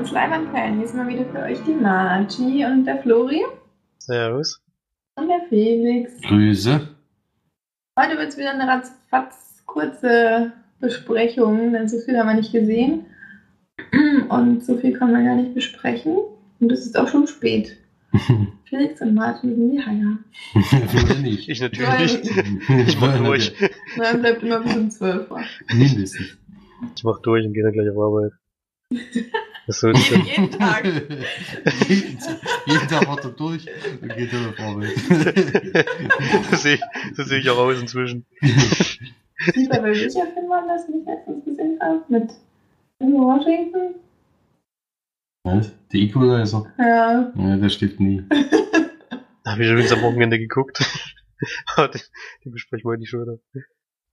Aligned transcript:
Sendung 0.00 0.04
von 0.04 0.04
uns 0.04 0.10
Leibandperlen. 0.12 0.80
Diesmal 0.80 1.08
wieder 1.08 1.24
für 1.26 1.42
euch 1.42 1.58
die 1.66 1.74
Margie 1.74 2.64
und 2.64 2.84
der 2.84 3.02
Flori 3.02 3.42
Servus. 3.98 4.60
und 5.16 5.28
der 5.28 5.40
Felix. 5.48 6.20
Grüße. 6.22 6.88
Heute 7.98 8.18
wird 8.18 8.28
es 8.28 8.38
wieder 8.38 8.52
eine 8.52 8.66
ratzfatz 8.66 9.62
kurze 9.66 10.52
Besprechung, 10.80 11.72
denn 11.72 11.88
so 11.88 11.98
viel 11.98 12.18
haben 12.18 12.28
wir 12.28 12.34
nicht 12.34 12.52
gesehen. 12.52 13.06
Und 14.28 14.64
so 14.64 14.76
viel 14.76 14.96
kann 14.96 15.12
man 15.12 15.24
gar 15.24 15.36
nicht 15.36 15.54
besprechen. 15.54 16.16
Und 16.60 16.70
es 16.70 16.86
ist 16.86 16.98
auch 16.98 17.08
schon 17.08 17.26
spät. 17.26 17.76
Felix 18.64 19.00
und 19.00 19.14
Martin 19.14 19.56
sind 19.56 19.70
die 19.70 19.84
Heier. 19.84 20.18
Wieder 20.54 21.20
nicht. 21.20 21.48
Ich 21.48 21.60
natürlich 21.60 22.22
nicht. 22.22 22.88
Ich 22.88 23.00
mach 23.00 23.16
durch. 23.18 23.52
Nein, 23.96 24.20
bleibt 24.20 24.42
immer 24.42 24.60
bis 24.60 24.76
um 24.76 24.90
12 24.90 25.30
Uhr. 25.30 25.42
Mindestens. 25.72 26.38
Ich 26.96 27.04
mach 27.04 27.20
durch 27.22 27.44
und 27.46 27.54
gehe 27.54 27.62
dann 27.62 27.72
gleich 27.72 27.90
auf 27.90 27.98
Arbeit. 27.98 28.32
Soll 29.72 29.96
Jeden, 29.96 30.24
jeden 30.26 30.50
Tag. 30.50 30.84
jeden, 30.84 32.18
jeden 32.66 32.88
Tag 32.88 33.06
macht 33.06 33.24
er 33.24 33.30
durch 33.30 33.66
und 34.00 34.16
geht 34.16 34.32
dann 34.32 34.48
auf 34.48 34.58
Arbeit. 34.58 34.96
so 36.50 36.56
sehe 36.56 37.38
ich, 37.38 37.44
so 37.44 37.52
auch 37.52 37.58
aus 37.58 37.80
inzwischen. 37.80 38.26
Super, 39.54 39.80
bei 39.80 39.92
welcher 39.94 40.26
Film 40.32 40.48
war 40.48 40.66
das, 40.66 40.86
den 40.86 41.00
ich 41.00 41.06
letztens 41.06 41.44
gesehen 41.44 41.78
habe? 41.80 42.02
Mit 42.08 42.30
Washington? 42.98 43.94
Was? 45.44 45.72
Der 45.92 46.00
Equalizer? 46.00 46.66
Ja. 46.78 47.32
Ja, 47.34 47.56
der 47.56 47.68
steht 47.68 47.98
nie. 48.00 48.22
Habe 49.46 49.64
ich 49.64 49.70
übrigens 49.70 49.92
am 49.92 50.02
Wochenende 50.02 50.38
geguckt. 50.38 50.80
Aber 51.76 51.88
den, 51.88 52.02
den 52.44 52.52
besprechen 52.52 52.84
wir 52.84 52.90
heute 52.90 53.00
nicht 53.00 53.10
schon 53.10 53.22
wieder. 53.22 53.38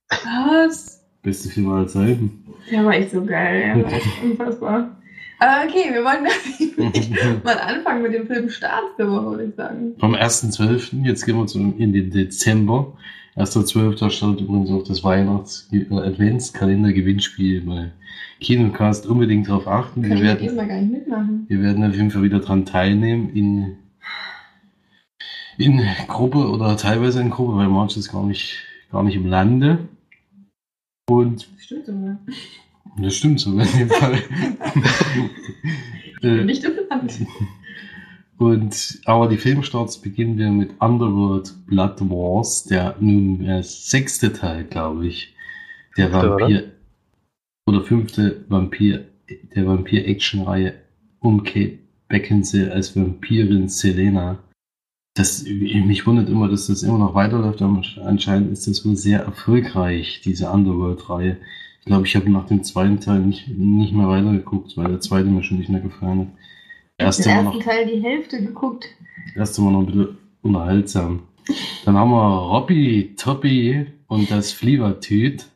Was? 0.09 1.03
Beste 1.21 1.49
Film 1.49 1.69
aller 1.69 1.87
Zeiten. 1.87 2.45
Der 2.71 2.85
war 2.85 2.93
echt 2.93 3.11
so 3.11 3.25
geil, 3.25 3.67
ja. 3.67 3.99
unfassbar. 4.23 4.97
Aber 5.39 5.67
okay, 5.67 5.93
wir 5.93 6.03
wollen 6.03 6.23
mal 7.43 7.59
anfangen 7.59 8.01
mit 8.01 8.13
dem 8.13 8.25
Film 8.27 8.49
Start 8.49 8.97
der 8.97 9.11
Woche, 9.11 9.31
würde 9.31 9.43
ich 9.45 9.55
sagen. 9.55 9.95
Vom 9.99 10.15
1.12. 10.15 11.05
Jetzt 11.05 11.25
gehen 11.25 11.37
wir 11.37 11.47
zum, 11.47 11.77
in 11.77 11.93
den 11.93 12.11
Dezember. 12.11 12.97
1.12. 13.35 14.09
startet 14.09 14.41
übrigens 14.41 14.69
auch 14.71 14.83
das 14.83 15.03
Weihnachts-Adventskalender-Gewinnspiel 15.03 17.61
bei 17.61 17.91
Kinocast. 18.39 19.05
Unbedingt 19.05 19.47
darauf 19.47 19.67
achten. 19.67 20.01
Kann 20.01 20.17
Wir 20.17 20.23
werden, 20.23 20.39
diesmal 20.39 20.67
gar 20.67 20.81
nicht 20.81 20.91
mitmachen. 20.91 21.45
Wir 21.47 21.61
werden 21.61 21.83
auf 21.83 21.93
jeden 21.93 22.09
Fall 22.09 22.23
wieder 22.23 22.39
dran 22.39 22.65
teilnehmen 22.65 23.29
in, 23.29 23.77
in 25.59 25.83
Gruppe 26.07 26.49
oder 26.49 26.75
teilweise 26.77 27.21
in 27.21 27.29
Gruppe, 27.29 27.57
weil 27.57 27.67
manches 27.67 27.97
ist 27.97 28.11
gar 28.11 28.25
nicht, 28.25 28.57
gar 28.91 29.03
nicht 29.03 29.15
im 29.15 29.27
Lande. 29.27 29.87
Und 31.07 31.47
Stimmt 31.59 31.85
sogar. 31.85 32.17
Das 32.99 33.15
stimmt 33.15 33.39
so 33.39 33.51
in 33.51 33.57
dem 33.77 33.89
Fall. 33.89 34.19
Äh, 36.23 36.43
Nicht 36.45 36.63
interessant. 36.63 37.27
und, 38.37 38.99
aber 39.05 39.27
die 39.27 39.37
Filmstarts 39.37 40.01
beginnen 40.01 40.37
wir 40.37 40.49
mit 40.49 40.71
Underworld 40.81 41.53
Blood 41.67 42.01
Wars, 42.09 42.63
der 42.63 42.95
nun 42.99 43.43
der 43.43 43.61
sechste 43.61 44.33
Teil, 44.33 44.63
glaube 44.63 45.07
ich, 45.07 45.35
der 45.95 46.09
Fünfte, 46.09 46.27
oder? 46.27 46.39
Vampir 46.39 46.71
oder 47.67 47.81
fünfte 47.83 48.45
Vampir, 48.47 49.05
der 49.55 49.67
Vampir-Action-Reihe 49.67 50.73
um 51.19 51.43
Kate 51.43 51.79
Beckinsale 52.07 52.71
als 52.71 52.95
Vampirin 52.95 53.67
Selena. 53.67 54.39
Das, 55.13 55.43
mich 55.43 56.05
wundert 56.05 56.29
immer, 56.29 56.47
dass 56.47 56.67
das 56.67 56.83
immer 56.83 56.99
noch 56.99 57.15
weiterläuft, 57.15 57.61
aber 57.61 57.81
anscheinend 58.05 58.51
ist 58.53 58.67
das 58.67 58.85
wohl 58.85 58.95
sehr 58.95 59.21
erfolgreich, 59.21 60.21
diese 60.23 60.49
Underworld-Reihe. 60.49 61.37
Ich 61.87 61.89
glaube, 61.89 62.05
ich 62.05 62.17
habe 62.17 62.29
nach 62.29 62.47
dem 62.47 62.65
zweiten 62.65 62.99
Teil 62.99 63.21
nicht, 63.21 63.47
nicht 63.47 63.93
mehr 63.93 64.09
weitergeguckt, 64.09 64.75
weil 64.75 64.89
der 64.89 64.99
zweite 64.99 65.29
mir 65.29 65.41
schon 65.41 65.59
nicht 65.59 65.69
mehr 65.69 65.79
gefallen 65.79 66.19
hat. 66.19 66.27
Der 66.99 67.05
erste 67.05 67.23
Den 67.23 67.31
ersten 67.31 67.57
noch, 67.59 67.63
Teil 67.63 67.85
die 67.87 68.03
Hälfte 68.03 68.43
geguckt. 68.43 68.83
der 69.33 69.39
erste 69.39 69.63
war 69.63 69.71
noch 69.71 69.79
ein 69.79 69.85
bisschen 69.85 70.17
unterhaltsam. 70.41 71.21
Dann 71.85 71.95
haben 71.95 72.11
wir 72.11 72.39
Robby, 72.41 73.15
Toppy 73.15 73.85
und 74.07 74.29
das 74.29 74.51
Flievertüt. 74.51 75.47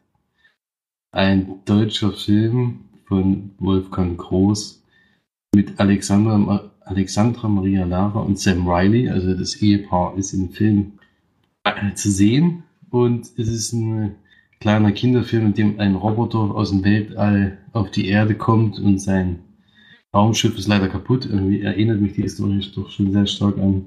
Ein 1.12 1.56
deutscher 1.66 2.14
Film 2.14 2.86
von 3.03 3.52
Wolfgang 3.59 4.18
Groß 4.18 4.86
mit 5.53 5.81
Alexandra, 5.81 6.72
Alexandra 6.86 7.50
Maria 7.50 7.84
Lara 7.84 8.22
und 8.22 8.40
Sam 8.40 8.66
Riley. 8.66 9.09
Also 9.09 9.34
das 9.34 9.62
Ehepaar 9.62 10.16
ist 10.16 10.31
im 10.31 10.50
Film 10.50 10.94
äh, 11.66 11.94
zu 11.96 12.09
sehen. 12.09 12.64
Und 12.90 13.25
es 13.38 13.50
ist 13.50 13.74
ein 13.74 14.16
kleiner 14.61 14.91
Kinderfilm, 14.91 15.47
in 15.47 15.53
dem 15.53 15.79
ein 15.79 15.95
Roboter 15.95 16.38
aus 16.38 16.69
dem 16.69 16.85
Weltall 16.85 17.57
auf 17.73 17.91
die 17.91 18.07
Erde 18.07 18.35
kommt 18.35 18.79
und 18.79 18.99
sein 18.99 19.39
Raumschiff 20.13 20.57
ist 20.57 20.67
leider 20.67 20.88
kaputt. 20.88 21.25
Irgendwie 21.25 21.61
erinnert 21.61 21.99
mich 21.99 22.13
die 22.13 22.22
Historie 22.22 22.61
doch 22.73 22.89
schon 22.89 23.11
sehr 23.11 23.25
stark 23.25 23.57
an 23.57 23.85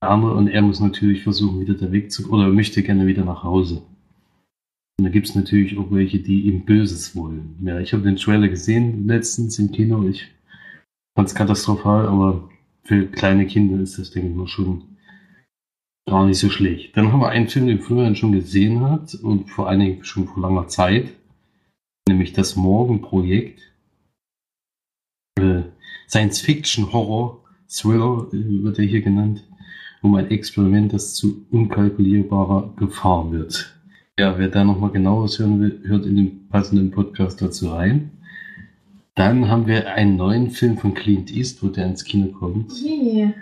andere 0.00 0.34
und 0.34 0.48
er 0.48 0.62
muss 0.62 0.80
natürlich 0.80 1.22
versuchen, 1.22 1.60
wieder 1.60 1.74
der 1.74 1.92
Weg 1.92 2.12
zu, 2.12 2.30
oder 2.30 2.48
möchte 2.48 2.82
gerne 2.82 3.06
wieder 3.06 3.24
nach 3.24 3.44
Hause. 3.44 3.82
Und 4.98 5.04
da 5.04 5.10
gibt 5.10 5.28
es 5.28 5.34
natürlich 5.34 5.78
auch 5.78 5.90
welche, 5.90 6.18
die 6.18 6.42
ihm 6.42 6.64
Böses 6.64 7.14
wollen. 7.16 7.56
Ja, 7.62 7.80
ich 7.80 7.92
habe 7.92 8.02
den 8.02 8.16
Trailer 8.16 8.48
gesehen 8.48 9.06
letztens 9.06 9.58
im 9.58 9.70
Kino. 9.72 10.06
Ich 10.08 10.26
fand 11.14 11.28
es 11.28 11.34
katastrophal, 11.34 12.06
aber 12.06 12.48
für 12.82 13.06
kleine 13.06 13.46
Kinder 13.46 13.80
ist 13.80 13.98
das, 13.98 14.10
denke 14.10 14.30
ich 14.30 14.34
mal, 14.34 14.46
schon 14.46 14.82
gar 16.06 16.24
nicht 16.24 16.38
so 16.38 16.48
schlecht. 16.48 16.96
Dann 16.96 17.12
haben 17.12 17.20
wir 17.20 17.28
einen 17.28 17.48
Film, 17.48 17.66
den 17.66 17.80
Florian 17.80 18.16
schon 18.16 18.32
gesehen 18.32 18.80
hat 18.82 19.14
und 19.14 19.50
vor 19.50 19.68
allen 19.68 19.80
Dingen 19.80 20.02
schon 20.04 20.26
vor 20.28 20.42
langer 20.42 20.68
Zeit, 20.68 21.12
nämlich 22.08 22.32
das 22.32 22.56
Morgenprojekt. 22.56 23.60
Äh, 25.38 25.64
Science-Fiction-Horror-Thriller 26.08 28.28
äh, 28.32 28.62
wird 28.62 28.78
er 28.78 28.84
hier 28.84 29.02
genannt, 29.02 29.44
um 30.00 30.14
ein 30.14 30.30
Experiment, 30.30 30.92
das 30.92 31.14
zu 31.14 31.44
unkalkulierbarer 31.50 32.74
Gefahr 32.76 33.32
wird. 33.32 33.74
Ja, 34.18 34.38
wer 34.38 34.48
da 34.48 34.64
nochmal 34.64 34.92
genaueres 34.92 35.38
hören 35.38 35.60
will, 35.60 35.82
hört 35.84 36.06
in 36.06 36.16
den 36.16 36.48
passenden 36.48 36.90
Podcast 36.92 37.42
dazu 37.42 37.68
rein. 37.70 38.12
Dann 39.14 39.48
haben 39.48 39.66
wir 39.66 39.92
einen 39.92 40.16
neuen 40.16 40.50
Film 40.50 40.78
von 40.78 40.94
Clint 40.94 41.30
Eastwood, 41.34 41.76
der 41.76 41.84
ins 41.86 42.04
Kino 42.04 42.28
kommt. 42.28 42.72
Yeah. 42.82 43.34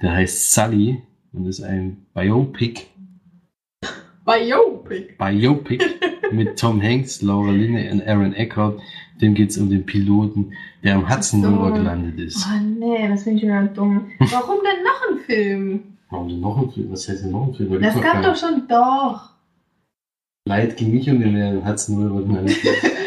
Der 0.00 0.12
heißt 0.12 0.52
Sully 0.52 1.02
und 1.34 1.46
ist 1.46 1.62
ein 1.62 2.06
Biopic, 2.14 2.86
Biopic. 4.24 5.16
Biopic 5.18 5.84
mit 6.32 6.58
Tom 6.58 6.80
Hanks, 6.80 7.20
Laura 7.20 7.50
Linney 7.50 7.90
und 7.90 8.06
Aaron 8.06 8.32
Eckhart. 8.32 8.80
Dem 9.20 9.34
geht 9.34 9.50
es 9.50 9.58
um 9.58 9.68
den 9.68 9.84
Piloten, 9.84 10.52
der 10.82 10.96
am 10.96 11.08
Hudson 11.08 11.42
so. 11.42 11.48
River 11.48 11.72
gelandet 11.72 12.18
ist. 12.18 12.46
Oh 12.46 12.60
nee, 12.62 13.06
das 13.06 13.22
finde 13.22 13.38
ich 13.38 13.44
wieder 13.44 13.64
dumm. 13.66 14.10
Warum 14.18 14.58
denn 14.64 14.82
noch 14.82 15.08
ein 15.10 15.24
Film? 15.24 15.80
Warum 16.10 16.28
denn 16.28 16.40
noch 16.40 16.58
ein 16.58 16.70
Film? 16.70 16.90
Was 16.90 17.08
heißt 17.08 17.24
denn 17.24 17.32
noch 17.32 17.48
ein 17.48 17.54
Film? 17.54 17.72
Da 17.72 17.78
Das 17.78 18.00
gab 18.00 18.22
doch 18.22 18.36
schon 18.36 18.66
doch. 18.66 19.30
Leid 20.46 20.76
ging 20.76 20.92
nicht 20.92 21.08
um 21.08 21.20
den 21.20 21.66
Hudson 21.66 22.02
River 22.02 22.22
gelandet. 22.22 22.56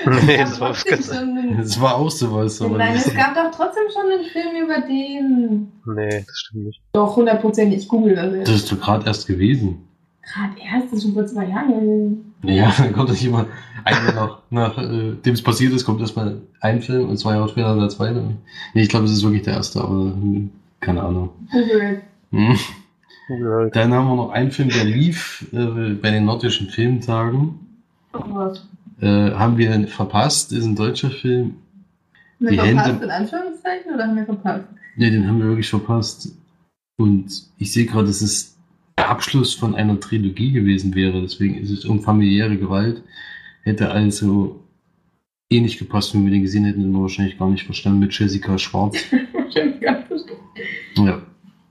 nee, 0.25 0.35
Es 0.41 0.57
das 0.59 0.83
gab 0.85 1.07
war 1.09 1.19
einen- 1.21 1.57
Das 1.57 1.81
war 1.81 1.95
auch 1.95 2.09
sowas, 2.11 2.61
aber 2.61 2.77
Nein, 2.77 2.95
es 2.95 3.13
gab 3.13 3.33
doch 3.35 3.51
trotzdem 3.55 3.83
schon 3.91 4.11
einen 4.11 4.25
Film 4.25 4.63
über 4.65 4.81
den. 4.81 5.71
Nee, 5.85 6.23
das 6.27 6.37
stimmt 6.37 6.65
nicht. 6.67 6.81
Doch, 6.93 7.15
hundertprozentig. 7.15 7.79
Ich 7.79 7.87
google 7.87 8.15
das 8.15 8.33
jetzt. 8.33 8.47
das 8.49 8.55
ist 8.57 8.71
doch 8.71 8.79
gerade 8.79 9.05
erst 9.05 9.27
gewesen. 9.27 9.83
Gerade 10.21 10.53
erst, 10.59 10.87
das 10.87 10.99
ist 10.99 11.03
schon 11.03 11.13
vor 11.13 11.25
zwei 11.25 11.45
Jahren. 11.45 12.33
Ja, 12.43 12.71
dann 12.77 12.93
kommt 12.93 13.09
das 13.09 13.23
immer 13.23 13.45
ein 13.85 13.95
Jahr 13.95 14.13
nach, 14.13 14.73
nach 14.75 14.77
äh, 14.77 15.13
dem 15.13 15.33
es 15.33 15.41
passiert 15.41 15.73
ist, 15.73 15.85
kommt 15.85 16.01
erstmal 16.01 16.41
ein 16.59 16.81
Film 16.81 17.09
und 17.09 17.17
zwei 17.17 17.33
Jahre 17.33 17.47
später 17.49 17.75
der 17.79 17.89
zweite. 17.89 18.21
Nee, 18.73 18.81
ich 18.81 18.89
glaube, 18.89 19.05
es 19.05 19.11
ist 19.11 19.23
wirklich 19.23 19.43
der 19.43 19.53
erste, 19.53 19.81
aber 19.81 19.93
hm, 19.93 20.49
keine 20.81 21.01
Ahnung. 21.03 21.29
Google. 21.51 22.01
Hm. 22.31 22.57
Ja, 23.29 23.65
Dann 23.69 23.93
haben 23.93 24.07
wir 24.07 24.15
noch 24.15 24.29
einen 24.31 24.51
Film, 24.51 24.69
der 24.69 24.85
lief 24.85 25.45
äh, 25.51 25.93
bei 25.93 26.11
den 26.11 26.25
nordischen 26.25 26.69
Filmtagen. 26.69 27.59
Oh, 28.13 28.19
was? 28.29 28.65
Äh, 28.99 29.31
haben 29.31 29.57
wir 29.57 29.87
verpasst, 29.87 30.51
ist 30.51 30.65
ein 30.65 30.75
deutscher 30.75 31.11
Film. 31.11 31.55
Haben 32.39 32.47
Die 32.49 32.57
wir 32.57 32.63
verpasst 32.63 32.87
Hände- 32.89 33.03
in 33.05 33.11
Anführungszeichen 33.11 33.93
oder 33.93 34.07
haben 34.07 34.15
wir 34.15 34.25
verpasst? 34.25 34.65
Ne, 34.95 35.11
den 35.11 35.27
haben 35.27 35.39
wir 35.39 35.47
wirklich 35.47 35.69
verpasst. 35.69 36.35
Und 36.99 37.27
ich 37.59 37.71
sehe 37.71 37.85
gerade, 37.85 38.07
dass 38.07 38.21
es 38.21 38.57
der 38.97 39.09
Abschluss 39.09 39.53
von 39.53 39.75
einer 39.75 39.99
Trilogie 39.99 40.51
gewesen 40.51 40.95
wäre. 40.95 41.21
Deswegen 41.21 41.55
ist 41.57 41.69
es 41.69 41.85
um 41.85 42.01
familiäre 42.01 42.57
Gewalt. 42.57 43.03
Hätte 43.61 43.91
also 43.91 44.63
eh 45.51 45.61
nicht 45.61 45.77
gepasst, 45.77 46.13
wenn 46.15 46.23
wir 46.25 46.31
den 46.31 46.41
gesehen 46.41 46.65
hätten, 46.65 46.81
hätten 46.81 46.93
wir 46.93 47.01
wahrscheinlich 47.01 47.37
gar 47.37 47.49
nicht 47.49 47.65
verstanden 47.65 47.99
mit 47.99 48.17
Jessica 48.17 48.57
Schwarz. 48.57 48.97
Wahrscheinlich 49.33 49.79
gar 49.81 49.97
nicht 49.97 50.07
verstanden. 50.07 50.41
Ja, 50.95 51.21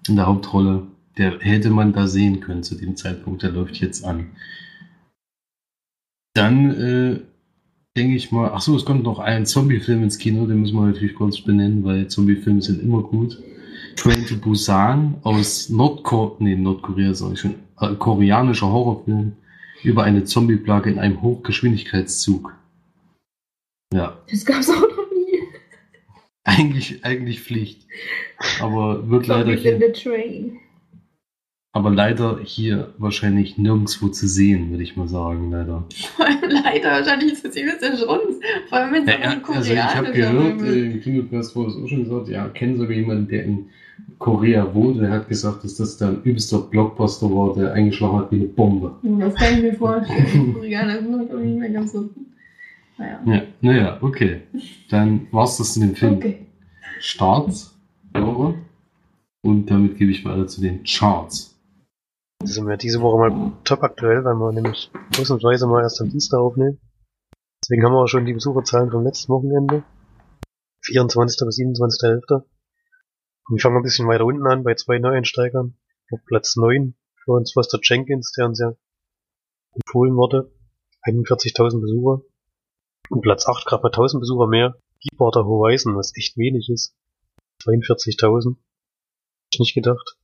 in 0.09 0.17
der 0.17 0.27
Hauptrolle. 0.27 0.87
Der 1.19 1.39
hätte 1.41 1.71
man 1.71 1.93
da 1.93 2.07
sehen 2.07 2.41
können 2.41 2.63
zu 2.63 2.75
dem 2.77 2.95
Zeitpunkt. 2.95 3.43
Der 3.43 3.51
läuft 3.51 3.77
jetzt 3.77 4.05
an. 4.05 4.27
Dann 6.37 6.71
äh, 6.71 7.21
denke 7.97 8.15
ich 8.15 8.31
mal, 8.31 8.51
ach 8.53 8.61
so, 8.61 8.77
es 8.77 8.85
kommt 8.85 9.05
noch 9.05 9.19
ein 9.19 9.47
Zombie-Film 9.47 10.03
ins 10.03 10.19
Kino, 10.19 10.47
den 10.47 10.61
müssen 10.61 10.77
wir 10.77 10.87
natürlich 10.87 11.15
kurz 11.15 11.41
benennen, 11.41 11.83
weil 11.83 12.09
Zombie-Filme 12.09 12.61
sind 12.61 12.83
immer 12.83 13.03
gut. 13.03 13.43
Train 13.97 14.27
to 14.27 14.37
Busan 14.37 15.17
aus 15.23 15.71
Nordkorea, 15.71 16.37
nee, 16.41 16.55
Nordkorea 16.55 17.15
sag 17.15 17.33
ich 17.33 17.41
schon, 17.41 17.55
äh, 17.81 17.95
koreanischer 17.95 18.71
Horrorfilm 18.71 19.33
über 19.83 20.05
eine 20.05 20.25
Zombie-Plage 20.25 20.91
in 20.91 20.99
einem 20.99 21.23
Hochgeschwindigkeitszug. 21.23 22.55
Ja, 23.95 24.19
Das 24.31 24.45
gab's 24.45 24.69
auch 24.69 24.81
noch 24.81 25.11
nie. 25.13 25.41
Eigentlich, 26.45 27.03
eigentlich 27.03 27.41
Pflicht. 27.41 27.87
Aber 28.61 29.09
wird 29.09 29.27
leider 29.27 29.53
in 29.53 29.59
hier, 29.59 29.79
the 29.79 29.93
Train. 29.93 30.59
Aber 31.77 31.91
leider 31.91 32.39
hier 32.43 32.95
wahrscheinlich 32.97 33.59
nirgendwo 33.59 34.09
zu 34.09 34.27
sehen, 34.27 34.71
würde 34.71 34.83
ich 34.83 34.97
mal 34.97 35.09
sagen, 35.09 35.51
leider. 35.51 35.85
Vor 36.17 36.25
allem 36.27 36.51
leider, 36.65 36.91
wahrscheinlich 36.93 37.33
ist 37.35 37.45
das 37.45 37.55
ein 37.55 37.67
bisschen 37.67 37.99
Schrunz. 37.99 38.37
Vor 38.71 38.79
allem, 38.79 38.95
wenn 38.95 39.07
es 39.07 39.13
Ja, 39.13 39.19
auch 39.19 39.49
ja, 39.49 39.55
also 39.57 39.73
ich 39.75 39.79
habe 39.95 40.13
gehört, 40.13 40.63
ist. 40.63 40.75
äh, 40.75 40.85
im 40.87 41.01
Kinocast 41.03 41.55
wurde 41.55 41.71
es 41.73 41.77
auch 41.77 41.87
schon 41.87 42.05
gesagt, 42.05 42.29
ja, 42.29 42.49
kennen 42.49 42.79
sogar 42.79 42.97
jemanden, 42.97 43.29
der 43.29 43.45
in 43.45 43.67
Korea 44.19 44.75
wohnt, 44.75 45.03
der 45.03 45.11
hat 45.11 45.29
gesagt, 45.29 45.65
dass 45.65 45.77
das 45.77 45.99
der 45.99 46.13
übelste 46.25 46.59
Blockbuster 46.61 47.27
war, 47.31 47.55
der 47.55 47.75
eingeschlagen 47.75 48.19
hat 48.21 48.33
wie 48.33 48.37
eine 48.37 48.47
Bombe. 48.47 48.95
Das 49.03 49.35
kann 49.35 49.55
ich 49.57 49.63
mir 49.63 49.75
vorstellen. 49.79 50.55
Koreaner 50.55 50.99
sind 51.01 51.11
noch 51.11 51.21
irgendwie 51.29 51.47
nicht 51.51 51.61
mehr 51.61 51.71
ganz 51.71 51.93
so. 51.93 52.09
Naja. 52.97 53.21
Ja, 53.27 53.43
naja, 53.61 53.99
okay. 54.01 54.41
Dann 54.89 55.27
war's 55.31 55.59
das 55.59 55.75
zu 55.75 55.81
dem 55.81 55.95
Film. 55.95 56.15
Okay. 56.15 56.39
Start, 57.01 57.53
Genre. 58.15 58.55
Und 59.43 59.71
damit 59.71 59.99
gebe 59.99 60.11
ich 60.11 60.25
weiter 60.25 60.47
zu 60.47 60.63
den 60.63 60.83
Charts. 60.85 61.56
Das 62.39 62.55
sind 62.55 62.67
wir 62.67 62.77
diese 62.77 63.01
Woche 63.01 63.19
mal 63.19 63.53
top 63.65 63.83
aktuell, 63.83 64.25
weil 64.25 64.35
wir 64.35 64.53
nämlich 64.53 64.91
ausnahmsweise 65.19 65.67
mal 65.67 65.83
erst 65.83 66.01
am 66.01 66.11
Dienstag 66.11 66.39
aufnehmen. 66.39 66.81
Deswegen 67.63 67.85
haben 67.85 67.93
wir 67.93 68.03
auch 68.03 68.09
schon 68.09 68.27
die 68.27 68.35
Besucherzahlen 68.35 68.91
vom 68.91 69.05
letzten 69.05 69.33
Wochenende. 69.33 69.85
24. 70.83 71.41
bis 71.47 71.59
27.11. 71.59 72.35
Und 72.35 72.45
wir 73.49 73.59
fangen 73.61 73.77
ein 73.79 73.83
bisschen 73.83 74.07
weiter 74.07 74.25
unten 74.25 74.47
an 74.47 74.63
bei 74.63 74.75
zwei 74.75 74.99
Neueinsteigern. 74.99 75.77
Auf 76.13 76.21
Platz 76.27 76.57
9 76.57 76.95
für 77.25 77.33
uns 77.33 77.53
Foster 77.53 77.81
Jenkins, 77.83 78.33
der 78.33 78.47
uns 78.47 78.61
ja 78.61 78.73
empfohlen 79.75 80.15
wurde. 80.15 80.53
41.000 81.05 81.81
Besucher. 81.81 82.23
Und 83.11 83.23
Platz 83.23 83.49
8 83.49 83.67
gerade 83.67 83.83
mal 83.83 83.89
1000 83.89 84.21
Besucher 84.21 84.47
mehr. 84.47 84.77
Deepwater 85.05 85.45
Horizon, 85.45 85.97
was 85.97 86.13
echt 86.17 86.37
wenig 86.37 86.69
ist. 86.69 86.95
42.000. 87.65 88.51
Hab 88.51 88.57
ich 89.53 89.59
nicht 89.59 89.75
gedacht. 89.75 90.17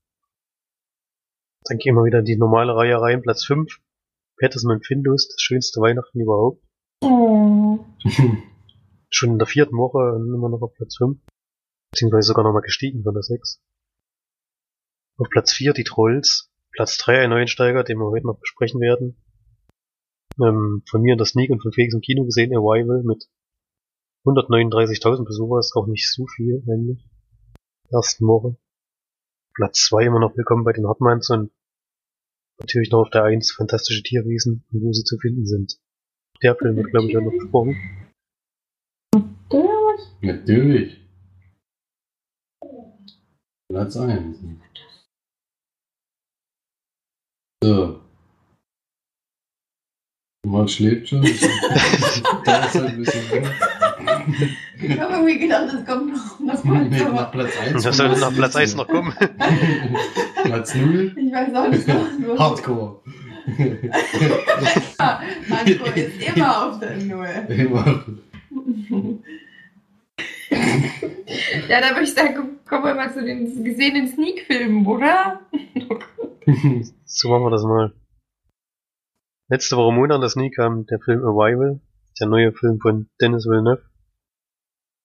Dann 1.65 1.79
gehen 1.79 1.95
wir 1.95 2.05
wieder 2.05 2.21
in 2.21 2.25
die 2.25 2.37
normale 2.37 2.75
Reihe 2.75 3.01
rein. 3.01 3.23
Platz 3.23 3.45
5. 3.45 3.81
Patterson 4.39 4.73
und 4.73 4.87
Findus, 4.87 5.29
das 5.29 5.41
schönste 5.41 5.81
Weihnachten 5.81 6.21
überhaupt. 6.21 6.63
Oh. 7.03 7.79
Schon 9.11 9.33
in 9.33 9.39
der 9.39 9.47
vierten 9.47 9.77
Woche 9.77 10.17
und 10.17 10.35
immer 10.35 10.49
noch 10.49 10.63
auf 10.63 10.75
Platz 10.75 10.97
5. 10.97 11.21
Beziehungsweise 11.93 12.29
sogar 12.29 12.45
nochmal 12.45 12.63
gestiegen 12.63 13.05
von 13.05 13.15
der 13.15 13.23
6. 13.23 13.61
Auf 15.19 15.29
Platz 15.29 15.53
4 15.53 15.73
die 15.75 15.85
Trolls. 15.85 16.51
Platz 16.73 16.97
3 16.99 17.21
ein 17.21 17.31
Neuensteiger, 17.31 17.85
den 17.85 17.99
wir 17.99 18.11
heute 18.11 18.27
noch 18.27 18.41
besprechen 18.41 18.81
werden. 18.81 19.23
Ähm, 20.41 20.83
von 20.89 21.03
mir 21.03 21.13
in 21.13 21.19
der 21.19 21.27
Sneak 21.27 21.51
und 21.51 21.61
von 21.61 21.73
Felix 21.73 21.95
im 21.95 22.01
Kino 22.01 22.25
gesehen, 22.25 22.57
Arrival 22.57 23.03
mit 23.05 23.29
139.000 24.25 25.25
Besucher, 25.25 25.59
ist 25.59 25.77
auch 25.77 25.87
nicht 25.87 26.11
so 26.11 26.27
viel 26.27 26.63
eigentlich. 26.69 27.07
Ersten 27.91 28.27
Woche. 28.27 28.57
Platz 29.55 29.85
2 29.89 30.07
immer 30.07 30.21
noch 30.21 30.37
willkommen 30.37 30.65
bei 30.65 30.73
den 30.73 30.87
Hotmans 30.87 31.29
und 31.29 31.53
natürlich 32.59 32.91
noch 32.91 33.01
auf 33.01 33.11
der 33.11 33.25
1 33.25 33.53
fantastische 33.53 34.03
Tierwesen 34.03 34.65
und 34.73 34.83
wo 34.83 34.93
sie 34.93 35.05
zu 35.05 35.19
finden 35.19 35.47
sind. 35.47 35.79
Der 36.43 36.57
Film 36.57 36.77
wird 36.77 36.91
glaube 36.91 37.09
ich 37.09 37.17
auch 37.17 37.23
noch 37.23 37.33
besprochen. 37.33 37.77
Der 39.53 40.35
Natürlich. 40.35 41.01
Platz 43.69 43.97
1. 43.97 44.39
So. 47.63 48.01
Man 50.47 50.69
schläft 50.69 51.09
schon. 51.09 51.23
da 52.45 52.65
ist 52.65 52.75
halt 52.75 52.89
ein 52.89 52.99
bisschen 52.99 53.31
länger. 53.31 53.53
Ich 54.81 54.99
habe 55.01 55.13
irgendwie 55.15 55.39
gedacht, 55.39 55.67
das 55.73 55.85
kommt 55.87 56.13
noch. 56.13 56.39
Das 56.47 56.63
kommt 56.63 56.91
Nee, 56.91 56.99
noch. 57.01 57.13
nach 57.15 57.33
Platz 57.33 57.53
1. 57.61 57.83
Das 57.83 57.97
soll 57.97 58.09
nach 58.19 58.35
Platz 58.35 58.57
1 58.57 58.77
noch 58.77 58.89
kommen. 58.89 59.13
Platz 60.45 60.75
0. 60.75 61.13
Ich 61.17 61.33
weiß 61.33 61.55
auch 61.55 61.69
nicht, 61.69 61.87
was 61.89 62.19
los 62.27 62.39
Hardcore. 62.39 63.01
Hardcore 64.99 66.01
ist 66.01 66.37
immer 66.37 66.67
auf 66.69 66.79
der 66.81 66.97
Null. 66.99 67.29
Immer. 67.49 68.05
Ja, 71.69 71.81
da 71.81 71.91
würde 71.91 72.03
ich 72.03 72.15
sagen, 72.15 72.59
kommen 72.69 72.85
wir 72.85 72.95
mal 72.95 73.13
zu 73.13 73.23
den 73.25 73.65
gesehenen 73.65 74.09
Sneak-Filmen, 74.09 74.87
oder? 74.87 75.41
So 77.05 77.29
machen 77.31 77.45
wir 77.45 77.51
das 77.51 77.63
mal. 77.65 77.93
Letzte 79.49 79.77
Woche 79.77 79.93
Monat 79.93 80.17
in 80.17 80.21
der 80.23 80.31
Sneak 80.31 80.55
kam 80.57 80.87
der 80.87 80.99
Film 81.01 81.21
Arrival, 81.25 81.81
der 82.21 82.27
neue 82.29 82.53
Film 82.53 82.79
von 82.81 83.09
Dennis 83.21 83.47
Villeneuve, 83.47 83.83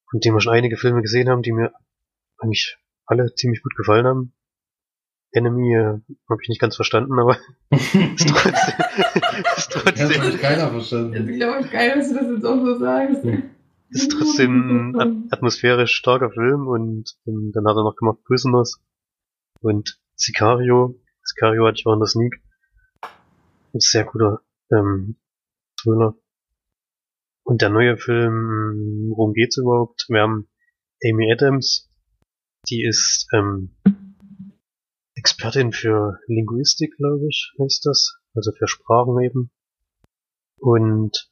von 0.09 0.19
dem 0.19 0.33
wir 0.33 0.41
schon 0.41 0.53
einige 0.53 0.77
Filme 0.77 1.01
gesehen 1.01 1.29
haben, 1.29 1.41
die 1.41 1.51
mir 1.51 1.71
eigentlich 2.39 2.77
alle 3.05 3.33
ziemlich 3.35 3.61
gut 3.63 3.75
gefallen 3.75 4.05
haben. 4.05 4.33
Enemy 5.31 5.75
äh, 5.75 5.99
habe 6.29 6.41
ich 6.41 6.49
nicht 6.49 6.61
ganz 6.61 6.75
verstanden, 6.75 7.19
aber 7.19 7.37
ist 7.71 8.27
trotzdem, 8.29 8.75
ist 9.57 9.75
Das 9.75 9.75
hat 9.75 9.83
trotzdem, 9.83 10.39
keiner 10.39 10.69
verstanden. 10.69 11.27
glaube 11.37 11.61
ich 11.61 11.71
geil, 11.71 11.95
dass 11.95 12.09
du 12.09 12.15
das 12.15 12.27
jetzt 12.29 12.45
auch 12.45 12.59
so 12.63 12.77
sagst. 12.79 13.23
ist 13.89 14.11
trotzdem 14.11 14.93
ein 14.95 14.99
at- 14.99 15.33
atmosphärisch 15.33 15.91
starker 15.95 16.31
Film 16.31 16.67
und, 16.67 17.17
ähm, 17.27 17.51
dann 17.53 17.65
hat 17.67 17.75
er 17.75 17.83
noch 17.83 17.95
gemacht 17.97 18.19
Prisoners 18.25 18.81
und 19.61 19.99
Sicario. 20.15 20.99
Sicario 21.23 21.65
hatte 21.67 21.75
ich 21.79 21.85
auch 21.85 21.93
in 21.93 21.99
der 21.99 22.07
Sneak. 22.07 22.41
Ein 23.73 23.79
sehr 23.81 24.05
guter 24.05 24.41
ähm, 24.71 25.17
Thriller. 25.81 26.15
Und 27.47 27.61
der 27.61 27.69
neue 27.69 27.95
Film, 27.95 29.13
worum 29.15 29.31
geht's 29.31 29.55
überhaupt? 29.55 30.07
Wir 30.09 30.19
haben 30.19 30.49
Amy 31.01 31.31
Adams, 31.31 31.89
die 32.67 32.83
ist 32.83 33.25
ähm, 33.33 33.73
Expertin 35.15 35.71
für 35.71 36.19
Linguistik, 36.27 36.97
glaube 36.97 37.25
ich, 37.29 37.53
heißt 37.57 37.85
das. 37.85 38.19
Also 38.35 38.51
für 38.51 38.67
Sprachen 38.67 39.23
eben. 39.23 39.49
Und 40.59 41.31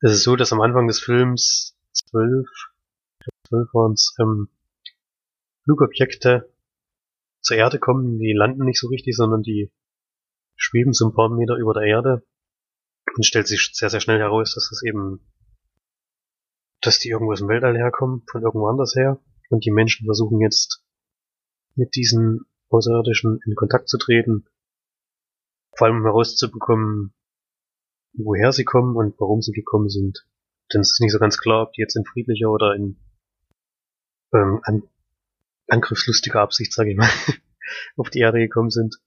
es 0.00 0.12
ist 0.12 0.24
so, 0.24 0.36
dass 0.36 0.52
am 0.52 0.60
Anfang 0.60 0.86
des 0.86 1.00
Films 1.00 1.74
zwölf, 1.92 2.46
zwölf 3.48 3.72
waren 3.72 3.92
es, 3.92 4.14
ähm, 4.20 4.50
Flugobjekte 5.64 6.52
zur 7.40 7.56
Erde 7.56 7.78
kommen, 7.78 8.18
die 8.18 8.34
landen 8.34 8.66
nicht 8.66 8.78
so 8.78 8.88
richtig, 8.88 9.16
sondern 9.16 9.40
die 9.40 9.72
schweben 10.54 10.92
so 10.92 11.08
ein 11.08 11.14
paar 11.14 11.30
Meter 11.30 11.56
über 11.56 11.72
der 11.72 11.84
Erde 11.84 12.26
und 13.18 13.24
stellt 13.24 13.48
sich 13.48 13.70
sehr, 13.72 13.90
sehr 13.90 13.98
schnell 13.98 14.20
heraus, 14.20 14.54
dass 14.54 14.68
das 14.70 14.80
eben, 14.84 15.20
dass 16.80 17.00
die 17.00 17.08
irgendwo 17.08 17.32
aus 17.32 17.40
dem 17.40 17.48
Weltall 17.48 17.76
herkommen, 17.76 18.22
von 18.30 18.42
irgendwo 18.42 18.68
anders 18.68 18.94
her 18.94 19.20
und 19.50 19.64
die 19.64 19.72
Menschen 19.72 20.06
versuchen 20.06 20.40
jetzt 20.40 20.84
mit 21.74 21.96
diesen 21.96 22.46
Außerirdischen 22.68 23.40
in 23.44 23.56
Kontakt 23.56 23.88
zu 23.88 23.98
treten, 23.98 24.46
vor 25.76 25.88
allem 25.88 25.96
um 25.96 26.04
herauszubekommen, 26.04 27.12
woher 28.12 28.52
sie 28.52 28.64
kommen 28.64 28.94
und 28.94 29.18
warum 29.18 29.42
sie 29.42 29.52
gekommen 29.52 29.88
sind. 29.88 30.24
Denn 30.72 30.82
es 30.82 30.92
ist 30.92 31.00
nicht 31.00 31.12
so 31.12 31.18
ganz 31.18 31.38
klar, 31.38 31.62
ob 31.62 31.72
die 31.72 31.80
jetzt 31.80 31.96
in 31.96 32.04
friedlicher 32.04 32.48
oder 32.50 32.76
in 32.76 33.00
ähm, 34.32 34.60
an, 34.62 34.84
angriffslustiger 35.66 36.40
Absicht, 36.40 36.72
sage 36.72 36.92
ich 36.92 36.96
mal, 36.96 37.10
auf 37.96 38.10
die 38.10 38.20
Erde 38.20 38.38
gekommen 38.38 38.70
sind. 38.70 39.00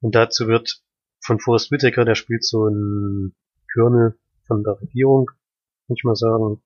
Und 0.00 0.14
dazu 0.14 0.48
wird 0.48 0.82
von 1.20 1.40
Forrest 1.40 1.70
Whitaker, 1.70 2.04
der 2.04 2.14
spielt 2.14 2.44
so 2.44 2.68
ein 2.68 3.34
Colonel 3.74 4.16
von 4.46 4.62
der 4.62 4.80
Regierung, 4.80 5.30
muss 5.88 5.98
ich 5.98 6.04
mal 6.04 6.14
sagen, 6.14 6.62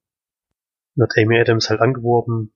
wird 0.95 1.13
Amy 1.17 1.41
Adams 1.41 1.71
halt 1.71 1.81
angeworben, 1.81 2.53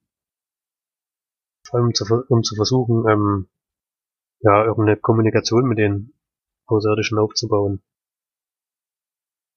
vor 1.66 1.80
allem 1.80 1.94
zu, 1.94 2.04
um 2.28 2.42
zu 2.42 2.54
versuchen, 2.54 3.08
ähm, 3.08 3.48
ja, 4.40 4.64
irgendeine 4.64 4.98
Kommunikation 4.98 5.66
mit 5.66 5.78
den 5.78 6.12
Außerirdischen 6.66 7.18
aufzubauen. 7.18 7.82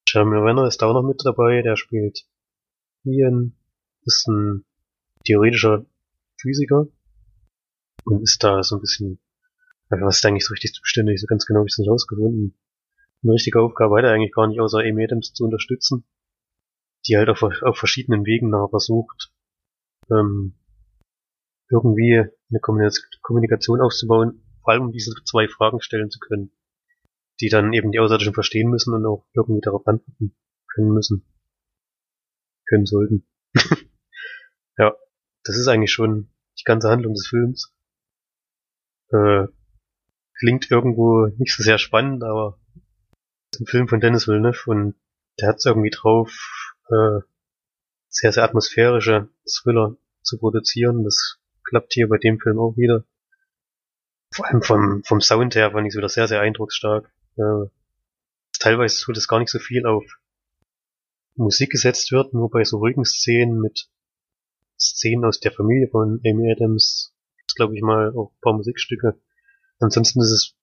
Jeremy 0.08 0.36
Renner 0.36 0.66
ist 0.66 0.80
da 0.80 0.86
auch 0.86 0.94
noch 0.94 1.02
mit 1.02 1.20
dabei, 1.24 1.62
der 1.62 1.76
spielt 1.76 2.26
Ian, 3.04 3.56
ist 4.04 4.26
ein 4.28 4.64
theoretischer 5.24 5.84
Physiker 6.40 6.86
und 8.04 8.22
ist 8.22 8.42
da 8.42 8.62
so 8.62 8.76
ein 8.76 8.80
bisschen, 8.80 9.18
was 9.88 10.18
ist 10.18 10.24
eigentlich 10.24 10.46
so 10.46 10.52
richtig 10.52 10.74
zuständig, 10.74 11.20
so 11.20 11.26
ganz 11.26 11.44
genau 11.44 11.58
habe 11.58 11.68
ich 11.68 11.74
es 11.74 11.78
nicht 11.78 11.90
rausgefunden. 11.90 12.56
Eine 13.26 13.34
richtige 13.34 13.60
Aufgabe 13.60 13.96
hat 13.96 14.04
er 14.04 14.12
eigentlich 14.12 14.32
gar 14.32 14.46
nicht, 14.46 14.60
außer 14.60 14.78
Amy 14.78 15.02
Adams 15.02 15.32
zu 15.32 15.42
unterstützen, 15.44 16.04
die 17.08 17.16
halt 17.16 17.28
auf, 17.28 17.42
auf 17.42 17.76
verschiedenen 17.76 18.24
Wegen 18.24 18.50
nachher 18.50 18.68
versucht, 18.68 19.32
ähm, 20.12 20.54
irgendwie 21.68 22.18
eine 22.18 22.60
Kommunik- 22.60 23.20
Kommunikation 23.22 23.80
aufzubauen, 23.80 24.44
vor 24.62 24.72
allem 24.72 24.84
um 24.84 24.92
diese 24.92 25.12
zwei 25.24 25.48
Fragen 25.48 25.80
stellen 25.80 26.08
zu 26.08 26.20
können, 26.20 26.52
die 27.40 27.48
dann 27.48 27.72
eben 27.72 27.90
die 27.90 27.98
Außerirdischen 27.98 28.32
verstehen 28.32 28.70
müssen 28.70 28.94
und 28.94 29.04
auch 29.04 29.26
irgendwie 29.34 29.60
darauf 29.60 29.84
antworten 29.88 30.36
können 30.68 30.92
müssen. 30.92 31.26
Können 32.68 32.86
sollten. 32.86 33.26
ja, 34.78 34.94
das 35.42 35.56
ist 35.56 35.66
eigentlich 35.66 35.92
schon 35.92 36.30
die 36.60 36.64
ganze 36.64 36.90
Handlung 36.90 37.14
des 37.14 37.26
Films. 37.26 37.74
Äh, 39.10 39.48
klingt 40.38 40.70
irgendwo 40.70 41.26
nicht 41.38 41.56
so 41.56 41.64
sehr 41.64 41.78
spannend, 41.78 42.22
aber 42.22 42.60
ein 43.60 43.66
Film 43.66 43.88
von 43.88 44.00
Dennis 44.00 44.28
Villeneuve 44.28 44.70
und 44.70 44.94
der 45.40 45.48
hat 45.48 45.56
es 45.56 45.64
irgendwie 45.64 45.90
drauf, 45.90 46.30
äh, 46.88 47.20
sehr, 48.08 48.32
sehr 48.32 48.44
atmosphärische 48.44 49.28
Thriller 49.46 49.96
zu 50.22 50.38
produzieren. 50.38 51.04
Das 51.04 51.38
klappt 51.64 51.92
hier 51.92 52.08
bei 52.08 52.18
dem 52.18 52.38
Film 52.40 52.58
auch 52.58 52.76
wieder. 52.76 53.04
Vor 54.32 54.46
allem 54.46 54.62
vom, 54.62 55.02
vom 55.04 55.20
Sound 55.20 55.54
her 55.54 55.72
fand 55.72 55.86
ich 55.86 55.92
es 55.92 55.96
wieder 55.96 56.08
sehr, 56.08 56.28
sehr 56.28 56.40
eindrucksstark. 56.40 57.10
Äh, 57.36 57.68
teilweise 58.58 58.96
so, 58.96 59.12
dass 59.12 59.28
gar 59.28 59.38
nicht 59.38 59.50
so 59.50 59.58
viel 59.58 59.86
auf 59.86 60.04
Musik 61.34 61.70
gesetzt 61.70 62.12
wird, 62.12 62.32
nur 62.32 62.50
bei 62.50 62.64
so 62.64 62.78
ruhigen 62.78 63.04
Szenen 63.04 63.60
mit 63.60 63.90
Szenen 64.78 65.24
aus 65.24 65.40
der 65.40 65.52
Familie 65.52 65.88
von 65.88 66.20
Amy 66.24 66.50
Adams, 66.50 67.14
glaube 67.54 67.74
ich 67.74 67.82
mal, 67.82 68.12
auch 68.16 68.32
ein 68.32 68.40
paar 68.40 68.54
Musikstücke. 68.54 69.18
Ansonsten 69.78 70.20
ist 70.20 70.30
es 70.30 70.54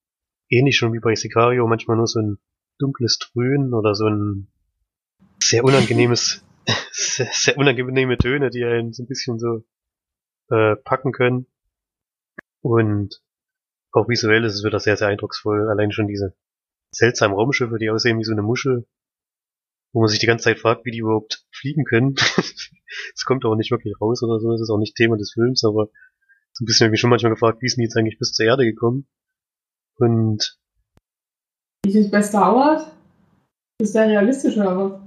ähnlich 0.50 0.78
schon 0.78 0.94
wie 0.94 1.00
bei 1.00 1.16
Sicario, 1.16 1.68
manchmal 1.68 1.98
nur 1.98 2.08
so 2.08 2.20
ein 2.20 2.40
dunkles 2.80 3.20
Dröhnen 3.20 3.74
oder 3.74 3.96
so 3.96 4.08
ein 4.08 4.48
sehr 5.42 5.64
unangenehmes, 5.64 6.44
sehr, 6.92 7.30
sehr 7.32 7.58
unangenehme 7.58 8.18
Töne, 8.18 8.50
die 8.50 8.64
einen 8.64 8.94
so 8.94 9.04
ein 9.04 9.08
bisschen 9.08 9.40
so 9.40 9.64
äh, 10.50 10.76
packen 10.76 11.12
können. 11.12 11.48
Und 12.62 13.22
auch 13.92 14.08
visuell 14.08 14.44
ist 14.44 14.56
es 14.56 14.64
wieder 14.64 14.80
sehr, 14.80 14.98
sehr 14.98 15.10
eindrucksvoll. 15.10 15.70
Allein 15.70 15.92
schon 15.92 16.08
diese 16.08 16.36
seltsamen 16.92 17.36
Raumschiffe, 17.36 17.78
die 17.78 17.90
aussehen 17.90 18.20
wie 18.20 18.24
so 18.24 18.32
eine 18.32 18.42
Muschel, 18.42 18.88
wo 19.92 20.02
man 20.02 20.10
sich 20.10 20.20
die 20.20 20.28
ganze 20.28 20.46
Zeit 20.46 20.60
fragt, 20.60 20.86
wie 20.86 20.92
die 20.92 21.00
überhaupt 21.00 21.46
fliegen 21.52 21.86
können. 21.86 22.16
Es 23.16 23.26
kommt 23.26 23.44
aber 23.44 23.56
nicht 23.56 23.72
wirklich 23.72 24.00
raus 24.00 24.22
oder 24.22 24.40
so, 24.40 24.52
das 24.52 24.62
ist 24.62 24.70
auch 24.70 24.78
nicht 24.78 24.96
Thema 24.96 25.18
des 25.18 25.34
Films, 25.34 25.64
aber 25.64 25.90
so 26.52 26.64
ein 26.64 26.68
bisschen 26.68 26.86
habe 26.86 26.96
ich 26.96 27.02
schon 27.02 27.10
manchmal 27.10 27.32
gefragt, 27.32 27.60
wie 27.62 27.68
sind 27.68 27.80
die 27.80 27.86
jetzt 27.86 27.98
eigentlich 27.98 28.20
bis 28.20 28.34
zur 28.34 28.46
Erde 28.46 28.66
gekommen? 28.66 29.08
Und. 29.96 30.60
Wie 31.86 31.90
ist 31.90 32.06
es 32.06 32.12
bei 32.12 32.22
Star 32.22 32.56
Wars? 32.56 32.88
Ist 33.82 33.94
der 33.96 34.08
realistisch 34.08 34.56
oder 34.58 34.78
was? 34.78 35.02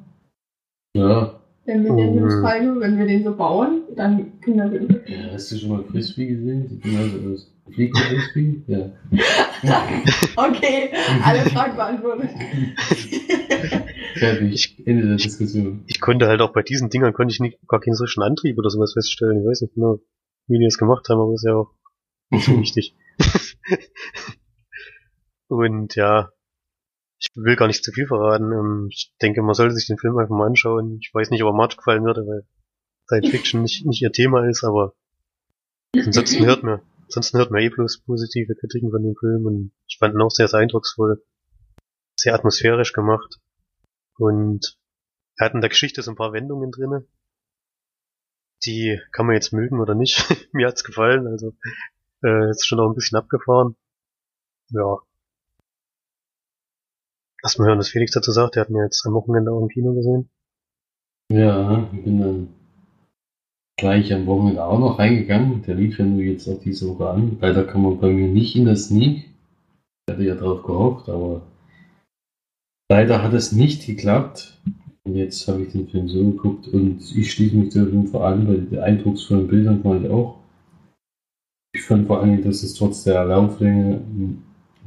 Ja. 0.97 1.41
Wenn 1.65 1.85
wir 1.85 1.97
den 1.97 2.23
Mhm. 2.23 2.31
Spyro, 2.31 2.81
wenn 2.81 2.99
wir 2.99 3.07
den 3.07 3.25
so 3.25 3.35
bauen, 3.35 3.83
dann 3.97 4.41
können 4.41 4.71
wir 4.71 4.79
den. 4.79 5.01
ja. 5.07 5.33
Hast 5.33 5.51
du 5.53 5.57
schon 5.57 5.71
mal 5.71 5.85
Frisbee 5.85 6.27
gesehen? 6.27 6.69
Sieht 6.69 6.83
genauso 6.83 7.33
aus. 7.33 7.53
Fliegt 7.73 7.99
Frisbee? 7.99 8.63
Ja. 8.67 8.91
Okay, 10.37 10.91
alle 11.25 11.41
Fragen 11.51 11.77
beantwortet. 11.77 12.29
Fertig. 14.15 14.83
Ende 14.87 15.07
der 15.09 15.17
Diskussion. 15.17 15.83
Ich 15.87 15.99
konnte 16.01 16.27
halt 16.29 16.43
auch 16.43 16.53
bei 16.53 16.63
diesen 16.63 16.91
Dingern 16.91 17.15
konnte 17.15 17.33
ich 17.33 17.41
nicht, 17.41 17.59
gar 17.67 17.81
keinen 17.81 17.95
solchen 17.95 18.23
Antrieb 18.23 18.59
oder 18.59 18.69
sowas 18.71 18.93
feststellen. 18.93 19.41
Ich 19.41 19.47
weiß 19.47 19.63
nicht 19.63 19.75
genau, 19.75 19.99
wie 20.47 20.59
die 20.59 20.65
das 20.67 20.77
gemacht 20.79 21.09
haben, 21.09 21.21
aber 21.21 21.33
ist 21.33 21.47
ja 21.47 21.55
auch 21.55 21.71
nicht 22.31 22.45
so 22.45 22.61
wichtig. 22.61 22.95
Und 25.49 25.95
ja, 25.97 26.31
ich 27.19 27.29
will 27.35 27.57
gar 27.57 27.67
nicht 27.67 27.83
zu 27.85 27.93
viel 27.93 28.07
verraten. 28.07 28.53
Ähm, 28.53 28.89
Ich 28.91 29.13
denke, 29.23 29.43
man 29.43 29.55
sollte 29.55 29.75
sich 29.75 29.87
den 29.87 29.99
Film 29.99 30.19
einfach 30.19 30.35
mal 30.37 30.47
anschauen. 30.47 30.99
Ich 31.01 31.11
weiß 31.13 31.31
nicht, 31.31 31.43
ob 31.43 31.51
er 31.51 31.57
Marge 31.57 31.77
gefallen 31.77 32.05
würde, 32.05 32.27
weil 32.27 32.47
Science 33.07 33.31
Fiction 33.31 33.63
nicht, 33.63 33.87
nicht 33.87 34.03
ihr 34.03 34.13
Thema 34.13 34.49
ist, 34.49 34.65
aber 34.65 34.95
ansonsten 35.95 36.45
hört 36.45 36.63
mir, 36.63 36.83
ansonsten 37.05 37.39
hört 37.39 37.51
man 37.51 37.63
eh 37.63 37.69
bloß 37.69 38.03
positive 38.03 38.55
Kritiken 38.57 38.91
von 38.91 39.03
dem 39.03 39.15
Film 39.17 39.47
und 39.47 39.73
ich 39.89 39.99
fand 39.99 40.15
ihn 40.15 40.23
auch 40.23 40.31
sehr, 40.31 40.49
sehr 40.49 40.61
eindrucksvoll. 40.61 41.23
Sehr 42.19 42.35
atmosphärisch 42.35 42.93
gemacht. 42.93 43.39
Und 44.19 44.79
er 45.37 45.47
hat 45.47 45.55
in 45.55 45.61
der 45.61 45.71
Geschichte 45.71 46.03
so 46.03 46.11
ein 46.11 46.17
paar 46.17 46.33
Wendungen 46.33 46.71
drinne. 46.73 47.07
Die 48.65 48.99
kann 49.13 49.27
man 49.27 49.35
jetzt 49.35 49.53
mögen 49.53 49.81
oder 49.81 49.95
nicht. 49.95 50.25
Mir 50.53 50.67
hat's 50.67 50.83
gefallen, 50.83 51.27
also 51.27 51.55
äh, 52.25 52.51
ist 52.51 52.67
schon 52.67 52.81
auch 52.81 52.89
ein 52.89 52.95
bisschen 52.95 53.19
abgefahren. 53.19 53.77
Ja. 54.71 54.99
Lass 57.43 57.59
mal 57.59 57.69
hören, 57.69 57.79
was 57.79 57.89
Felix 57.89 58.13
dazu 58.13 58.33
sagt. 58.33 58.57
Der 58.57 58.63
hat 58.63 58.71
mir 58.71 58.85
jetzt 58.85 59.05
am 59.07 59.15
Wochenende 59.15 59.53
auch 59.53 59.61
im 59.61 59.69
Kino 59.69 59.95
gesehen. 59.95 60.29
Ja, 61.33 61.89
ich 61.93 62.05
bin 62.05 62.21
dann 62.21 62.49
gleich 63.79 64.13
am 64.13 64.27
Wochenende 64.27 64.65
auch 64.65 64.79
noch 64.79 64.99
reingegangen. 64.99 65.63
Der 65.63 65.75
lief 65.75 65.99
ja 65.99 66.05
nur 66.05 66.23
jetzt 66.23 66.49
auch 66.49 66.61
diese 66.61 66.89
Woche 66.89 67.11
an. 67.11 67.39
Leider 67.41 67.65
kann 67.65 67.83
man 67.83 68.01
bei 68.01 68.11
mir 68.11 68.29
nicht 68.29 68.57
in 68.57 68.65
das 68.65 68.87
Sneak. 68.87 69.31
Ich 70.07 70.13
hatte 70.13 70.25
ja 70.25 70.35
drauf 70.35 70.63
gehofft, 70.63 71.09
aber 71.09 71.43
leider 72.89 73.23
hat 73.23 73.33
es 73.35 73.53
nicht 73.53 73.87
geklappt. 73.87 74.59
Und 75.05 75.15
jetzt 75.15 75.47
habe 75.47 75.63
ich 75.63 75.73
den 75.73 75.89
Film 75.89 76.09
so 76.09 76.19
geguckt 76.19 76.67
und 76.69 77.01
ich 77.17 77.33
schließe 77.33 77.57
mich 77.57 77.71
zu 77.71 77.85
dem 77.85 78.09
vor 78.09 78.25
allem, 78.25 78.49
weil 78.49 78.63
die 78.63 78.79
eindrucksvollen 78.79 79.47
Bildern 79.47 79.83
fand 79.83 80.05
ich 80.05 80.11
auch. 80.11 80.41
Ich 81.75 81.83
fand 81.83 82.07
vor 82.09 82.23
allem, 82.23 82.43
dass 82.43 82.65
es 82.65 82.75
trotz 82.75 83.05
der 83.05 83.25
Lauflänge 83.25 84.01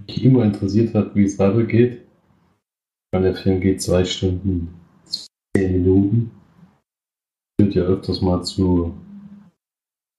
mich 0.07 0.25
immer 0.25 0.43
interessiert 0.43 0.93
hat, 0.93 1.15
wie 1.15 1.23
es 1.23 1.39
weitergeht. 1.39 2.01
Der 3.13 3.35
Film 3.35 3.59
geht 3.59 3.81
zwei 3.81 4.05
Stunden, 4.05 4.73
zehn 5.03 5.71
Minuten 5.73 6.31
führt 7.59 7.75
ja 7.75 7.83
öfters 7.83 8.21
mal 8.21 8.43
zu 8.43 8.93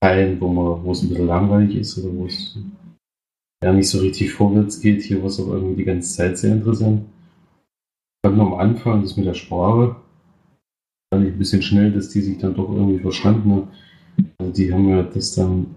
Teilen, 0.03 0.41
wo, 0.41 0.49
man, 0.49 0.85
wo 0.85 0.93
es 0.93 1.03
ein 1.03 1.09
bisschen 1.11 1.27
langweilig 1.27 1.77
ist 1.77 1.99
oder 1.99 2.15
wo 2.15 2.27
es 2.27 2.59
ja 3.63 3.73
nicht 3.73 3.89
so 3.89 4.01
richtig 4.01 4.33
vorwärts 4.33 4.81
geht. 4.81 5.03
Hier 5.03 5.21
war 5.21 5.27
es 5.27 5.41
aber 5.41 5.55
irgendwie 5.55 5.77
die 5.77 5.85
ganze 5.85 6.15
Zeit 6.17 6.39
sehr 6.39 6.55
interessant. 6.55 7.07
Nur 8.25 8.47
am 8.47 8.55
Anfang 8.55 9.03
das 9.03 9.17
mit 9.17 9.27
der 9.27 9.35
Sprache, 9.35 9.97
fand 11.13 11.27
ich 11.27 11.33
ein 11.33 11.39
bisschen 11.39 11.63
schnell, 11.63 11.93
dass 11.93 12.11
die 12.11 12.21
sich 12.21 12.39
dann 12.39 12.55
doch 12.55 12.71
irgendwie 12.71 13.01
verstanden 13.01 13.53
haben. 13.53 13.69
Also 14.39 14.53
die 14.53 14.73
haben 14.73 14.89
ja 14.89 15.03
das 15.03 15.35
dann 15.35 15.75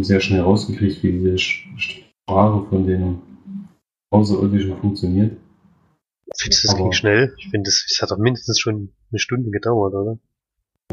sehr 0.00 0.20
schnell 0.20 0.40
rausgekriegt, 0.40 1.02
wie 1.02 1.12
diese 1.12 1.38
Sprache 1.38 2.66
von 2.68 2.86
den 2.86 3.18
Außerirdischen 4.10 4.76
funktioniert. 4.78 5.36
Findest 6.36 6.64
du, 6.64 6.68
das 6.68 6.74
Aber- 6.74 6.82
ging 6.84 6.92
schnell? 6.92 7.34
Ich 7.38 7.48
finde, 7.50 7.68
es 7.68 7.86
es 7.90 8.00
hat 8.02 8.10
doch 8.10 8.18
mindestens 8.18 8.58
schon 8.60 8.92
eine 9.10 9.18
Stunde 9.18 9.50
gedauert, 9.50 9.94
oder? 9.94 10.18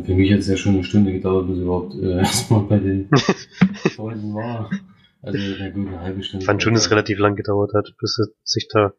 Für 0.04 0.14
mich 0.16 0.32
hat 0.32 0.40
es 0.40 0.48
ja 0.48 0.58
schon 0.58 0.76
eine 0.76 0.84
Stunde 0.84 1.12
gedauert, 1.12 1.48
bis 1.48 1.58
ich 1.58 1.64
überhaupt 1.64 1.94
äh, 1.96 2.18
erstmal 2.20 2.62
bei 2.62 2.80
den 2.80 3.10
Freunden 3.96 4.34
war. 4.34 4.70
Also 5.22 5.38
na 5.60 5.70
gut, 5.70 5.88
eine 5.88 6.00
halbe 6.02 6.24
Stunde. 6.24 6.44
Ich 6.44 6.46
fand 6.48 6.64
schon, 6.64 6.74
dass 6.74 6.86
es 6.86 6.92
relativ 6.92 7.20
lang 7.20 7.36
gedauert 7.36 7.74
hat, 7.76 7.94
bis 8.00 8.16
sie 8.16 8.24
sich 8.44 8.68
da. 8.72 8.94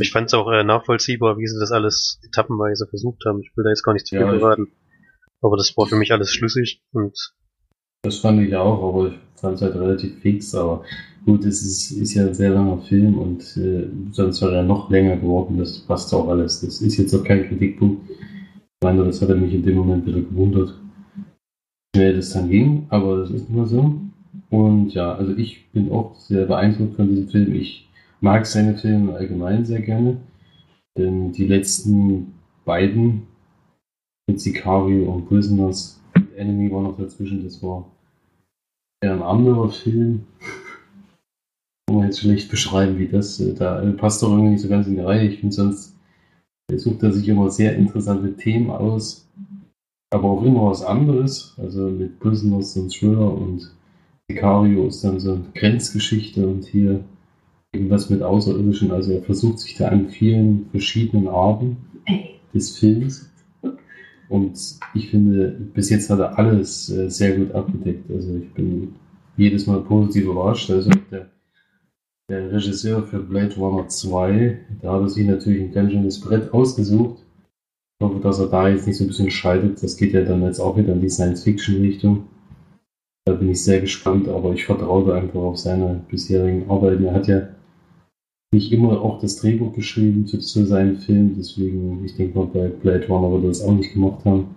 Ich 0.00 0.12
fand 0.12 0.28
es 0.28 0.34
auch 0.34 0.50
äh, 0.50 0.64
nachvollziehbar, 0.64 1.36
wie 1.36 1.46
sie 1.46 1.58
das 1.60 1.70
alles 1.70 2.18
etappenweise 2.26 2.86
versucht 2.86 3.22
haben. 3.26 3.40
Ich 3.42 3.54
will 3.54 3.64
da 3.64 3.70
jetzt 3.70 3.82
gar 3.82 3.92
nicht 3.92 4.06
zu 4.06 4.16
viel 4.16 4.24
Ja, 4.24 4.30
verraten. 4.38 4.68
Aber 5.42 5.58
das 5.58 5.76
war 5.76 5.86
für 5.86 5.96
mich 5.96 6.10
alles 6.12 6.32
schlüssig 6.32 6.82
und 6.92 7.14
Das 8.04 8.18
fand 8.18 8.42
ich 8.42 8.54
auch, 8.54 8.86
aber 8.86 9.08
ich 9.08 9.14
fand 9.36 9.56
es 9.56 9.62
halt 9.62 9.76
relativ 9.76 10.18
fix. 10.20 10.54
Aber 10.54 10.84
gut, 11.24 11.44
es 11.46 11.62
ist, 11.62 11.90
ist 11.90 12.14
ja 12.14 12.26
ein 12.26 12.34
sehr 12.34 12.50
langer 12.50 12.78
Film 12.82 13.18
und 13.18 13.40
äh, 13.56 13.88
sonst 14.12 14.42
wäre 14.42 14.56
er 14.56 14.62
noch 14.62 14.90
länger 14.90 15.16
geworden. 15.16 15.56
Das 15.56 15.78
passt 15.78 16.12
auch 16.12 16.28
alles. 16.28 16.60
Das 16.60 16.82
ist 16.82 16.98
jetzt 16.98 17.14
auch 17.14 17.24
kein 17.24 17.48
Kritikpunkt. 17.48 18.10
Ich 18.10 18.84
meine, 18.84 19.04
das 19.04 19.22
hat 19.22 19.30
mich 19.30 19.54
in 19.54 19.62
dem 19.62 19.76
Moment 19.76 20.04
wieder 20.04 20.20
gewundert, 20.20 20.74
wie 21.92 21.98
schnell 21.98 22.16
das 22.16 22.30
dann 22.34 22.50
ging, 22.50 22.86
aber 22.90 23.20
das 23.20 23.30
ist 23.30 23.48
nur 23.48 23.66
so. 23.66 23.94
Und 24.50 24.92
ja, 24.92 25.14
also 25.14 25.34
ich 25.36 25.70
bin 25.72 25.90
auch 25.90 26.14
sehr 26.16 26.44
beeindruckt 26.44 26.96
von 26.96 27.08
diesem 27.08 27.28
Film. 27.28 27.54
Ich 27.54 27.88
mag 28.20 28.44
seine 28.44 28.76
Filme 28.76 29.14
allgemein 29.14 29.64
sehr 29.64 29.80
gerne. 29.80 30.18
Denn 30.98 31.32
die 31.32 31.46
letzten 31.46 32.34
beiden 32.66 33.22
mit 34.28 34.40
Sicario 34.40 35.10
und 35.10 35.26
Prisoners 35.26 36.00
Enemy 36.36 36.70
war 36.70 36.82
noch 36.82 36.98
dazwischen. 36.98 37.42
Das 37.42 37.62
war 37.62 37.90
ein 39.12 39.22
anderer 39.22 39.70
Film. 39.70 40.26
Kann 41.86 41.98
man 41.98 42.06
jetzt 42.06 42.20
schlecht 42.20 42.50
beschreiben, 42.50 42.98
wie 42.98 43.08
das. 43.08 43.40
äh, 43.40 43.54
Da 43.54 43.82
äh, 43.82 43.92
passt 43.92 44.22
doch 44.22 44.30
irgendwie 44.30 44.52
nicht 44.52 44.62
so 44.62 44.68
ganz 44.68 44.86
in 44.86 44.94
die 44.94 45.02
Reihe. 45.02 45.28
Ich 45.28 45.40
finde 45.40 45.54
sonst 45.54 45.94
äh, 46.70 46.78
sucht 46.78 47.02
er 47.02 47.12
sich 47.12 47.28
immer 47.28 47.50
sehr 47.50 47.76
interessante 47.76 48.36
Themen 48.36 48.70
aus, 48.70 49.28
aber 50.10 50.30
auch 50.30 50.42
immer 50.42 50.70
was 50.70 50.82
anderes. 50.82 51.54
Also 51.58 51.88
mit 51.88 52.18
Prisoners 52.20 52.76
und 52.76 52.90
Thriller 52.90 53.32
und 53.32 53.74
Sicario 54.28 54.86
ist 54.86 55.04
dann 55.04 55.20
so 55.20 55.34
eine 55.34 55.44
Grenzgeschichte 55.54 56.46
und 56.46 56.64
hier 56.64 57.04
irgendwas 57.72 58.08
mit 58.08 58.22
Außerirdischen. 58.22 58.90
Also 58.90 59.12
er 59.12 59.22
versucht 59.22 59.58
sich 59.58 59.74
da 59.74 59.88
an 59.88 60.08
vielen 60.08 60.66
verschiedenen 60.70 61.28
Arten 61.28 61.76
des 62.54 62.78
Films. 62.78 63.30
Und 64.28 64.58
ich 64.94 65.10
finde, 65.10 65.48
bis 65.74 65.90
jetzt 65.90 66.10
hat 66.10 66.18
er 66.18 66.38
alles 66.38 66.90
äh, 66.90 67.10
sehr 67.10 67.36
gut 67.36 67.52
abgedeckt. 67.52 68.10
Also 68.10 68.36
ich 68.36 68.52
bin 68.52 68.94
jedes 69.36 69.66
Mal 69.66 69.80
positiv 69.82 70.24
überrascht. 70.24 70.70
Also 70.70 70.90
der, 71.10 71.30
der 72.30 72.52
Regisseur 72.52 73.02
für 73.02 73.20
Blade 73.20 73.54
Runner 73.56 73.86
2, 73.86 74.58
da 74.80 74.94
hat 74.94 75.02
er 75.02 75.08
sich 75.08 75.26
natürlich 75.26 75.62
ein 75.62 75.72
ganz 75.72 75.92
schönes 75.92 76.20
Brett 76.20 76.52
ausgesucht. 76.52 77.18
Ich 78.00 78.06
hoffe, 78.06 78.20
dass 78.20 78.38
er 78.38 78.46
da 78.46 78.68
jetzt 78.68 78.86
nicht 78.86 78.96
so 78.96 79.04
ein 79.04 79.08
bisschen 79.08 79.30
scheidet. 79.30 79.82
Das 79.82 79.96
geht 79.96 80.12
ja 80.12 80.22
dann 80.22 80.42
jetzt 80.42 80.60
auch 80.60 80.76
wieder 80.76 80.92
in 80.92 81.00
die 81.00 81.10
Science-Fiction-Richtung. 81.10 82.24
Da 83.26 83.34
bin 83.34 83.50
ich 83.50 83.62
sehr 83.62 83.80
gespannt, 83.80 84.28
aber 84.28 84.52
ich 84.52 84.66
vertraue 84.66 85.14
einfach 85.14 85.40
auf 85.40 85.58
seine 85.58 86.02
bisherigen 86.08 86.68
Arbeiten. 86.68 87.04
Er 87.04 87.14
hat 87.14 87.26
ja 87.26 87.48
nicht 88.54 88.72
immer 88.72 89.00
auch 89.02 89.20
das 89.20 89.36
Drehbuch 89.36 89.74
geschrieben 89.74 90.26
zu, 90.26 90.38
zu 90.38 90.64
seinen 90.64 90.96
Filmen, 90.98 91.34
deswegen, 91.36 92.04
ich 92.04 92.16
denke 92.16 92.38
mal, 92.38 92.46
bei 92.46 92.68
Blade 92.68 93.06
Runner 93.08 93.30
wird 93.32 93.44
er 93.44 93.48
das 93.48 93.62
auch 93.62 93.72
nicht 93.72 93.92
gemacht 93.92 94.24
haben. 94.24 94.54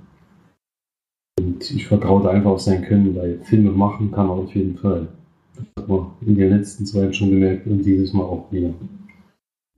Und 1.39 1.69
ich 1.69 1.85
vertraue 1.87 2.23
da 2.23 2.29
einfach 2.29 2.51
auf 2.51 2.61
sein 2.61 2.83
Können, 2.83 3.15
weil 3.15 3.39
Filme 3.43 3.71
machen 3.71 4.11
kann 4.11 4.27
er 4.27 4.33
auf 4.33 4.55
jeden 4.55 4.77
Fall. 4.77 5.07
Das 5.55 5.65
hat 5.83 5.89
man 5.89 6.11
in 6.21 6.35
den 6.35 6.49
letzten 6.49 6.85
zwei 6.85 7.11
schon 7.11 7.29
gemerkt 7.31 7.67
und 7.67 7.83
dieses 7.83 8.13
Mal 8.13 8.23
auch 8.23 8.51
wieder. 8.51 8.73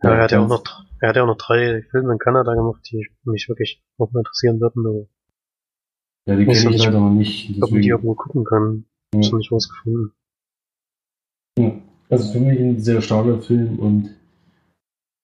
ja, 0.04 0.10
er 0.12 0.24
hat 0.24 0.32
ja 0.32 0.42
auch 0.42 0.48
noch, 0.48 0.64
er 1.00 1.10
hat 1.10 1.16
ja 1.16 1.24
auch 1.24 1.28
noch 1.28 1.38
drei 1.38 1.82
Filme 1.92 2.14
in 2.14 2.20
Kanada 2.20 2.54
gemacht, 2.54 2.82
die 2.92 3.08
mich 3.24 3.48
wirklich 3.50 3.82
auch 3.98 4.12
mal 4.12 4.20
interessieren 4.20 4.60
würden. 4.60 4.86
Aber 4.86 5.06
Ja, 6.28 6.36
die 6.36 6.46
kenne 6.46 6.76
ich 6.76 6.86
leider 6.86 7.00
noch 7.00 7.10
nicht. 7.12 7.50
Ob 7.50 7.60
man 7.60 7.70
die 7.70 7.76
Deswegen, 7.76 7.90
irgendwo 7.90 8.16
gucken 8.16 8.44
kann. 8.46 8.86
Ja. 9.14 9.20
Ist 9.22 9.32
noch 9.32 9.40
nicht 9.40 9.52
rausgefunden. 9.52 10.12
ja. 11.58 11.82
Also 12.10 12.32
für 12.34 12.40
mich 12.40 12.60
ein 12.60 12.80
sehr 12.80 13.02
starker 13.02 13.40
Film 13.40 13.78
und 13.80 14.16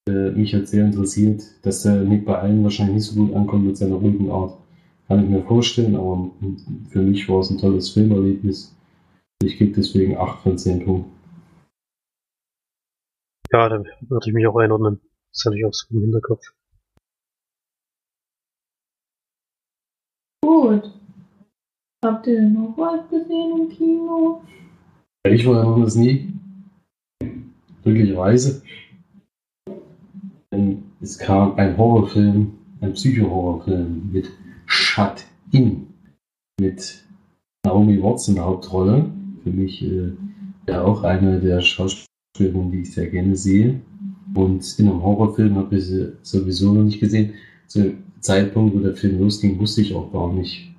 äh, 0.08 0.30
mich 0.32 0.54
hat 0.54 0.68
sehr 0.68 0.86
interessiert, 0.86 1.42
dass 1.64 1.82
der 1.82 2.04
nicht 2.04 2.26
bei 2.26 2.38
allen 2.38 2.64
wahrscheinlich 2.64 2.96
nicht 2.96 3.06
so 3.06 3.20
gut 3.20 3.36
ankommt 3.36 3.66
mit 3.66 3.76
seiner 3.76 3.96
ruhigen 3.96 4.30
Art. 4.30 4.56
Kann 5.08 5.24
ich 5.24 5.30
mir 5.30 5.44
vorstellen, 5.44 5.96
aber 5.96 6.32
für 6.90 7.02
mich 7.02 7.28
war 7.28 7.40
es 7.40 7.50
ein 7.50 7.58
tolles 7.58 7.90
Filmerlebnis. 7.90 8.76
Ich 9.44 9.58
gebe 9.58 9.74
deswegen 9.74 10.18
8 10.18 10.42
von 10.42 10.58
10 10.58 10.86
Punkten. 10.86 11.12
Ja, 13.52 13.70
da 13.70 13.84
würde 14.02 14.28
ich 14.28 14.34
mich 14.34 14.48
auch 14.48 14.58
einordnen. 14.58 15.02
Das 15.32 15.46
hatte 15.46 15.58
ich 15.58 15.66
auch 15.66 15.74
so 15.74 15.88
im 15.92 16.02
Hinterkopf. 16.02 16.54
Gut. 20.44 20.92
Habt 22.04 22.28
ihr 22.28 22.36
denn 22.36 22.54
noch 22.54 22.78
was 22.78 23.10
gesehen 23.10 23.60
im 23.60 23.70
Kino? 23.70 24.44
Ja, 25.26 25.32
Ich 25.32 25.46
war 25.46 25.56
ja 25.56 25.64
noch 25.64 25.84
das 25.84 25.96
nie. 25.96 26.35
Glücklicherweise. 27.84 28.64
Denn 30.52 30.84
es 31.02 31.20
kam 31.20 31.56
ein 31.56 31.78
Horrorfilm, 31.78 32.54
ein 32.82 32.94
Psycho-Horrorfilm 32.94 34.10
mit 34.12 34.32
Shut 34.66 35.26
In. 35.52 35.88
Mit 36.60 37.06
Naomi 37.64 38.02
Watts 38.02 38.28
in 38.28 38.36
der 38.36 38.46
Hauptrolle. 38.46 39.12
Für 39.44 39.50
mich 39.52 39.84
äh, 39.84 40.14
ja 40.68 40.84
auch 40.84 41.04
eine 41.04 41.40
der 41.40 41.62
Schauspielerinnen, 41.62 42.72
die 42.72 42.82
ich 42.82 42.94
sehr 42.94 43.08
gerne 43.08 43.36
sehe. 43.36 43.82
Und 44.34 44.80
in 44.80 44.90
einem 44.90 45.04
Horrorfilm 45.04 45.56
habe 45.56 45.78
ich 45.78 45.86
sie 45.86 46.14
sowieso 46.24 46.74
noch 46.74 46.84
nicht 46.84 47.00
gesehen. 47.00 47.34
Zu 47.68 47.84
dem 47.84 48.04
Zeitpunkt, 48.20 48.76
wo 48.76 48.80
der 48.80 48.96
Film 48.96 49.20
losging, 49.20 49.60
wusste 49.60 49.82
ich 49.82 49.94
auch 49.94 50.12
gar 50.12 50.34
nicht, 50.34 50.74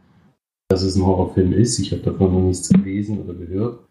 dass 0.69 0.83
es 0.83 0.97
ein 0.97 1.07
Horrorfilm 1.07 1.53
ist. 1.53 1.79
Ich 1.79 1.93
habe 1.93 2.03
davon 2.03 2.33
noch 2.33 2.41
nichts 2.41 2.69
gelesen 2.69 3.21
oder 3.21 3.35
gehört. 3.35 3.87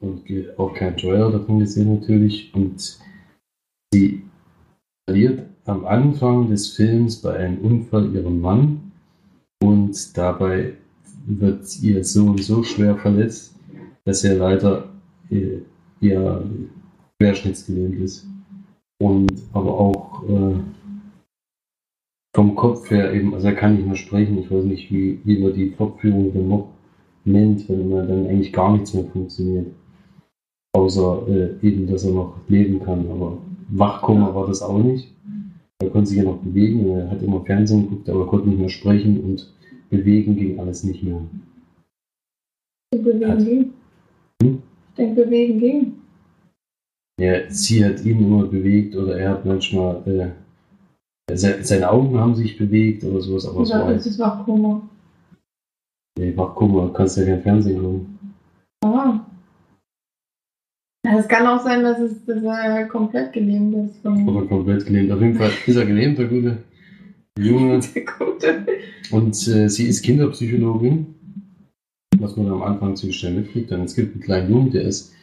Und 0.00 0.22
auch 0.56 0.74
keinen 0.74 0.96
Trailer 0.96 1.30
davon 1.30 1.58
gesehen 1.60 1.94
natürlich. 1.94 2.54
Und 2.54 2.98
sie 3.92 4.22
verliert 5.06 5.44
am 5.64 5.84
Anfang 5.84 6.50
des 6.50 6.74
Films 6.74 7.20
bei 7.20 7.36
einem 7.36 7.58
Unfall 7.58 8.14
ihren 8.14 8.40
Mann. 8.40 8.92
Und 9.62 10.16
dabei 10.16 10.74
wird 11.26 11.82
ihr 11.82 12.04
Sohn 12.04 12.38
so 12.38 12.62
schwer 12.62 12.96
verletzt, 12.96 13.54
dass 14.04 14.24
er 14.24 14.36
leider 14.36 14.88
äh, 15.30 15.58
ja, 16.00 16.42
querschnittsgelähmt 17.18 18.00
ist. 18.00 18.26
Und 19.00 19.32
aber 19.52 19.78
auch 19.78 20.22
äh, 20.28 20.54
vom 22.34 22.54
Kopf 22.54 22.90
her 22.90 23.12
eben, 23.12 23.34
also 23.34 23.48
er 23.48 23.54
kann 23.54 23.76
nicht 23.76 23.86
mehr 23.86 23.96
sprechen. 23.96 24.38
Ich 24.38 24.50
weiß 24.50 24.64
nicht, 24.64 24.90
wie, 24.92 25.20
wie 25.24 25.38
man 25.38 25.54
die 25.54 25.70
Fortführung 25.70 26.32
dann 26.32 26.48
noch 26.48 26.68
nennt, 27.24 27.68
wenn 27.68 27.88
man 27.88 28.08
dann 28.08 28.26
eigentlich 28.26 28.52
gar 28.52 28.72
nichts 28.72 28.94
mehr 28.94 29.04
funktioniert. 29.04 29.66
Außer 30.76 31.26
äh, 31.28 31.66
eben, 31.66 31.86
dass 31.86 32.04
er 32.04 32.12
noch 32.12 32.34
leben 32.48 32.80
kann. 32.80 33.08
Aber 33.10 33.38
Wachkoma 33.70 34.34
war 34.34 34.46
das 34.46 34.62
auch 34.62 34.78
nicht. 34.78 35.12
Er 35.80 35.90
konnte 35.90 36.08
sich 36.08 36.18
ja 36.18 36.24
noch 36.24 36.38
bewegen. 36.38 36.88
Er 36.90 37.10
hat 37.10 37.22
immer 37.22 37.40
Fernsehen 37.44 37.82
geguckt, 37.82 38.08
aber 38.08 38.26
konnte 38.26 38.48
nicht 38.48 38.58
mehr 38.58 38.68
sprechen 38.68 39.20
und 39.22 39.52
bewegen 39.90 40.36
ging 40.36 40.58
alles 40.58 40.84
nicht 40.84 41.02
mehr. 41.02 41.20
Ich 42.94 43.02
bewegen 43.02 43.30
Hat- 43.30 43.38
ging. 43.38 43.72
Hm? 44.42 44.62
Ich 44.90 44.94
denke, 44.96 45.24
bewegen 45.24 45.58
ging. 45.58 45.92
Ja, 47.20 47.50
sie 47.50 47.84
hat 47.84 48.04
ihn 48.04 48.18
immer 48.18 48.44
bewegt 48.46 48.94
oder 48.94 49.18
er 49.18 49.30
hat 49.30 49.44
manchmal 49.44 50.02
äh, 50.06 51.36
se 51.36 51.58
seine 51.62 51.90
Augen 51.90 52.16
haben 52.16 52.34
sich 52.34 52.56
bewegt 52.56 53.02
oder 53.04 53.20
sowas, 53.20 53.46
aber 53.46 53.62
es 53.62 53.70
war 53.70 53.84
Oder 53.86 53.94
ist 53.96 54.18
Wachkoma? 54.18 54.88
nee, 56.16 56.36
Wachkoma, 56.36 56.90
kannst 56.94 57.16
ja 57.16 57.24
kein 57.24 57.42
Fernsehen 57.42 57.80
gucken. 57.80 58.18
Ah. 58.84 59.20
Es 61.16 61.26
kann 61.28 61.46
auch 61.46 61.62
sein, 61.62 61.82
dass, 61.82 61.98
es, 62.00 62.24
dass 62.26 62.42
er 62.42 62.86
komplett 62.86 63.32
gelähmt 63.32 63.74
ist. 63.74 64.04
Oder 64.04 64.46
komplett 64.46 64.84
gelähmt. 64.84 65.10
Auf 65.10 65.20
jeden 65.20 65.36
Fall 65.36 65.50
ist 65.66 65.76
er 65.76 65.86
gelähmt, 65.86 66.18
der 66.18 66.26
gute 66.26 66.58
Junge. 67.38 67.80
der 67.94 68.04
Gute. 68.04 68.66
Und 69.10 69.48
äh, 69.48 69.68
sie 69.68 69.86
ist 69.86 70.02
Kinderpsychologin, 70.02 71.14
was 72.18 72.36
man 72.36 72.48
am 72.48 72.62
Anfang 72.62 72.96
ziemlich 72.96 73.18
schnell 73.18 73.34
mitkriegt. 73.34 73.70
Dann 73.70 73.82
es 73.82 73.94
gibt 73.94 74.14
einen 74.14 74.22
kleinen 74.22 74.50
Jungen, 74.50 74.70
der 74.70 74.82
ist, 74.82 75.14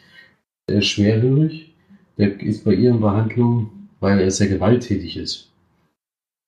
der 0.68 0.78
ist 0.78 0.86
schwerhörig. 0.86 1.74
Der 2.18 2.40
ist 2.40 2.64
bei 2.64 2.74
ihr 2.74 2.90
in 2.90 3.00
Behandlung, 3.00 3.70
weil 4.00 4.18
er 4.20 4.30
sehr 4.30 4.48
gewalttätig 4.48 5.16
ist. 5.16 5.52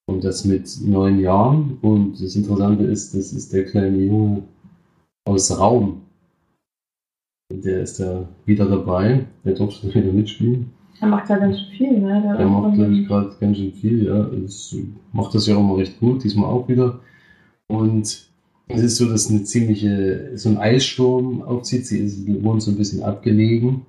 Und 0.09 0.24
das 0.24 0.44
mit 0.46 0.68
neun 0.83 1.20
Jahren. 1.20 1.79
Und 1.83 2.20
das 2.20 2.35
Interessante 2.35 2.85
ist, 2.85 3.14
das 3.14 3.33
ist 3.33 3.53
der 3.53 3.66
kleine 3.66 3.98
Junge 3.98 4.42
aus 5.27 5.57
Raum. 5.57 6.03
Der 7.50 7.82
ist 7.82 7.98
da 7.98 8.28
wieder 8.44 8.66
dabei. 8.66 9.24
Der 9.44 9.54
durfte 9.54 9.92
wieder 9.94 10.12
mitspielen. 10.12 10.70
Er 11.00 11.08
macht 11.08 11.30
ja 11.30 11.38
ganz 11.38 11.58
schön 11.58 11.70
viel, 11.76 12.00
ne? 12.00 12.20
Der 12.22 12.34
Er 12.34 12.46
macht, 12.46 12.74
glaube 12.74 12.92
ich, 12.92 13.06
gerade 13.06 13.34
ganz 13.40 13.56
schön 13.56 13.72
viel, 13.72 14.04
ja. 14.04 14.26
Es 14.44 14.76
macht 15.12 15.34
das 15.34 15.46
ja 15.46 15.56
auch 15.56 15.61
immer 15.61 15.78
recht 15.78 15.98
gut, 15.98 16.24
diesmal 16.24 16.50
auch 16.50 16.68
wieder. 16.68 17.00
Und 17.68 18.28
es 18.66 18.82
ist 18.82 18.96
so, 18.96 19.08
dass 19.08 19.30
eine 19.30 19.44
ziemliche, 19.44 20.32
so 20.37 20.50
ein 20.50 20.58
Eissturm 20.58 21.42
aufzieht. 21.42 21.87
Sie 21.87 22.00
ist, 22.00 22.26
wohnt 22.42 22.62
so 22.62 22.70
ein 22.70 22.76
bisschen 22.76 23.02
abgelegen. 23.02 23.87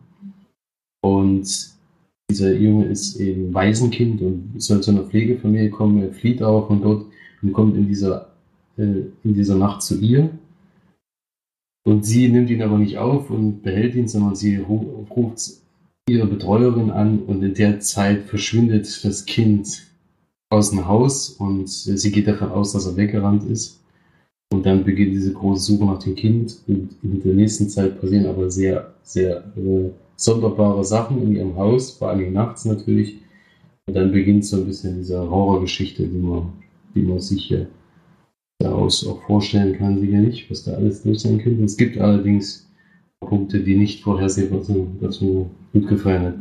Und 1.01 1.71
dieser 2.29 2.53
Junge 2.53 2.85
ist 2.85 3.19
eben 3.19 3.53
Waisenkind 3.53 4.21
und 4.21 4.53
soll 4.61 4.81
zu 4.81 4.91
einer 4.91 5.03
Pflegefamilie 5.03 5.69
kommen. 5.69 6.01
Er 6.01 6.13
flieht 6.13 6.41
auch 6.41 6.67
von 6.67 6.81
dort 6.81 7.05
und 7.41 7.53
kommt 7.53 7.75
in 7.75 7.87
dieser, 7.87 8.29
äh, 8.77 9.01
in 9.23 9.33
dieser 9.33 9.55
Nacht 9.55 9.81
zu 9.81 9.99
ihr. 9.99 10.29
Und 11.85 12.05
sie 12.05 12.27
nimmt 12.29 12.49
ihn 12.49 12.61
aber 12.61 12.77
nicht 12.77 12.97
auf 12.97 13.29
und 13.29 13.61
behält 13.61 13.95
ihn, 13.95 14.07
sondern 14.07 14.35
sie 14.35 14.57
ru- 14.59 15.07
ruft 15.09 15.41
ihre 16.09 16.27
Betreuerin 16.27 16.91
an 16.91 17.19
und 17.19 17.43
in 17.43 17.53
der 17.53 17.79
Zeit 17.79 18.23
verschwindet 18.23 19.03
das 19.03 19.25
Kind 19.25 19.87
aus 20.49 20.71
dem 20.71 20.87
Haus 20.87 21.29
und 21.29 21.69
sie 21.69 22.11
geht 22.11 22.27
davon 22.27 22.51
aus, 22.51 22.73
dass 22.73 22.87
er 22.87 22.97
weggerannt 22.97 23.43
ist. 23.49 23.79
Und 24.51 24.65
dann 24.65 24.83
beginnt 24.83 25.13
diese 25.13 25.31
große 25.33 25.63
Suche 25.71 25.85
nach 25.85 25.99
dem 25.99 26.15
Kind 26.15 26.57
und 26.67 26.89
in 27.03 27.21
der 27.21 27.35
nächsten 27.35 27.69
Zeit 27.69 28.01
passieren 28.01 28.25
aber 28.25 28.49
sehr, 28.49 28.93
sehr 29.03 29.43
äh, 29.55 29.89
sonderbare 30.15 30.83
Sachen 30.83 31.21
in 31.21 31.35
ihrem 31.35 31.55
Haus, 31.55 31.91
vor 31.91 32.09
allem 32.09 32.33
nachts 32.33 32.65
natürlich. 32.65 33.17
Und 33.85 33.93
dann 33.95 34.11
beginnt 34.11 34.45
so 34.45 34.57
ein 34.57 34.65
bisschen 34.65 34.97
diese 34.97 35.19
Horrorgeschichte, 35.29 36.07
die 36.07 36.17
man, 36.17 36.53
die 36.95 37.03
man 37.03 37.19
sich 37.19 37.45
hier 37.45 37.67
daraus 38.59 39.07
auch 39.07 39.21
vorstellen 39.23 39.77
kann, 39.77 39.99
sicher 39.99 40.19
nicht, 40.19 40.49
was 40.51 40.63
da 40.63 40.73
alles 40.73 41.05
los 41.05 41.23
sein 41.23 41.39
könnte. 41.39 41.63
Es 41.63 41.77
gibt 41.77 41.97
allerdings 41.97 42.69
Punkte, 43.21 43.59
die 43.59 43.75
nicht 43.75 44.03
vorhersehbar 44.03 44.63
sind, 44.63 45.01
was 45.01 45.21
mir 45.21 45.49
gut 45.73 45.87
gefallen 45.87 46.23
hat. 46.23 46.35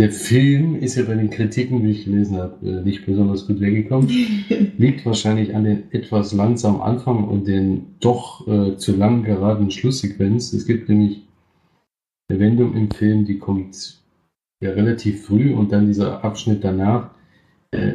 Der 0.00 0.10
Film 0.10 0.74
ist 0.74 0.96
ja 0.96 1.04
bei 1.04 1.14
den 1.14 1.30
Kritiken, 1.30 1.84
wie 1.84 1.92
ich 1.92 2.06
gelesen 2.06 2.36
habe, 2.36 2.66
äh, 2.66 2.82
nicht 2.82 3.06
besonders 3.06 3.46
gut 3.46 3.60
weggekommen. 3.60 4.08
Liegt 4.78 5.06
wahrscheinlich 5.06 5.54
an 5.54 5.64
den 5.64 5.84
etwas 5.92 6.32
langsamen 6.32 6.80
Anfang 6.80 7.24
und 7.24 7.46
den 7.46 7.94
doch 8.00 8.46
äh, 8.48 8.76
zu 8.76 8.96
lang 8.96 9.22
geradenen 9.22 9.70
Schlusssequenz. 9.70 10.52
Es 10.54 10.66
gibt 10.66 10.88
nämlich 10.88 11.22
eine 12.28 12.40
Wendung 12.40 12.74
im 12.74 12.90
Film, 12.90 13.24
die 13.26 13.38
kommt 13.38 14.00
ja 14.60 14.70
relativ 14.70 15.26
früh 15.26 15.54
und 15.54 15.70
dann 15.70 15.86
dieser 15.86 16.24
Abschnitt 16.24 16.64
danach 16.64 17.10
äh, 17.70 17.94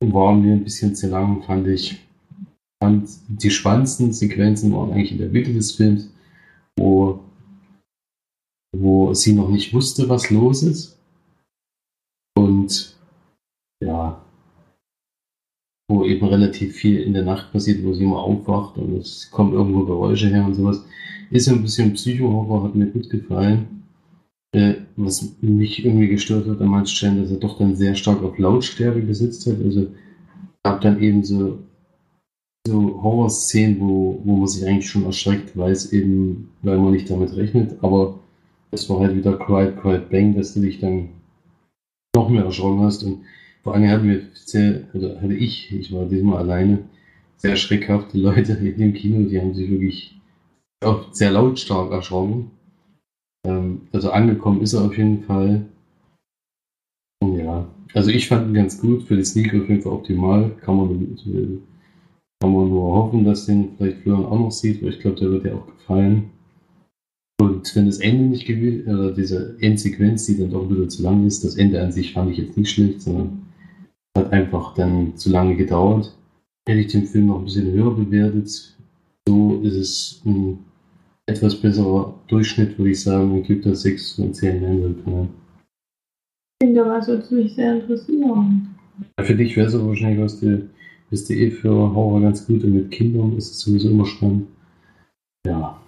war 0.00 0.34
mir 0.34 0.52
ein 0.52 0.64
bisschen 0.64 0.94
zu 0.94 1.08
lang, 1.08 1.42
fand 1.42 1.66
ich. 1.66 2.07
Die 2.82 3.50
spannendsten 3.50 4.12
Sequenzen 4.12 4.72
waren 4.72 4.92
eigentlich 4.92 5.12
in 5.12 5.18
der 5.18 5.30
Mitte 5.30 5.52
des 5.52 5.72
Films, 5.72 6.10
wo, 6.76 7.20
wo 8.76 9.12
sie 9.14 9.32
noch 9.32 9.48
nicht 9.48 9.74
wusste, 9.74 10.08
was 10.08 10.30
los 10.30 10.62
ist. 10.62 10.98
Und 12.36 12.96
ja, 13.82 14.22
wo 15.90 16.04
eben 16.04 16.26
relativ 16.26 16.76
viel 16.76 17.00
in 17.00 17.14
der 17.14 17.24
Nacht 17.24 17.52
passiert, 17.52 17.82
wo 17.84 17.92
sie 17.94 18.04
immer 18.04 18.18
aufwacht 18.18 18.76
und 18.76 18.96
es 18.98 19.30
kommen 19.30 19.54
irgendwo 19.54 19.84
Geräusche 19.84 20.28
her 20.28 20.44
und 20.44 20.54
sowas. 20.54 20.84
Ist 21.30 21.48
ein 21.48 21.62
bisschen 21.62 21.94
Psycho-Horror, 21.94 22.64
hat 22.64 22.74
mir 22.74 22.86
gut 22.86 23.10
gefallen. 23.10 23.82
Äh, 24.54 24.74
was 24.96 25.36
mich 25.40 25.84
irgendwie 25.84 26.08
gestört 26.08 26.48
hat 26.48 26.60
an 26.60 26.68
manchen 26.68 26.96
Stellen, 26.96 27.22
dass 27.22 27.30
er 27.30 27.38
doch 27.38 27.58
dann 27.58 27.76
sehr 27.76 27.94
stark 27.94 28.22
auf 28.22 28.38
Lautstärke 28.38 29.04
gesetzt 29.04 29.46
hat. 29.46 29.56
Also 29.62 29.88
gab 30.62 30.80
dann 30.80 31.02
eben 31.02 31.24
so, 31.24 31.58
so 32.66 33.02
Horror-Szenen, 33.02 33.80
wo, 33.80 34.20
wo 34.24 34.36
man 34.36 34.48
sich 34.48 34.66
eigentlich 34.66 34.90
schon 34.90 35.04
erschreckt, 35.04 35.56
weil 35.56 35.72
es 35.72 35.92
eben, 35.92 36.50
weil 36.62 36.78
man 36.78 36.92
nicht 36.92 37.10
damit 37.10 37.34
rechnet. 37.36 37.76
Aber 37.82 38.18
es 38.70 38.88
war 38.90 39.00
halt 39.00 39.16
wieder 39.16 39.38
Quiet, 39.38 39.80
Quiet 39.80 40.10
Bang, 40.10 40.34
dass 40.34 40.54
du 40.54 40.60
dich 40.60 40.78
dann 40.80 41.08
noch 42.14 42.28
mehr 42.28 42.44
erschrocken 42.44 42.80
hast. 42.80 43.02
Und 43.04 43.22
vor 43.62 43.74
allem 43.74 43.88
hatten 43.88 44.08
wir 44.08 44.22
sehr, 44.34 44.82
oder 44.94 45.20
hatte 45.20 45.34
ich, 45.34 45.72
ich 45.72 45.92
war 45.92 46.06
diesmal 46.06 46.38
alleine, 46.38 46.84
sehr 47.36 47.56
schreckhafte 47.56 48.18
Leute 48.18 48.52
in 48.60 48.76
dem 48.76 48.94
Kino, 48.94 49.28
die 49.28 49.40
haben 49.40 49.54
sich 49.54 49.70
wirklich 49.70 50.20
auch 50.84 51.12
sehr 51.12 51.30
lautstark 51.30 51.90
erschrocken. 51.90 52.50
Ähm, 53.46 53.82
also 53.92 54.10
angekommen 54.10 54.62
ist 54.62 54.74
er 54.74 54.84
auf 54.84 54.96
jeden 54.96 55.22
Fall. 55.22 55.64
Und 57.20 57.38
ja, 57.38 57.66
also 57.94 58.10
ich 58.10 58.28
fand 58.28 58.48
ihn 58.48 58.54
ganz 58.54 58.80
gut, 58.80 59.04
für 59.04 59.16
die 59.16 59.24
Sneak 59.24 59.54
auf 59.54 59.68
jeden 59.68 59.82
Fall 59.82 59.92
optimal, 59.92 60.50
kann 60.60 60.76
man 60.76 61.18
Kann 62.40 62.52
man 62.52 62.68
nur 62.68 62.94
hoffen, 62.94 63.24
dass 63.24 63.46
den 63.46 63.76
vielleicht 63.76 63.98
Florian 63.98 64.26
auch 64.26 64.38
noch 64.38 64.52
sieht, 64.52 64.82
weil 64.82 64.90
ich 64.90 65.00
glaube, 65.00 65.18
der 65.18 65.30
wird 65.30 65.44
dir 65.44 65.56
auch 65.56 65.66
gefallen. 65.66 66.30
Und 67.40 67.74
wenn 67.74 67.86
das 67.86 67.98
Ende 67.98 68.24
nicht 68.24 68.46
gewesen, 68.46 68.88
oder 68.94 69.12
diese 69.12 69.56
Endsequenz, 69.60 70.26
die 70.26 70.38
dann 70.38 70.50
doch 70.50 70.62
ein 70.62 70.68
bisschen 70.68 70.90
zu 70.90 71.02
lang 71.02 71.26
ist, 71.26 71.44
das 71.44 71.56
Ende 71.56 71.82
an 71.82 71.92
sich 71.92 72.12
fand 72.12 72.30
ich 72.30 72.38
jetzt 72.38 72.56
nicht 72.56 72.70
schlecht, 72.70 73.02
sondern 73.02 73.42
hat 74.16 74.32
einfach 74.32 74.74
dann 74.74 75.16
zu 75.16 75.30
lange 75.30 75.56
gedauert. 75.56 76.16
Hätte 76.68 76.80
ich 76.80 76.92
den 76.92 77.06
Film 77.06 77.26
noch 77.26 77.38
ein 77.38 77.44
bisschen 77.44 77.72
höher 77.72 77.94
bewertet, 77.94 78.76
so 79.26 79.60
ist 79.62 79.74
es 79.74 80.22
ein 80.24 80.58
etwas 81.26 81.54
besserer 81.56 82.14
Durchschnitt, 82.28 82.78
würde 82.78 82.90
ich 82.90 83.02
sagen. 83.02 83.30
Man 83.30 83.42
gibt 83.42 83.66
da 83.66 83.74
6 83.74 84.12
von 84.12 84.32
10 84.32 84.62
Leinwandperlen. 84.62 85.28
Klingt 86.60 86.78
aber, 86.78 86.94
als 86.94 87.08
würde 87.08 87.22
es 87.22 87.30
mich 87.30 87.54
sehr 87.54 87.80
interessieren. 87.80 88.74
Ja, 89.18 89.24
für 89.24 89.34
dich 89.34 89.56
wäre 89.56 89.68
es 89.68 89.74
aber 89.74 89.88
wahrscheinlich, 89.88 90.20
was 90.20 90.40
du 90.40 90.68
bist 91.10 91.28
du 91.28 91.34
eh 91.34 91.50
für 91.50 91.70
Horror 91.70 92.20
ganz 92.20 92.46
gut 92.46 92.62
und 92.64 92.74
mit 92.74 92.90
Kindern 92.90 93.36
ist 93.36 93.50
es 93.50 93.60
sowieso 93.60 93.90
immer 93.90 94.04
spannend. 94.06 94.48
Ja. 95.46 95.80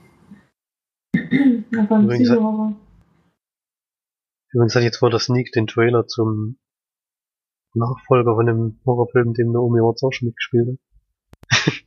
Aber 1.14 1.96
ein 1.96 2.04
Übrigens- 2.04 2.28
Psycho-Horror. 2.28 2.76
Übrigens 4.52 4.74
ich 4.76 4.82
jetzt 4.82 4.96
vor 4.98 5.10
der 5.10 5.20
Sneak 5.20 5.52
den 5.52 5.66
Trailer 5.68 6.06
zum 6.08 6.58
Nachfolger 7.74 8.34
von 8.34 8.46
dem 8.46 8.80
Horrorfilm, 8.84 9.32
dem 9.34 9.52
Naomi 9.52 9.78
Watts 9.80 10.02
auch 10.02 10.10
schon 10.12 10.26
mitgespielt 10.28 10.68
hat. 10.70 10.78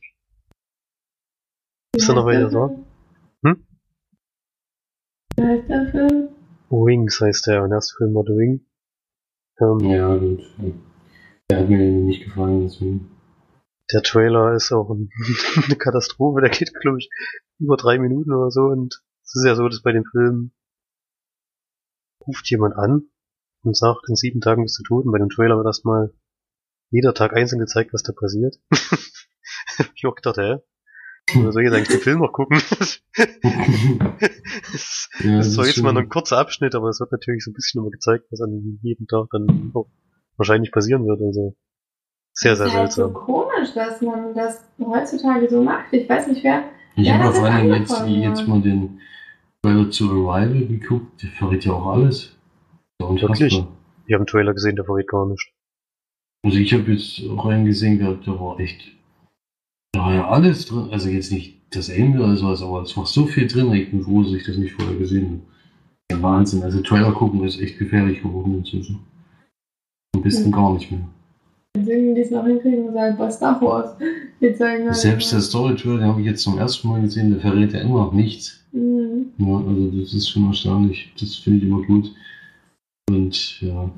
Ist 1.96 2.08
da 2.08 2.14
noch 2.14 2.26
welcher 2.26 2.48
der 2.48 2.58
da? 2.60 2.68
Film? 2.68 2.84
Hm? 3.44 3.66
Wie 5.36 5.42
heißt 5.44 5.68
der 5.68 5.86
Film? 5.90 6.28
Wings 6.70 7.20
heißt 7.20 7.46
der, 7.46 7.62
und 7.62 7.68
der 7.70 7.76
erste 7.76 7.96
Film 7.98 8.14
war 8.14 8.24
The 8.26 8.32
Ring. 8.32 8.66
Ähm, 9.60 9.78
Ja, 9.90 10.16
gut. 10.16 10.40
Der 11.50 11.60
hat 11.60 11.68
mir 11.68 11.78
nicht 11.78 12.24
gefallen, 12.24 12.62
deswegen. 12.62 13.10
Der 13.92 14.02
Trailer 14.02 14.54
ist 14.54 14.72
auch 14.72 14.90
ein, 14.90 15.10
eine 15.64 15.76
Katastrophe, 15.76 16.40
der 16.40 16.50
geht, 16.50 16.72
glaube 16.80 16.98
ich, 16.98 17.10
über 17.58 17.76
drei 17.76 17.98
Minuten 17.98 18.32
oder 18.32 18.50
so, 18.50 18.62
und 18.62 19.02
es 19.22 19.34
ist 19.36 19.44
ja 19.46 19.54
so, 19.54 19.68
dass 19.68 19.82
bei 19.82 19.92
dem 19.92 20.04
Film 20.04 20.52
ruft 22.26 22.50
jemand 22.50 22.76
an 22.76 23.08
und 23.62 23.76
sagt, 23.76 24.08
in 24.08 24.16
sieben 24.16 24.40
Tagen 24.40 24.62
bist 24.62 24.78
du 24.78 24.82
tot, 24.82 25.04
und 25.04 25.12
bei 25.12 25.18
dem 25.18 25.28
Trailer 25.28 25.56
wird 25.56 25.66
erstmal 25.66 26.14
jeder 26.90 27.14
Tag 27.14 27.34
einzeln 27.34 27.58
gezeigt, 27.58 27.92
was 27.92 28.02
da 28.02 28.12
passiert. 28.12 28.56
ich 28.70 30.04
hab 30.04 30.12
auch 30.12 30.14
gedacht, 30.14 30.38
hä? 30.38 30.58
Oder 31.36 31.52
soll 31.52 31.62
ich 31.62 31.66
jetzt 31.66 31.76
eigentlich 31.76 31.88
den 31.88 32.00
Film 32.00 32.18
noch 32.20 32.32
gucken? 32.32 32.58
das 34.72 35.08
Ja, 35.20 35.40
ist 35.40 35.54
zwar 35.54 35.66
jetzt 35.66 35.82
mal 35.82 35.92
nur 35.92 36.02
ein 36.02 36.08
kurzer 36.08 36.38
Abschnitt, 36.38 36.74
aber 36.74 36.90
es 36.90 37.00
wird 37.00 37.12
natürlich 37.12 37.44
so 37.44 37.50
ein 37.50 37.54
bisschen 37.54 37.80
immer 37.80 37.90
gezeigt, 37.90 38.26
was 38.30 38.40
an 38.42 38.78
jedem 38.82 39.06
Tag 39.06 39.28
dann 39.30 39.72
auch 39.74 39.88
wahrscheinlich 40.36 40.70
passieren 40.70 41.06
wird. 41.06 41.20
Also 41.22 41.56
sehr, 42.34 42.56
sehr 42.56 42.66
Das 42.66 42.74
ist 42.74 42.78
halt 42.78 42.92
so 42.92 43.02
seltsam. 43.04 43.24
komisch, 43.24 43.74
dass 43.74 44.00
man 44.02 44.34
das 44.34 44.64
heutzutage 44.80 45.48
so 45.48 45.62
macht. 45.62 45.92
Ich 45.92 46.08
weiß 46.08 46.28
nicht, 46.28 46.42
wer. 46.44 46.64
Ich 46.96 47.10
habe 47.10 47.24
allen 47.40 47.68
Dingen 47.68 47.80
jetzt, 47.80 48.06
jetzt 48.06 48.46
mal 48.48 48.60
den 48.60 49.00
Trailer 49.62 49.90
zu 49.90 50.10
Arrival 50.10 50.66
geguckt, 50.66 51.22
der 51.22 51.30
verrät 51.30 51.64
ja 51.64 51.72
auch 51.72 51.86
alles. 51.86 52.36
Ja. 53.00 53.08
Wirklich? 53.10 53.54
Ich 54.06 54.12
habe 54.12 54.20
einen 54.20 54.26
Trailer 54.26 54.52
gesehen, 54.54 54.76
der 54.76 54.84
verrät 54.84 55.08
gar 55.08 55.26
nicht. 55.26 55.52
Also 56.44 56.58
ich 56.58 56.72
habe 56.74 56.92
jetzt 56.92 57.22
auch 57.30 57.46
einen 57.46 57.64
gesehen 57.64 57.98
gehabt, 57.98 58.26
da 58.26 58.38
war 58.38 58.60
echt, 58.60 58.92
da 59.92 60.00
war 60.00 60.14
ja 60.14 60.28
alles 60.28 60.66
drin, 60.66 60.90
also 60.92 61.08
jetzt 61.08 61.32
nicht 61.32 61.58
das 61.74 61.88
Ende 61.88 62.22
oder 62.22 62.36
sowas, 62.36 62.62
aber 62.62 62.82
es 62.82 62.94
war 62.96 63.06
so 63.06 63.24
viel 63.26 63.46
drin, 63.48 63.72
ich 63.72 63.90
bin 63.90 64.04
froh, 64.04 64.22
dass 64.22 64.32
ich 64.34 64.44
das 64.44 64.58
nicht 64.58 64.74
vorher 64.74 64.94
gesehen 64.96 65.42
habe. 66.12 66.22
Wahnsinn, 66.22 66.62
also 66.62 66.80
Trailer 66.82 67.12
gucken 67.12 67.42
ist 67.44 67.58
echt 67.60 67.78
gefährlich 67.78 68.22
geworden 68.22 68.58
inzwischen. 68.58 69.00
Am 70.14 70.22
besten 70.22 70.50
Mhm. 70.50 70.52
gar 70.52 70.74
nicht 70.74 70.90
mehr. 70.92 71.08
Wenn 71.76 71.88
irgendwie 71.88 72.20
das 72.20 72.30
noch 72.30 72.46
hinkriegen 72.46 72.88
und 72.88 72.94
sagen, 72.94 73.16
bei 73.18 73.30
Star 73.30 73.60
Wars. 73.60 73.96
Wir 74.38 74.54
zeigen 74.54 74.86
halt 74.86 74.96
Selbst 74.96 75.32
der 75.32 75.40
Story-Trailer, 75.40 75.98
den 75.98 76.06
habe 76.06 76.20
ich 76.20 76.26
jetzt 76.26 76.42
zum 76.42 76.56
ersten 76.58 76.88
Mal 76.88 77.00
gesehen, 77.00 77.32
der 77.32 77.40
verrät 77.40 77.72
ja 77.72 77.80
immer 77.80 78.04
noch 78.04 78.12
nichts. 78.12 78.64
Mhm. 78.70 79.32
Ja, 79.38 79.56
also 79.56 79.90
das 79.90 80.14
ist 80.14 80.28
schon 80.28 80.46
erstaunlich. 80.46 81.12
Das 81.18 81.34
finde 81.34 81.58
ich 81.58 81.64
immer 81.64 81.82
gut. 81.82 82.14
Und 83.10 83.60
ja. 83.60 83.90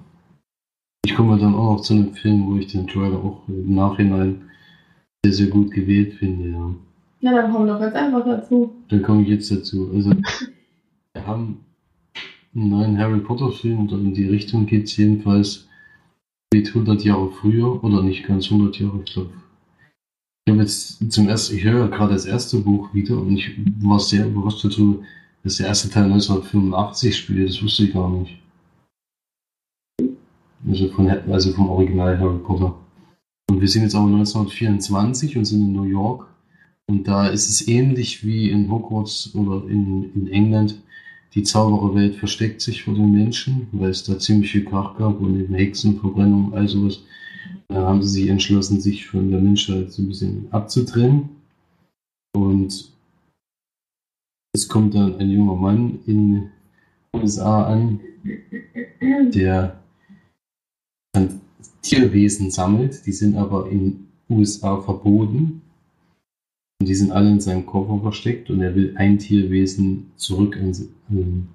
Ich 1.05 1.15
komme 1.15 1.39
dann 1.39 1.55
auch 1.55 1.75
noch 1.75 1.81
zu 1.83 1.93
einem 1.93 2.15
Film, 2.15 2.47
wo 2.47 2.57
ich 2.57 2.67
den 2.69 2.87
Trailer 2.87 3.23
auch 3.23 3.43
im 3.47 3.75
Nachhinein 3.75 4.43
sehr, 5.25 5.33
sehr 5.33 5.47
gut 5.49 5.71
gewählt 5.71 6.15
finde, 6.15 6.49
ja. 6.49 6.75
Na, 7.21 7.35
dann 7.35 7.53
komm 7.53 7.67
doch 7.67 7.81
jetzt 7.81 7.95
einfach 7.95 8.25
dazu. 8.25 8.73
Dann 8.89 9.03
komme 9.03 9.23
ich 9.23 9.29
jetzt 9.29 9.51
dazu. 9.51 9.91
Also, 9.95 10.11
wir 11.13 11.27
haben 11.27 11.59
einen 12.55 12.71
neuen 12.71 12.99
Harry 12.99 13.21
Potter 13.21 13.53
Film, 13.53 13.87
oder 13.87 13.99
in 13.99 14.15
die 14.15 14.29
Richtung 14.29 14.67
geht 14.67 14.85
es 14.85 14.97
jedenfalls. 14.97 15.69
Geht 16.57 16.69
100 16.69 17.05
Jahre 17.05 17.31
früher, 17.33 17.85
oder 17.85 18.03
nicht 18.03 18.27
ganz 18.27 18.51
100 18.51 18.81
Jahre, 18.81 19.03
ich 19.05 19.13
glaube. 19.13 19.31
Ich 20.47 20.53
habe 20.53 20.63
jetzt 20.63 21.13
zum 21.13 21.29
ersten, 21.29 21.55
ich 21.55 21.65
höre 21.65 21.89
gerade 21.89 22.15
das 22.15 22.25
erste 22.25 22.57
Buch 22.61 22.95
wieder 22.95 23.19
und 23.19 23.37
ich 23.37 23.51
war 23.83 24.01
sehr 24.01 24.27
überrascht 24.27 24.65
darüber, 24.65 25.05
dass 25.45 25.59
der 25.59 25.67
erste 25.67 25.91
Teil 25.91 26.05
1985 26.05 27.15
spielt, 27.15 27.51
das 27.51 27.63
wusste 27.63 27.85
ich 27.85 27.93
gar 27.93 28.09
nicht. 28.09 28.39
Also, 30.67 30.89
von, 30.89 31.11
also 31.11 31.53
vom 31.53 31.69
Original 31.69 32.19
Harry 32.19 32.39
Potter. 32.39 32.75
Und 33.51 33.61
wir 33.61 33.69
sind 33.69 33.83
jetzt 33.83 33.95
aber 33.95 34.07
1924 34.07 35.37
und 35.37 35.45
sind 35.45 35.61
in 35.61 35.75
New 35.75 35.85
York. 35.85 36.27
Und 36.87 37.07
da 37.07 37.29
ist 37.29 37.51
es 37.51 37.69
ähnlich 37.69 38.25
wie 38.25 38.49
in 38.49 38.71
Hogwarts 38.71 39.35
oder 39.35 39.69
in, 39.69 40.11
in 40.15 40.29
England. 40.29 40.81
Die 41.37 41.43
Zaubererwelt 41.43 42.15
versteckt 42.17 42.63
sich 42.63 42.83
vor 42.83 42.95
den 42.95 43.13
Menschen, 43.13 43.69
weil 43.73 43.91
es 43.91 44.05
da 44.05 44.19
ziemlich 44.19 44.53
viel 44.53 44.65
Krach 44.65 44.97
gab 44.97 45.21
und 45.21 45.39
eben 45.39 45.55
Hexenverbrennung, 45.55 46.55
all 46.55 46.67
sowas. 46.67 47.05
Da 47.69 47.87
haben 47.87 48.03
sie 48.03 48.09
sich 48.09 48.31
entschlossen, 48.31 48.81
sich 48.81 49.07
von 49.07 49.31
der 49.31 49.41
Menschheit 49.41 49.93
so 49.93 50.01
ein 50.01 50.09
bisschen 50.09 50.51
abzutrennen. 50.51 51.29
Und 52.35 52.91
es 54.55 54.67
kommt 54.67 54.95
dann 54.95 55.17
ein 55.19 55.29
junger 55.29 55.57
Mann 55.57 55.99
in 56.07 56.33
den 56.33 56.51
USA 57.13 57.65
an, 57.65 58.01
der 59.35 59.79
Tierwesen 61.83 62.51
sammelt. 62.51 63.05
Die 63.05 63.13
sind 63.13 63.37
aber 63.37 63.71
in 63.71 64.07
USA 64.31 64.81
verboten. 64.81 65.61
Und 66.81 66.89
die 66.89 66.95
sind 66.95 67.13
alle 67.13 67.31
in 67.31 67.41
seinem 67.41 67.67
Koffer 67.67 68.01
versteckt 68.01 68.51
und 68.51 68.61
er 68.61 68.75
will 68.75 68.95
ein 68.97 69.19
Tierwesen 69.19 70.11
zurück 70.17 70.57
an 70.57 71.49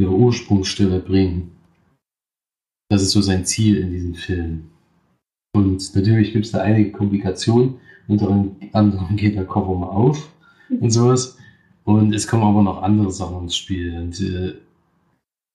ihre 0.00 0.14
Ursprungsstelle 0.14 1.00
bringen. 1.00 1.52
Das 2.88 3.02
ist 3.02 3.10
so 3.10 3.20
sein 3.20 3.44
Ziel 3.44 3.78
in 3.78 3.90
diesem 3.90 4.14
Film. 4.14 4.70
Und 5.54 5.94
natürlich 5.94 6.32
gibt 6.32 6.46
es 6.46 6.52
da 6.52 6.62
einige 6.62 6.92
Komplikationen. 6.92 7.76
Unter 8.06 8.28
anderem 8.72 9.16
geht 9.16 9.36
der 9.36 9.46
Koffer 9.46 9.74
mal 9.74 9.88
auf 9.88 10.30
und 10.68 10.90
sowas. 10.90 11.38
Und 11.84 12.14
es 12.14 12.26
kommen 12.26 12.44
aber 12.44 12.62
noch 12.62 12.82
andere 12.82 13.10
Sachen 13.10 13.44
ins 13.44 13.56
Spiel. 13.56 13.96
Und, 13.98 14.20
äh, 14.20 14.54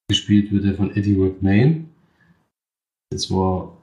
gespielt 0.09 0.51
wird 0.51 0.65
er 0.65 0.75
von 0.75 0.95
Eddie 0.95 1.15
Redmayne. 1.15 1.85
Das 3.11 3.29
war 3.31 3.77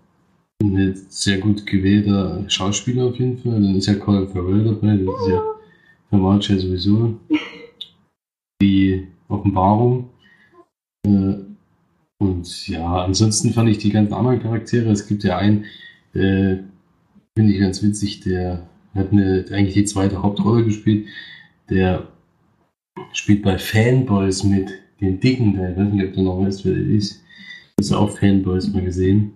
ein 0.62 0.94
sehr 1.08 1.38
gut 1.38 1.66
gewählter 1.66 2.44
Schauspieler 2.48 3.06
auf 3.06 3.18
jeden 3.18 3.38
Fall. 3.38 3.52
Dann 3.52 3.74
ist 3.74 3.86
ja 3.86 3.94
Colin 3.94 4.28
Farrell 4.28 4.64
dabei, 4.64 4.96
das 4.96 5.22
ist 5.22 5.28
ja 5.28 5.42
für 6.10 6.16
manche 6.16 6.58
sowieso 6.58 7.18
die 8.60 9.06
Offenbarung. 9.28 10.10
Äh, 11.06 11.34
und 12.18 12.68
ja, 12.68 13.04
ansonsten 13.04 13.52
fand 13.52 13.68
ich 13.68 13.78
die 13.78 13.90
ganzen 13.90 14.14
anderen 14.14 14.40
Charaktere. 14.40 14.90
Es 14.90 15.06
gibt 15.06 15.24
ja 15.24 15.36
einen, 15.36 15.64
äh, 16.14 16.58
finde 17.36 17.52
ich 17.52 17.60
ganz 17.60 17.82
witzig, 17.82 18.20
der 18.20 18.66
hat 18.94 19.12
eine, 19.12 19.44
eigentlich 19.50 19.74
die 19.74 19.84
zweite 19.84 20.22
Hauptrolle 20.22 20.64
gespielt. 20.64 21.06
Der 21.68 22.08
spielt 23.12 23.42
bei 23.42 23.58
Fanboys 23.58 24.44
mit 24.44 24.70
den 25.00 25.20
Dicken, 25.20 25.54
der, 25.54 25.72
ich 25.72 25.76
weiß 25.76 25.92
nicht, 25.92 26.06
ob 26.06 26.14
du 26.14 26.22
noch 26.22 26.40
weißt, 26.40 26.64
wer 26.64 26.74
der 26.74 26.86
ist. 26.86 27.22
Hast 27.78 27.90
du 27.90 27.96
auch 27.96 28.16
Fanboys 28.16 28.68
mal 28.68 28.82
gesehen? 28.82 29.32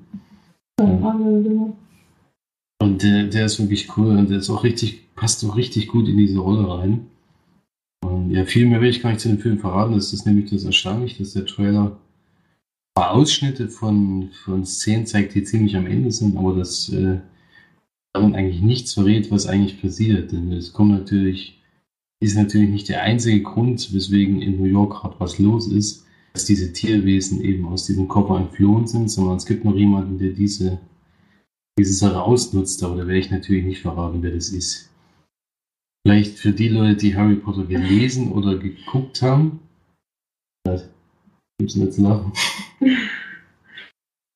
Und 2.80 3.02
der, 3.02 3.24
der 3.24 3.44
ist 3.46 3.58
wirklich 3.60 3.96
cool 3.96 4.16
und 4.16 4.30
der 4.30 4.38
ist 4.38 4.50
auch 4.50 4.64
richtig, 4.64 5.14
passt 5.14 5.44
auch 5.44 5.56
richtig 5.56 5.88
gut 5.88 6.08
in 6.08 6.16
diese 6.16 6.38
Rolle 6.38 6.66
rein. 6.68 7.06
Und 8.02 8.30
ja, 8.30 8.44
viel 8.46 8.66
mehr 8.66 8.80
will 8.80 8.88
ich 8.88 9.02
gar 9.02 9.10
nicht 9.10 9.20
zu 9.20 9.28
dem 9.28 9.38
Film 9.38 9.58
verraten. 9.58 9.94
Das 9.94 10.12
ist 10.12 10.26
nämlich 10.26 10.50
das 10.50 10.64
erstaunlich, 10.64 11.18
dass 11.18 11.34
der 11.34 11.44
Trailer 11.44 11.86
ein 11.90 12.94
paar 12.94 13.10
Ausschnitte 13.12 13.68
von, 13.68 14.30
von 14.44 14.64
Szenen 14.64 15.06
zeigt, 15.06 15.34
die 15.34 15.44
ziemlich 15.44 15.76
am 15.76 15.86
Ende 15.86 16.10
sind, 16.10 16.36
aber 16.36 16.56
das 16.56 16.88
äh, 16.90 17.18
darin 18.12 18.34
eigentlich 18.34 18.62
nichts 18.62 18.94
verrät, 18.94 19.30
was 19.30 19.46
eigentlich 19.46 19.80
passiert. 19.80 20.32
Denn 20.32 20.52
es 20.52 20.72
kommt 20.72 20.92
natürlich, 20.92 21.60
ist 22.20 22.36
natürlich 22.36 22.70
nicht 22.70 22.88
der 22.88 23.02
einzige 23.02 23.42
Grund, 23.42 23.92
weswegen 23.92 24.40
in 24.40 24.58
New 24.58 24.64
York 24.64 25.00
gerade 25.00 25.16
was 25.18 25.38
los 25.38 25.68
ist, 25.68 26.06
dass 26.32 26.44
diese 26.44 26.72
Tierwesen 26.72 27.40
eben 27.42 27.66
aus 27.66 27.86
diesem 27.86 28.08
Koffer 28.08 28.38
entflohen 28.38 28.86
sind, 28.86 29.10
sondern 29.10 29.36
es 29.36 29.46
gibt 29.46 29.64
noch 29.64 29.74
jemanden, 29.74 30.18
der 30.18 30.30
diese 30.30 30.80
diese 31.80 31.94
Sache 31.94 32.22
ausnutzt, 32.22 32.82
aber 32.84 32.96
da 32.96 33.06
werde 33.06 33.20
ich 33.20 33.30
natürlich 33.30 33.64
nicht 33.64 33.80
verraten, 33.80 34.22
wer 34.22 34.32
das 34.32 34.50
ist. 34.50 34.90
Vielleicht 36.06 36.38
für 36.38 36.52
die 36.52 36.68
Leute, 36.68 36.96
die 36.96 37.16
Harry 37.16 37.36
Potter 37.36 37.64
gelesen 37.64 38.32
oder 38.32 38.58
geguckt 38.58 39.22
haben, 39.22 39.60
das 40.64 40.88
gibt's 41.58 41.76
nicht 41.76 41.94
zu 41.94 42.02
lachen. 42.02 42.32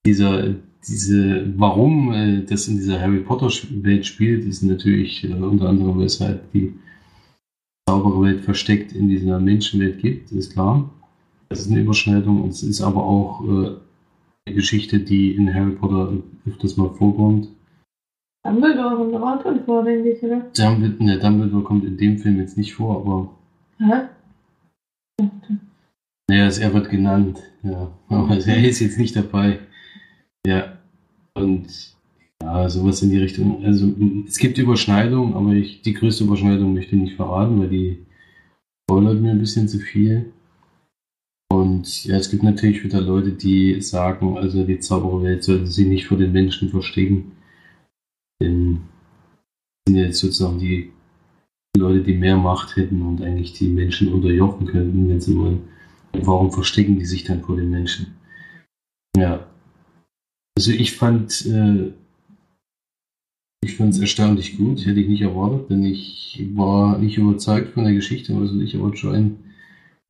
Dieser, 0.06 0.54
diese, 0.86 1.58
warum 1.58 2.12
äh, 2.12 2.42
das 2.44 2.68
in 2.68 2.76
dieser 2.76 3.00
Harry 3.00 3.20
Potter 3.20 3.48
Welt 3.82 4.04
spielt, 4.04 4.44
ist 4.44 4.62
natürlich 4.62 5.24
äh, 5.24 5.32
unter 5.32 5.70
anderem, 5.70 5.96
weil 5.96 6.04
es 6.04 6.20
halt 6.20 6.42
die 6.52 6.74
Zaubererwelt 7.88 8.44
versteckt 8.44 8.92
in 8.92 9.08
dieser 9.08 9.40
Menschenwelt 9.40 10.02
gibt, 10.02 10.30
ist 10.32 10.52
klar. 10.52 10.90
Das 11.48 11.60
ist 11.60 11.70
eine 11.70 11.80
Überschneidung 11.80 12.42
und 12.42 12.50
es 12.50 12.62
ist 12.62 12.80
aber 12.80 13.04
auch 13.04 13.44
äh, 13.44 13.76
eine 14.46 14.56
Geschichte, 14.56 15.00
die 15.00 15.32
in 15.32 15.54
Harry 15.54 15.72
Potter 15.72 16.12
öfters 16.46 16.76
mal 16.76 16.90
vorkommt. 16.90 17.48
Dumbledore 18.44 18.96
kommt 18.96 19.14
auch 19.14 19.42
drin 19.42 19.60
vor, 19.64 19.84
denke 19.84 20.10
ich, 20.10 20.22
oder? 20.22 20.40
Dumbledore, 20.56 21.04
ne, 21.04 21.18
Dumbledore 21.18 21.62
kommt 21.62 21.84
in 21.84 21.96
dem 21.96 22.18
Film 22.18 22.38
jetzt 22.38 22.58
nicht 22.58 22.74
vor, 22.74 22.96
aber. 22.96 23.30
Hä? 23.78 24.08
Naja, 26.28 26.48
er 26.60 26.74
wird 26.74 26.90
genannt, 26.90 27.42
ja. 27.62 27.90
Aber 28.08 28.36
er 28.46 28.68
ist 28.68 28.80
jetzt 28.80 28.98
nicht 28.98 29.16
dabei. 29.16 29.60
Ja. 30.46 30.78
Und 31.34 31.94
ja, 32.42 32.68
sowas 32.68 33.02
in 33.02 33.10
die 33.10 33.18
Richtung. 33.18 33.64
Also 33.64 33.92
es 34.26 34.36
gibt 34.36 34.58
Überschneidungen, 34.58 35.34
aber 35.34 35.52
ich, 35.52 35.80
die 35.82 35.94
größte 35.94 36.24
Überschneidung 36.24 36.74
möchte 36.74 36.94
ich 36.94 37.02
nicht 37.02 37.16
verraten, 37.16 37.58
weil 37.58 37.68
die 37.68 38.04
spoilert 38.82 39.20
mir 39.20 39.30
ein 39.30 39.38
bisschen 39.38 39.68
zu 39.68 39.78
viel. 39.78 40.33
Und 41.54 42.04
ja, 42.04 42.16
es 42.16 42.30
gibt 42.30 42.42
natürlich 42.42 42.82
wieder 42.82 43.00
Leute, 43.00 43.30
die 43.30 43.80
sagen, 43.80 44.36
also 44.36 44.64
die 44.64 44.80
Zaubererwelt 44.80 45.44
sollte 45.44 45.68
sich 45.68 45.86
nicht 45.86 46.06
vor 46.06 46.18
den 46.18 46.32
Menschen 46.32 46.68
verstecken. 46.68 47.32
Denn 48.42 48.80
sind 49.86 49.96
jetzt 49.96 50.18
sozusagen 50.18 50.58
die 50.58 50.90
Leute, 51.76 52.02
die 52.02 52.14
mehr 52.14 52.36
Macht 52.36 52.76
hätten 52.76 53.02
und 53.02 53.22
eigentlich 53.22 53.52
die 53.52 53.68
Menschen 53.68 54.12
unterjochen 54.12 54.66
könnten, 54.66 55.08
wenn 55.08 55.20
sie 55.20 55.36
wollen. 55.36 55.68
Warum 56.12 56.50
verstecken 56.50 56.98
die 56.98 57.04
sich 57.04 57.22
dann 57.24 57.42
vor 57.42 57.56
den 57.56 57.70
Menschen? 57.70 58.16
Ja. 59.16 59.46
Also 60.56 60.72
ich 60.72 60.96
fand, 60.96 61.46
äh, 61.46 61.92
ich 63.64 63.76
fand 63.76 63.94
es 63.94 64.00
erstaunlich 64.00 64.56
gut, 64.56 64.86
hätte 64.86 65.00
ich 65.00 65.08
nicht 65.08 65.22
erwartet, 65.22 65.70
denn 65.70 65.84
ich 65.84 66.44
war 66.54 66.98
nicht 66.98 67.16
überzeugt 67.16 67.74
von 67.74 67.84
der 67.84 67.94
Geschichte, 67.94 68.34
also 68.34 68.60
ich 68.60 68.76
aber 68.76 68.92
Joanne 68.92 69.36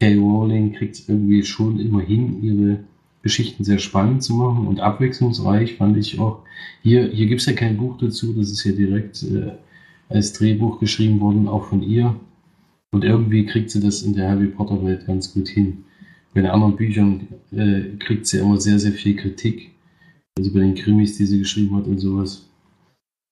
K. 0.00 0.16
Rowling 0.16 0.72
kriegt 0.72 0.96
es 0.96 1.08
irgendwie 1.08 1.44
schon 1.44 1.78
immer 1.78 2.00
hin, 2.00 2.42
ihre 2.42 2.84
Geschichten 3.22 3.64
sehr 3.64 3.78
spannend 3.78 4.22
zu 4.22 4.34
machen 4.34 4.66
und 4.66 4.80
abwechslungsreich 4.80 5.76
fand 5.76 5.96
ich 5.96 6.18
auch. 6.18 6.42
Hier, 6.82 7.08
hier 7.08 7.26
gibt 7.26 7.40
es 7.40 7.46
ja 7.46 7.54
kein 7.54 7.78
Buch 7.78 7.96
dazu, 7.98 8.34
das 8.34 8.50
ist 8.50 8.64
ja 8.64 8.72
direkt 8.72 9.22
äh, 9.22 9.52
als 10.08 10.32
Drehbuch 10.34 10.78
geschrieben 10.78 11.20
worden, 11.20 11.48
auch 11.48 11.64
von 11.64 11.82
ihr. 11.82 12.14
Und 12.92 13.02
irgendwie 13.02 13.46
kriegt 13.46 13.70
sie 13.70 13.80
das 13.80 14.02
in 14.02 14.14
der 14.14 14.30
Harry 14.30 14.46
Potter 14.46 14.84
Welt 14.84 15.06
ganz 15.06 15.32
gut 15.32 15.48
hin. 15.48 15.84
Bei 16.34 16.42
den 16.42 16.50
anderen 16.50 16.76
Büchern 16.76 17.28
äh, 17.50 17.96
kriegt 17.98 18.26
sie 18.26 18.38
immer 18.38 18.60
sehr, 18.60 18.78
sehr 18.78 18.92
viel 18.92 19.16
Kritik. 19.16 19.70
Also 20.36 20.52
bei 20.52 20.60
den 20.60 20.74
Krimis, 20.74 21.16
die 21.16 21.26
sie 21.26 21.38
geschrieben 21.38 21.74
hat 21.76 21.86
und 21.86 21.98
sowas. 21.98 22.48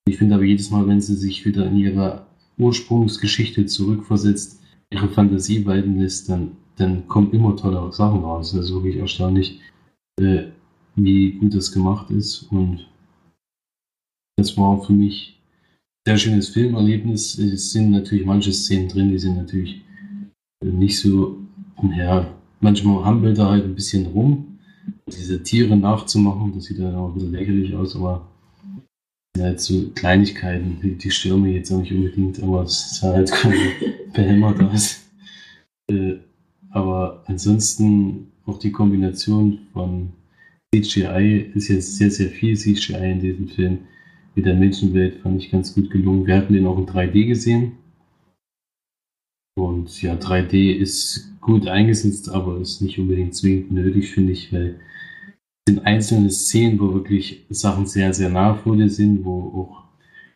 Ich 0.08 0.16
finde 0.18 0.36
aber 0.36 0.44
jedes 0.44 0.70
Mal, 0.70 0.86
wenn 0.88 1.00
sie 1.00 1.14
sich 1.14 1.44
wieder 1.44 1.66
in 1.66 1.76
ihre 1.76 2.26
Ursprungsgeschichte 2.58 3.66
zurückversetzt, 3.66 4.61
ihre 4.92 5.08
Fantasie 5.08 5.64
walten 5.66 5.98
lässt, 5.98 6.28
dann, 6.28 6.56
dann 6.76 7.06
kommen 7.08 7.32
immer 7.32 7.56
tolle 7.56 7.92
Sachen 7.92 8.20
raus. 8.20 8.52
Das 8.52 8.66
ist 8.66 8.74
wirklich 8.74 8.96
erstaunlich, 8.96 9.60
äh, 10.20 10.44
wie 10.96 11.32
gut 11.32 11.54
das 11.54 11.72
gemacht 11.72 12.10
ist. 12.10 12.44
Und 12.50 12.86
das 14.36 14.56
war 14.56 14.82
für 14.82 14.92
mich 14.92 15.40
ein 16.06 16.10
sehr 16.10 16.18
schönes 16.18 16.48
Filmerlebnis. 16.50 17.38
Es 17.38 17.72
sind 17.72 17.90
natürlich 17.90 18.26
manche 18.26 18.52
Szenen 18.52 18.88
drin, 18.88 19.10
die 19.10 19.18
sind 19.18 19.36
natürlich 19.36 19.82
nicht 20.64 20.98
so, 20.98 21.38
ja, 21.96 22.26
manchmal 22.60 23.04
hampelt 23.04 23.38
er 23.38 23.50
halt 23.50 23.64
ein 23.64 23.74
bisschen 23.74 24.06
rum. 24.06 24.58
Diese 25.06 25.42
Tiere 25.42 25.76
nachzumachen, 25.76 26.52
das 26.54 26.64
sieht 26.64 26.78
dann 26.78 26.94
auch 26.94 27.08
ein 27.08 27.14
bisschen 27.14 27.32
lächerlich 27.32 27.74
aus, 27.74 27.94
aber 27.96 28.31
ja, 29.36 29.56
so 29.56 29.90
Kleinigkeiten, 29.94 30.78
die, 30.82 31.08
mich 31.36 31.54
jetzt 31.54 31.72
auch 31.72 31.80
nicht 31.80 31.92
unbedingt, 31.92 32.42
aber 32.42 32.62
es 32.62 32.92
ist 32.92 33.02
halt 33.02 33.32
behämmert 34.12 34.60
aus. 34.62 35.00
Äh, 35.90 36.16
aber 36.70 37.22
ansonsten 37.26 38.32
auch 38.46 38.58
die 38.58 38.72
Kombination 38.72 39.60
von 39.72 40.12
CGI 40.74 41.50
ist 41.54 41.68
jetzt 41.68 41.96
sehr, 41.96 42.10
sehr 42.10 42.28
viel 42.28 42.56
CGI 42.56 43.12
in 43.12 43.20
diesem 43.20 43.48
Film. 43.48 43.78
Mit 44.34 44.46
der 44.46 44.54
Menschenwelt 44.54 45.20
fand 45.20 45.42
ich 45.42 45.50
ganz 45.50 45.74
gut 45.74 45.90
gelungen. 45.90 46.26
Wir 46.26 46.36
hatten 46.36 46.54
den 46.54 46.66
auch 46.66 46.78
in 46.78 46.86
3D 46.86 47.26
gesehen. 47.26 47.72
Und 49.54 50.00
ja, 50.00 50.14
3D 50.14 50.72
ist 50.72 51.38
gut 51.42 51.66
eingesetzt, 51.66 52.30
aber 52.30 52.58
ist 52.58 52.80
nicht 52.80 52.98
unbedingt 52.98 53.34
zwingend 53.34 53.72
nötig, 53.72 54.10
finde 54.10 54.32
ich, 54.32 54.50
weil 54.52 54.80
sind 55.68 55.86
einzelne 55.86 56.30
Szenen, 56.30 56.78
wo 56.80 56.92
wirklich 56.92 57.44
Sachen 57.50 57.86
sehr, 57.86 58.12
sehr 58.12 58.28
nah 58.28 58.54
vor 58.54 58.76
dir 58.76 58.88
sind, 58.88 59.24
wo 59.24 59.40
auch 59.40 59.84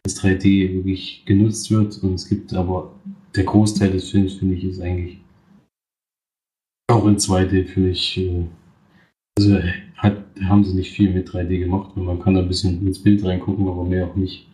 das 0.05 0.23
3D 0.23 0.75
wirklich 0.75 1.25
genutzt 1.25 1.71
wird. 1.71 1.99
Und 2.03 2.15
es 2.15 2.29
gibt 2.29 2.55
aber 2.55 2.93
der 3.35 3.45
Großteil 3.45 3.91
des 3.91 4.11
Films, 4.11 4.35
finde 4.35 4.55
ich, 4.55 4.65
ist 4.65 4.81
eigentlich 4.81 5.19
auch 6.89 7.07
in 7.07 7.17
2D, 7.17 7.65
finde 7.67 7.91
ich. 7.91 8.19
Äh, 8.19 8.45
also 9.39 9.59
hat, 9.97 10.25
haben 10.43 10.65
sie 10.65 10.75
nicht 10.75 10.93
viel 10.93 11.13
mit 11.13 11.29
3D 11.29 11.59
gemacht, 11.59 11.93
weil 11.95 12.05
man 12.05 12.21
kann 12.21 12.35
da 12.35 12.41
ein 12.41 12.49
bisschen 12.49 12.87
ins 12.87 13.03
Bild 13.03 13.25
reingucken, 13.25 13.67
aber 13.69 13.85
mehr 13.85 14.07
auch 14.07 14.17
nicht. 14.17 14.47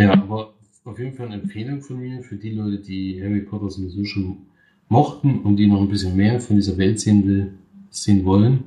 Ja, 0.00 0.12
aber 0.12 0.54
auf 0.84 0.98
jeden 0.98 1.14
Fall 1.14 1.26
eine 1.26 1.40
Empfehlung 1.42 1.80
von 1.80 1.98
mir 1.98 2.22
für 2.22 2.36
die 2.36 2.50
Leute, 2.50 2.78
die 2.78 3.22
Harry 3.22 3.40
Potter 3.40 3.70
sowieso 3.70 4.04
schon 4.04 4.38
mochten 4.88 5.40
und 5.40 5.56
die 5.56 5.66
noch 5.66 5.80
ein 5.80 5.88
bisschen 5.88 6.16
mehr 6.16 6.40
von 6.40 6.56
dieser 6.56 6.76
Welt 6.76 7.00
sehen, 7.00 7.24
will, 7.26 7.54
sehen 7.90 8.24
wollen. 8.24 8.64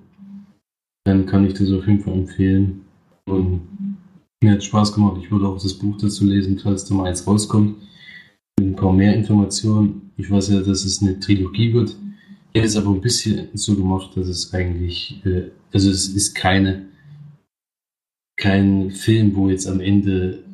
Dann 1.05 1.25
kann 1.25 1.45
ich 1.45 1.53
das 1.53 1.71
auf 1.71 1.87
jeden 1.87 2.01
Fall 2.01 2.13
empfehlen. 2.13 2.81
Und 3.25 3.61
mir 4.43 4.53
hat 4.53 4.63
Spaß 4.63 4.93
gemacht. 4.93 5.21
Ich 5.21 5.31
würde 5.31 5.47
auch 5.47 5.61
das 5.61 5.73
Buch 5.73 5.97
dazu 5.97 6.25
lesen, 6.25 6.59
falls 6.59 6.85
da 6.85 6.95
mal 6.95 7.07
eins 7.07 7.25
rauskommt. 7.25 7.77
Mit 8.59 8.69
ein 8.69 8.75
paar 8.75 8.93
mehr 8.93 9.15
Informationen. 9.15 10.11
Ich 10.17 10.29
weiß 10.29 10.49
ja, 10.49 10.61
dass 10.61 10.85
es 10.85 11.01
eine 11.01 11.19
Trilogie 11.19 11.73
wird. 11.73 11.95
Hätte 12.53 12.67
es 12.67 12.75
aber 12.75 12.91
ein 12.91 13.01
bisschen 13.01 13.47
so 13.53 13.75
gemacht, 13.75 14.15
dass 14.15 14.27
es 14.27 14.53
eigentlich, 14.53 15.21
äh, 15.25 15.49
also 15.73 15.89
es 15.89 16.07
ist 16.07 16.35
keine, 16.35 16.85
kein 18.37 18.91
Film, 18.91 19.35
wo 19.35 19.49
jetzt 19.49 19.67
am 19.67 19.79
Ende 19.79 20.45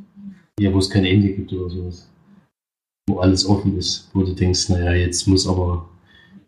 ja, 0.61 0.71
wo 0.71 0.77
es 0.77 0.89
kein 0.89 1.05
Ende 1.05 1.29
gibt 1.29 1.51
oder 1.53 1.69
sowas. 1.69 2.07
Wo 3.09 3.19
alles 3.19 3.45
offen 3.45 3.77
ist, 3.77 4.09
wo 4.13 4.21
du 4.21 4.33
denkst, 4.33 4.69
naja, 4.69 4.93
jetzt 4.93 5.27
muss 5.27 5.47
aber 5.47 5.89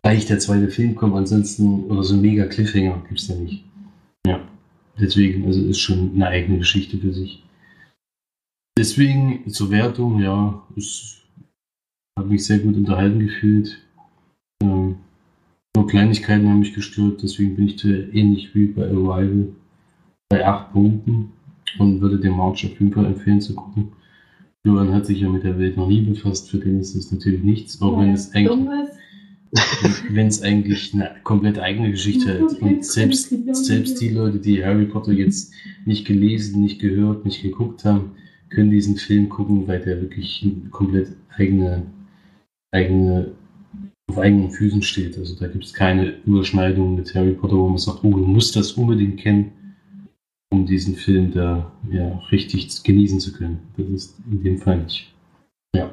gleich 0.02 0.26
der 0.26 0.38
zweite 0.38 0.68
Film 0.70 0.94
kommen, 0.94 1.14
ansonsten, 1.14 1.84
oder 1.84 2.04
so 2.04 2.14
ein 2.14 2.20
mega 2.20 2.46
Cliffhanger 2.46 3.02
gibt 3.08 3.20
es 3.20 3.28
ja 3.28 3.34
nicht. 3.34 3.64
Ja, 4.26 4.40
deswegen, 4.98 5.44
also 5.46 5.64
ist 5.66 5.80
schon 5.80 6.12
eine 6.14 6.28
eigene 6.28 6.58
Geschichte 6.58 6.98
für 6.98 7.12
sich. 7.12 7.42
Deswegen 8.76 9.48
zur 9.50 9.70
Wertung, 9.70 10.20
ja, 10.20 10.62
ich 10.74 11.22
habe 12.18 12.28
mich 12.28 12.44
sehr 12.44 12.58
gut 12.58 12.76
unterhalten 12.76 13.20
gefühlt. 13.20 13.78
Ähm, 14.62 14.96
nur 15.76 15.86
Kleinigkeiten 15.86 16.48
haben 16.48 16.60
mich 16.60 16.74
gestört, 16.74 17.22
deswegen 17.22 17.56
bin 17.56 17.66
ich 17.66 17.76
da 17.76 17.88
ähnlich 17.88 18.54
wie 18.54 18.66
bei 18.66 18.84
Arrival 18.84 19.48
bei 20.28 20.46
8 20.46 20.72
Punkten 20.72 21.32
und 21.78 22.00
würde 22.00 22.18
dem 22.18 22.36
March 22.36 22.64
auf 22.64 22.78
jeden 22.80 22.92
Fall 22.92 23.06
empfehlen 23.06 23.40
zu 23.40 23.54
gucken. 23.54 23.92
Florian 24.62 24.94
hat 24.94 25.06
sich 25.06 25.20
ja 25.20 25.28
mit 25.28 25.44
der 25.44 25.58
Welt 25.58 25.76
noch 25.76 25.88
nie 25.88 26.00
befasst, 26.00 26.50
für 26.50 26.58
den 26.58 26.80
ist 26.80 26.94
es 26.94 27.12
natürlich 27.12 27.42
nichts, 27.42 27.82
auch 27.82 27.98
wenn 28.00 28.12
es 28.12 28.34
eigentlich, 28.34 28.88
wenn 30.10 30.26
es 30.26 30.42
eigentlich 30.42 30.92
eine 30.94 31.10
komplett 31.22 31.58
eigene 31.58 31.90
Geschichte 31.90 32.40
hat. 32.40 32.84
Selbst, 32.84 33.32
selbst 33.52 34.00
die 34.00 34.08
Leute, 34.08 34.38
die 34.38 34.64
Harry 34.64 34.86
Potter 34.86 35.12
jetzt 35.12 35.52
nicht 35.84 36.06
gelesen, 36.06 36.60
nicht 36.60 36.80
gehört, 36.80 37.24
nicht 37.24 37.42
geguckt 37.42 37.84
haben, 37.84 38.12
können 38.50 38.70
diesen 38.70 38.96
Film 38.96 39.28
gucken, 39.28 39.66
weil 39.66 39.80
der 39.80 40.00
wirklich 40.00 40.46
komplett 40.70 41.08
eigene, 41.36 41.82
eigene, 42.72 43.32
auf 44.08 44.18
eigenen 44.18 44.50
Füßen 44.50 44.82
steht. 44.82 45.16
Also 45.18 45.34
da 45.38 45.48
gibt 45.48 45.64
es 45.64 45.72
keine 45.72 46.14
Überschneidung 46.26 46.94
mit 46.96 47.14
Harry 47.14 47.32
Potter, 47.32 47.56
wo 47.56 47.68
man 47.68 47.78
sagt, 47.78 48.04
oh, 48.04 48.10
du 48.10 48.26
musst 48.26 48.56
das 48.56 48.72
unbedingt 48.72 49.18
kennen 49.18 49.52
um 50.54 50.66
diesen 50.66 50.94
Film 50.94 51.32
da 51.32 51.72
ja, 51.90 52.18
richtig 52.30 52.82
genießen 52.82 53.20
zu 53.20 53.32
können. 53.32 53.58
Das 53.76 53.88
ist 53.88 54.14
in 54.30 54.42
dem 54.42 54.58
Fall 54.58 54.82
nicht. 54.82 55.12
Ja. 55.74 55.92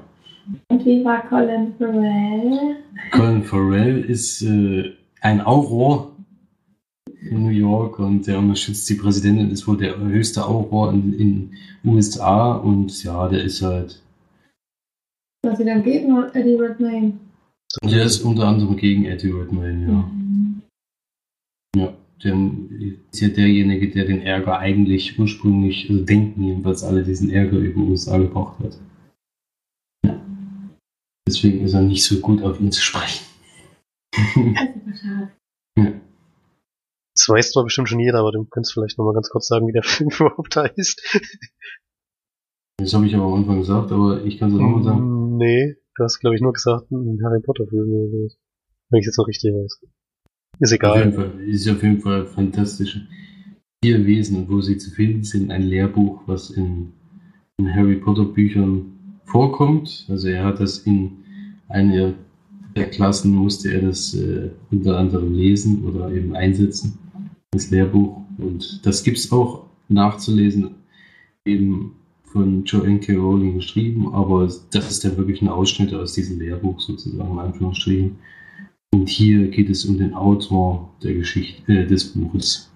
Und 0.70 0.86
wie 0.86 1.04
war 1.04 1.28
Colin 1.28 1.74
Farrell? 1.78 2.78
Colin 3.12 3.44
Farrell 3.44 4.04
ist 4.06 4.42
äh, 4.42 4.92
ein 5.22 5.42
Auror 5.42 6.16
in 7.30 7.44
New 7.44 7.50
York 7.50 8.00
und 8.00 8.26
der 8.26 8.40
unterstützt 8.40 8.90
die 8.90 8.96
Präsidentin, 8.96 9.52
ist 9.52 9.68
wohl 9.68 9.78
der 9.78 9.98
höchste 9.98 10.46
Auror 10.46 10.92
in 10.92 11.12
den 11.18 11.54
USA 11.86 12.54
und 12.54 13.04
ja, 13.04 13.28
der 13.28 13.44
ist 13.44 13.62
halt. 13.62 14.02
Was 15.44 15.58
sie 15.58 15.66
dann 15.66 15.84
gegen 15.84 16.16
Eddie 16.34 16.56
Redmayne? 16.56 17.14
Der 17.84 18.06
ist 18.06 18.22
unter 18.22 18.48
anderem 18.48 18.76
gegen 18.76 19.06
Eddie 19.06 19.32
Redmayne, 19.32 19.84
ja. 19.84 20.12
Mhm. 20.12 20.62
Ja 21.76 21.94
der 22.24 22.52
ist 23.12 23.22
ja 23.22 23.30
derjenige, 23.30 23.90
der 23.90 24.06
den 24.06 24.22
Ärger 24.22 24.60
eigentlich 24.60 25.18
ursprünglich, 25.20 25.90
also 25.90 26.04
denken 26.04 26.44
jedenfalls 26.44 26.84
alle, 26.84 27.04
diesen 27.04 27.30
Ärger 27.30 27.58
über 27.58 27.82
USA 27.82 28.18
gebracht 28.18 28.60
hat. 28.60 28.78
Deswegen 31.32 31.64
ist 31.64 31.74
er 31.74 31.82
nicht 31.82 32.04
so 32.04 32.20
gut 32.20 32.44
auf 32.44 32.60
ihn 32.60 32.74
zu 32.74 32.82
sprechen. 32.82 33.26
ja. 35.78 35.94
Das 37.16 37.30
weiß 37.30 37.52
zwar 37.54 37.64
bestimmt 37.64 37.88
schon 37.88 38.02
jeder, 38.02 38.20
aber 38.20 38.34
du 38.34 38.44
kannst 38.44 38.74
vielleicht 38.74 38.98
nochmal 38.98 39.14
ganz 39.14 39.30
kurz 39.30 39.48
sagen, 39.48 39.66
wie 39.66 39.72
der 39.72 39.84
Film 39.86 40.10
überhaupt 40.10 40.58
heißt. 40.58 41.22
Das 42.80 42.94
habe 42.94 43.06
ich 43.06 43.16
aber 43.16 43.28
am 43.28 43.36
Anfang 43.36 43.60
gesagt, 43.60 43.94
aber 43.94 44.26
ich 44.26 44.40
kann 44.40 44.50
es 44.50 44.56
auch 44.56 44.60
nochmal 44.60 44.84
sagen. 44.84 45.38
Nee, 45.38 45.78
du 45.96 46.04
hast 46.04 46.20
glaube 46.20 46.36
ich 46.36 46.42
nur 46.42 46.52
gesagt, 46.52 46.92
ein 46.92 47.22
Harry 47.24 47.40
Potter 47.40 47.66
Film 47.66 47.90
oder 47.90 48.10
so. 48.12 48.36
Wenn 48.90 49.00
ich 49.00 49.06
jetzt 49.06 49.18
noch 49.18 49.28
richtig 49.28 49.54
weiß. 49.54 49.80
Ist 50.60 50.74
Auf 50.74 50.76
egal. 50.76 51.14
Fall, 51.14 51.40
ist 51.48 51.70
auf 51.70 51.82
jeden 51.82 52.02
Fall 52.02 52.26
fantastisch. 52.26 53.00
Vier 53.82 54.06
Wesen 54.06 54.36
und 54.36 54.50
wo 54.50 54.60
sie 54.60 54.78
zu 54.78 54.92
finden 54.92 55.24
sind, 55.24 55.50
ein 55.50 55.64
Lehrbuch, 55.64 56.24
was 56.26 56.50
in, 56.50 56.92
in 57.58 57.74
Harry 57.74 57.96
Potter 57.96 58.26
Büchern 58.26 59.22
vorkommt. 59.24 60.06
Also 60.10 60.28
er 60.28 60.44
hat 60.44 60.60
das 60.60 60.80
in 60.80 61.21
einer 61.72 62.14
der 62.76 62.90
Klassen 62.90 63.36
musste 63.36 63.74
er 63.74 63.82
das 63.82 64.14
äh, 64.14 64.50
unter 64.72 64.98
anderem 64.98 65.34
lesen 65.34 65.84
oder 65.84 66.12
eben 66.12 66.36
einsetzen, 66.36 66.98
das 67.52 67.70
Lehrbuch. 67.70 68.22
Und 68.38 68.86
das 68.86 69.04
gibt 69.04 69.18
es 69.18 69.32
auch 69.32 69.66
nachzulesen, 69.90 70.76
eben 71.46 71.96
von 72.24 72.64
Joanne 72.64 73.02
Rowling 73.10 73.56
geschrieben, 73.56 74.14
aber 74.14 74.50
das 74.72 74.90
ist 74.90 75.04
dann 75.04 75.18
wirklich 75.18 75.42
ein 75.42 75.50
Ausschnitt 75.50 75.94
aus 75.94 76.14
diesem 76.14 76.40
Lehrbuch 76.40 76.80
sozusagen, 76.80 77.32
in 77.32 77.40
Anführungsstrichen. 77.40 78.18
Und 78.94 79.10
hier 79.10 79.48
geht 79.50 79.70
es 79.70 79.86
um 79.86 79.98
den 79.98 80.14
Autor 80.14 80.94
der 81.04 81.14
Geschichte 81.14 81.72
äh, 81.72 81.86
des 81.86 82.14
Buches. 82.14 82.72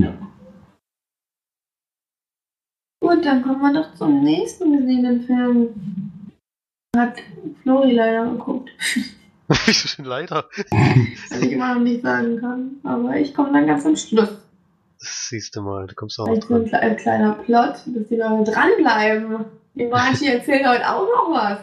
Ja. 0.00 0.16
Gut, 3.00 3.24
dann 3.24 3.42
kommen 3.42 3.60
wir 3.60 3.72
noch 3.72 3.94
zum 3.94 4.22
nächsten 4.22 4.76
gesehenen 4.76 5.22
Film. 5.22 5.68
Hat 6.96 7.14
Flori 7.62 7.92
leider 7.92 8.30
geguckt. 8.30 8.70
Wieso 9.66 9.96
denn 9.96 10.06
leider? 10.06 10.44
Was 11.30 11.40
ich 11.40 11.52
immer 11.52 11.74
noch 11.74 11.82
nicht 11.82 12.02
sagen 12.02 12.38
kann. 12.40 12.70
Aber 12.82 13.16
ich 13.16 13.32
komme 13.34 13.52
dann 13.52 13.66
ganz 13.66 13.86
am 13.86 13.96
Schluss. 13.96 14.28
Das 14.98 15.28
siehst 15.28 15.54
du 15.54 15.62
mal, 15.62 15.86
du 15.86 15.94
kommst 15.94 16.18
auch 16.18 16.26
noch 16.26 16.34
ein, 16.34 16.40
dran. 16.40 16.64
kle- 16.64 16.78
ein 16.80 16.96
kleiner 16.96 17.32
Plot, 17.34 17.74
dass 17.86 18.08
die 18.08 18.16
Leute 18.16 18.50
dranbleiben. 18.50 19.44
Die 19.74 19.86
Marci 19.86 20.26
erzählt 20.26 20.66
heute 20.66 20.88
auch 20.90 21.06
noch 21.06 21.30
was. 21.32 21.58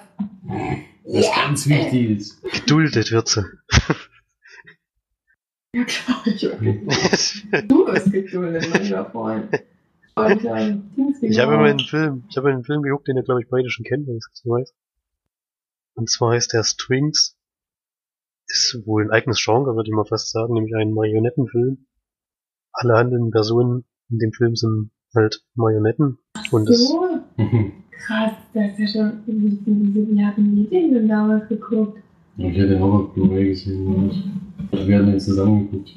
Was 1.06 1.36
ganz 1.36 1.68
wichtig 1.68 2.12
ist. 2.20 2.42
Geduldet 2.44 3.12
wird 3.12 3.28
sie. 3.28 3.44
Ja, 5.76 5.84
klar, 5.86 6.22
ich. 6.26 6.42
Du 7.68 7.86
bist 7.86 8.12
geduldet, 8.12 8.68
mein 8.72 8.84
lieber 8.84 9.06
Freund. 9.10 9.60
Und, 10.16 10.46
ähm, 10.46 10.92
Ich 11.22 11.40
habe 11.40 11.50
genau. 11.50 11.54
immer 11.54 11.64
einen 11.72 11.80
Film, 11.80 12.24
ich 12.30 12.38
habe 12.38 12.50
einen 12.50 12.64
Film 12.64 12.84
geguckt, 12.84 13.08
den 13.08 13.18
ihr 13.18 13.24
glaube 13.24 13.42
ich 13.42 13.50
beide 13.50 13.72
schon 13.72 13.84
kennt, 13.84 14.06
wenn 14.08 14.18
ich 14.18 14.24
es 14.32 14.44
weiß. 14.46 14.72
Und 15.96 16.10
zwar 16.10 16.34
heißt 16.34 16.54
der 16.54 16.64
Strings. 16.64 17.38
Ist 18.48 18.84
wohl 18.86 19.04
ein 19.04 19.12
eigenes 19.12 19.42
Genre, 19.44 19.76
würde 19.76 19.90
ich 19.90 19.96
mal 19.96 20.06
fast 20.06 20.32
sagen, 20.32 20.54
nämlich 20.54 20.76
ein 20.76 20.94
Marionettenfilm. 20.94 21.86
Alle 22.74 22.98
handelnden 22.98 23.32
Personen 23.32 23.86
in 24.10 24.20
dem 24.20 24.32
Film 24.34 24.56
sind 24.56 24.92
halt 25.16 25.44
Marionetten. 25.56 26.18
Und 26.52 26.70
das, 26.70 26.80
So, 26.80 27.08
krass, 27.92 28.34
das 28.54 28.78
ist 28.78 28.80
ja 28.80 28.88
schon. 28.88 29.24
Wie, 29.26 29.60
wie, 29.66 30.08
wie 30.16 30.26
hatten 30.26 30.56
die 30.56 30.68
den 30.68 30.94
denn 30.94 31.08
damals 31.08 31.48
geguckt? 31.48 32.00
Ich 32.38 32.46
hätte 32.58 32.70
den 32.70 32.82
auch 32.82 32.94
auf 32.94 33.14
Blu-ray 33.14 33.50
gesehen. 33.50 34.52
Also 34.72 34.88
wir 34.88 34.98
haben 35.00 35.06
den 35.08 35.20
zusammen 35.20 35.72
geguckt. 35.72 35.92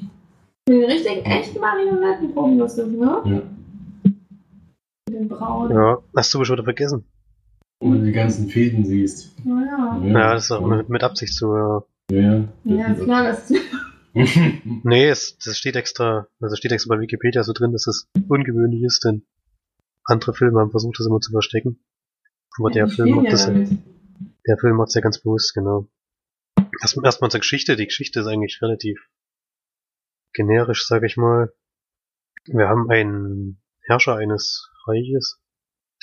Den 0.69 0.83
richtigen, 0.83 1.25
echten 1.25 1.59
Marionettenproben 1.59 2.61
ist 2.61 2.77
das, 2.77 2.87
ne? 2.87 3.21
Ja. 3.25 4.11
Den 5.09 5.27
Braun. 5.27 5.71
ja, 5.71 5.97
hast 6.15 6.33
du 6.33 6.43
schon 6.43 6.55
wieder 6.55 6.63
vergessen. 6.63 7.05
Und 7.79 7.93
wenn 7.93 7.99
du 7.99 8.05
die 8.07 8.11
ganzen 8.11 8.49
Fäden 8.49 8.85
siehst. 8.85 9.35
Naja. 9.45 10.01
Ja, 10.03 10.33
das 10.33 10.45
ist 10.45 10.51
auch 10.51 10.65
mit, 10.65 10.89
mit 10.89 11.03
Absicht 11.03 11.33
so, 11.33 11.55
ja. 11.55 11.83
Ja, 12.09 12.47
Ja, 12.63 12.93
ist 12.93 13.03
klar, 13.03 13.23
dass. 13.23 13.53
Nee, 14.83 15.09
es, 15.09 15.37
das 15.37 15.59
steht 15.59 15.75
extra, 15.75 16.27
also 16.39 16.55
steht 16.55 16.71
extra 16.71 16.95
bei 16.95 17.01
Wikipedia 17.01 17.43
so 17.43 17.53
drin, 17.53 17.71
dass 17.71 17.85
es 17.85 18.09
ungewöhnlich 18.27 18.81
ist, 18.81 19.03
denn 19.05 19.27
andere 20.05 20.33
Filme 20.33 20.59
haben 20.59 20.71
versucht, 20.71 20.99
das 20.99 21.05
immer 21.05 21.19
zu 21.19 21.31
verstecken. 21.31 21.79
Aber 22.57 22.71
der 22.71 22.87
Die 22.87 22.95
Film 22.95 23.11
macht 23.11 23.25
ja 23.25 23.31
das 23.31 23.45
ja, 23.45 23.53
der 24.47 24.57
Film 24.57 24.77
macht's 24.77 24.95
ja 24.95 25.01
ganz 25.01 25.19
bewusst, 25.19 25.53
genau. 25.53 25.87
Erstmal 26.81 27.05
erstmal 27.05 27.29
zur 27.29 27.41
Geschichte. 27.41 27.75
Die 27.75 27.85
Geschichte 27.85 28.21
ist 28.21 28.27
eigentlich 28.27 28.59
relativ 28.61 29.07
generisch, 30.33 30.87
sag 30.87 31.03
ich 31.03 31.17
mal. 31.17 31.53
Wir 32.45 32.67
haben 32.69 32.89
einen 32.89 33.61
Herrscher 33.81 34.15
eines 34.15 34.71
Reiches, 34.85 35.39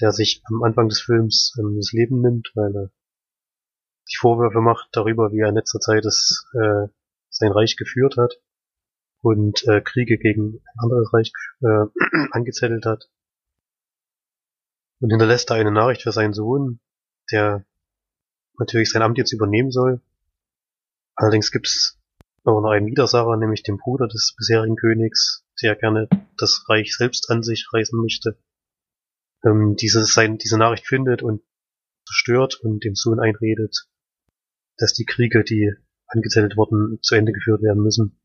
der 0.00 0.12
sich 0.12 0.42
am 0.44 0.62
Anfang 0.62 0.88
des 0.88 1.00
Films 1.00 1.54
ähm, 1.58 1.76
das 1.76 1.92
Leben 1.92 2.20
nimmt, 2.20 2.50
weil 2.54 2.74
er 2.74 2.90
sich 4.04 4.18
Vorwürfe 4.18 4.60
macht 4.60 4.88
darüber, 4.92 5.32
wie 5.32 5.40
er 5.40 5.48
in 5.48 5.54
letzter 5.54 5.80
Zeit 5.80 6.04
das, 6.04 6.46
äh, 6.54 6.88
sein 7.30 7.52
Reich 7.52 7.76
geführt 7.76 8.16
hat 8.16 8.40
und 9.22 9.66
äh, 9.66 9.80
Kriege 9.80 10.18
gegen 10.18 10.56
ein 10.56 10.78
anderes 10.78 11.12
Reich 11.12 11.32
äh, 11.62 11.86
angezettelt 12.32 12.84
hat. 12.86 13.08
Und 15.00 15.10
hinterlässt 15.10 15.50
da 15.50 15.54
eine 15.54 15.72
Nachricht 15.72 16.02
für 16.02 16.12
seinen 16.12 16.34
Sohn, 16.34 16.80
der 17.32 17.64
natürlich 18.58 18.90
sein 18.90 19.02
Amt 19.02 19.18
jetzt 19.18 19.32
übernehmen 19.32 19.70
soll. 19.70 20.00
Allerdings 21.16 21.50
gibt's 21.50 21.98
noch 22.44 22.62
einen 22.70 22.86
Widersacher, 22.86 23.36
nämlich 23.36 23.62
den 23.62 23.78
Bruder 23.78 24.06
des 24.06 24.34
bisherigen 24.36 24.76
Königs, 24.76 25.44
der 25.62 25.76
gerne 25.76 26.08
das 26.36 26.66
Reich 26.68 26.94
selbst 26.94 27.30
an 27.30 27.42
sich 27.42 27.68
reißen 27.72 27.98
möchte. 28.00 28.36
Ähm, 29.44 29.76
diese, 29.76 30.04
sein, 30.04 30.38
diese 30.38 30.58
Nachricht 30.58 30.86
findet 30.86 31.22
und 31.22 31.42
zerstört 32.06 32.60
und 32.62 32.84
dem 32.84 32.94
Sohn 32.94 33.20
einredet, 33.20 33.88
dass 34.76 34.94
die 34.94 35.04
Kriege, 35.04 35.44
die 35.44 35.72
angezettelt 36.06 36.56
wurden, 36.56 36.98
zu 37.02 37.14
Ende 37.14 37.32
geführt 37.32 37.62
werden 37.62 37.82
müssen. 37.82 38.20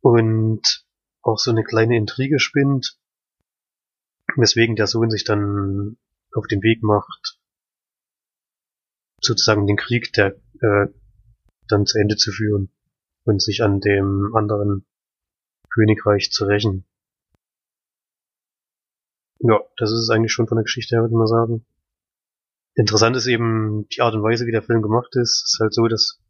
Und 0.00 0.86
auch 1.22 1.38
so 1.38 1.50
eine 1.50 1.64
kleine 1.64 1.96
Intrige 1.96 2.40
spinnt, 2.40 2.98
weswegen 4.36 4.76
der 4.76 4.86
Sohn 4.86 5.10
sich 5.10 5.24
dann 5.24 5.96
auf 6.32 6.46
den 6.46 6.62
Weg 6.62 6.82
macht, 6.82 7.38
sozusagen 9.20 9.66
den 9.66 9.76
Krieg, 9.76 10.12
der 10.14 10.36
äh, 10.60 10.88
dann 11.68 11.86
zu 11.86 11.98
Ende 11.98 12.16
zu 12.16 12.32
führen 12.32 12.70
und 13.24 13.40
sich 13.40 13.62
an 13.62 13.80
dem 13.80 14.34
anderen 14.34 14.84
Königreich 15.70 16.32
zu 16.32 16.44
rächen. 16.44 16.84
Ja, 19.44 19.60
das 19.76 19.90
ist 19.90 19.98
es 19.98 20.10
eigentlich 20.10 20.32
schon 20.32 20.46
von 20.46 20.56
der 20.56 20.62
Geschichte 20.62 20.94
her, 20.94 21.02
würde 21.02 21.12
ich 21.12 21.18
mal 21.18 21.26
sagen. 21.26 21.66
Interessant 22.74 23.16
ist 23.16 23.26
eben 23.26 23.88
die 23.88 24.00
Art 24.00 24.14
und 24.14 24.22
Weise, 24.22 24.46
wie 24.46 24.52
der 24.52 24.62
Film 24.62 24.82
gemacht 24.82 25.14
ist. 25.16 25.42
Es 25.44 25.54
ist 25.54 25.58
halt 25.60 25.74
so, 25.74 25.88
dass 25.88 26.20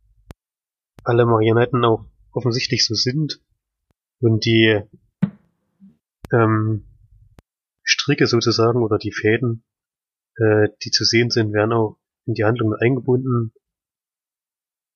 alle 1.05 1.27
Marionetten 1.27 1.85
auch 1.85 2.07
offensichtlich 2.33 2.87
so 2.87 2.94
sind 2.94 3.40
und 4.20 4.46
die 4.46 4.81
ähm, 6.33 6.87
Stricke 7.83 8.27
sozusagen 8.27 8.83
oder 8.83 8.96
die 8.96 9.12
Fäden, 9.12 9.62
äh, 10.37 10.68
die 10.83 10.90
zu 10.90 11.05
sehen 11.05 11.29
sind, 11.29 11.53
werden 11.53 11.72
auch 11.72 11.98
in 12.25 12.33
die 12.33 12.44
Handlung 12.44 12.75
eingebunden. 12.75 13.53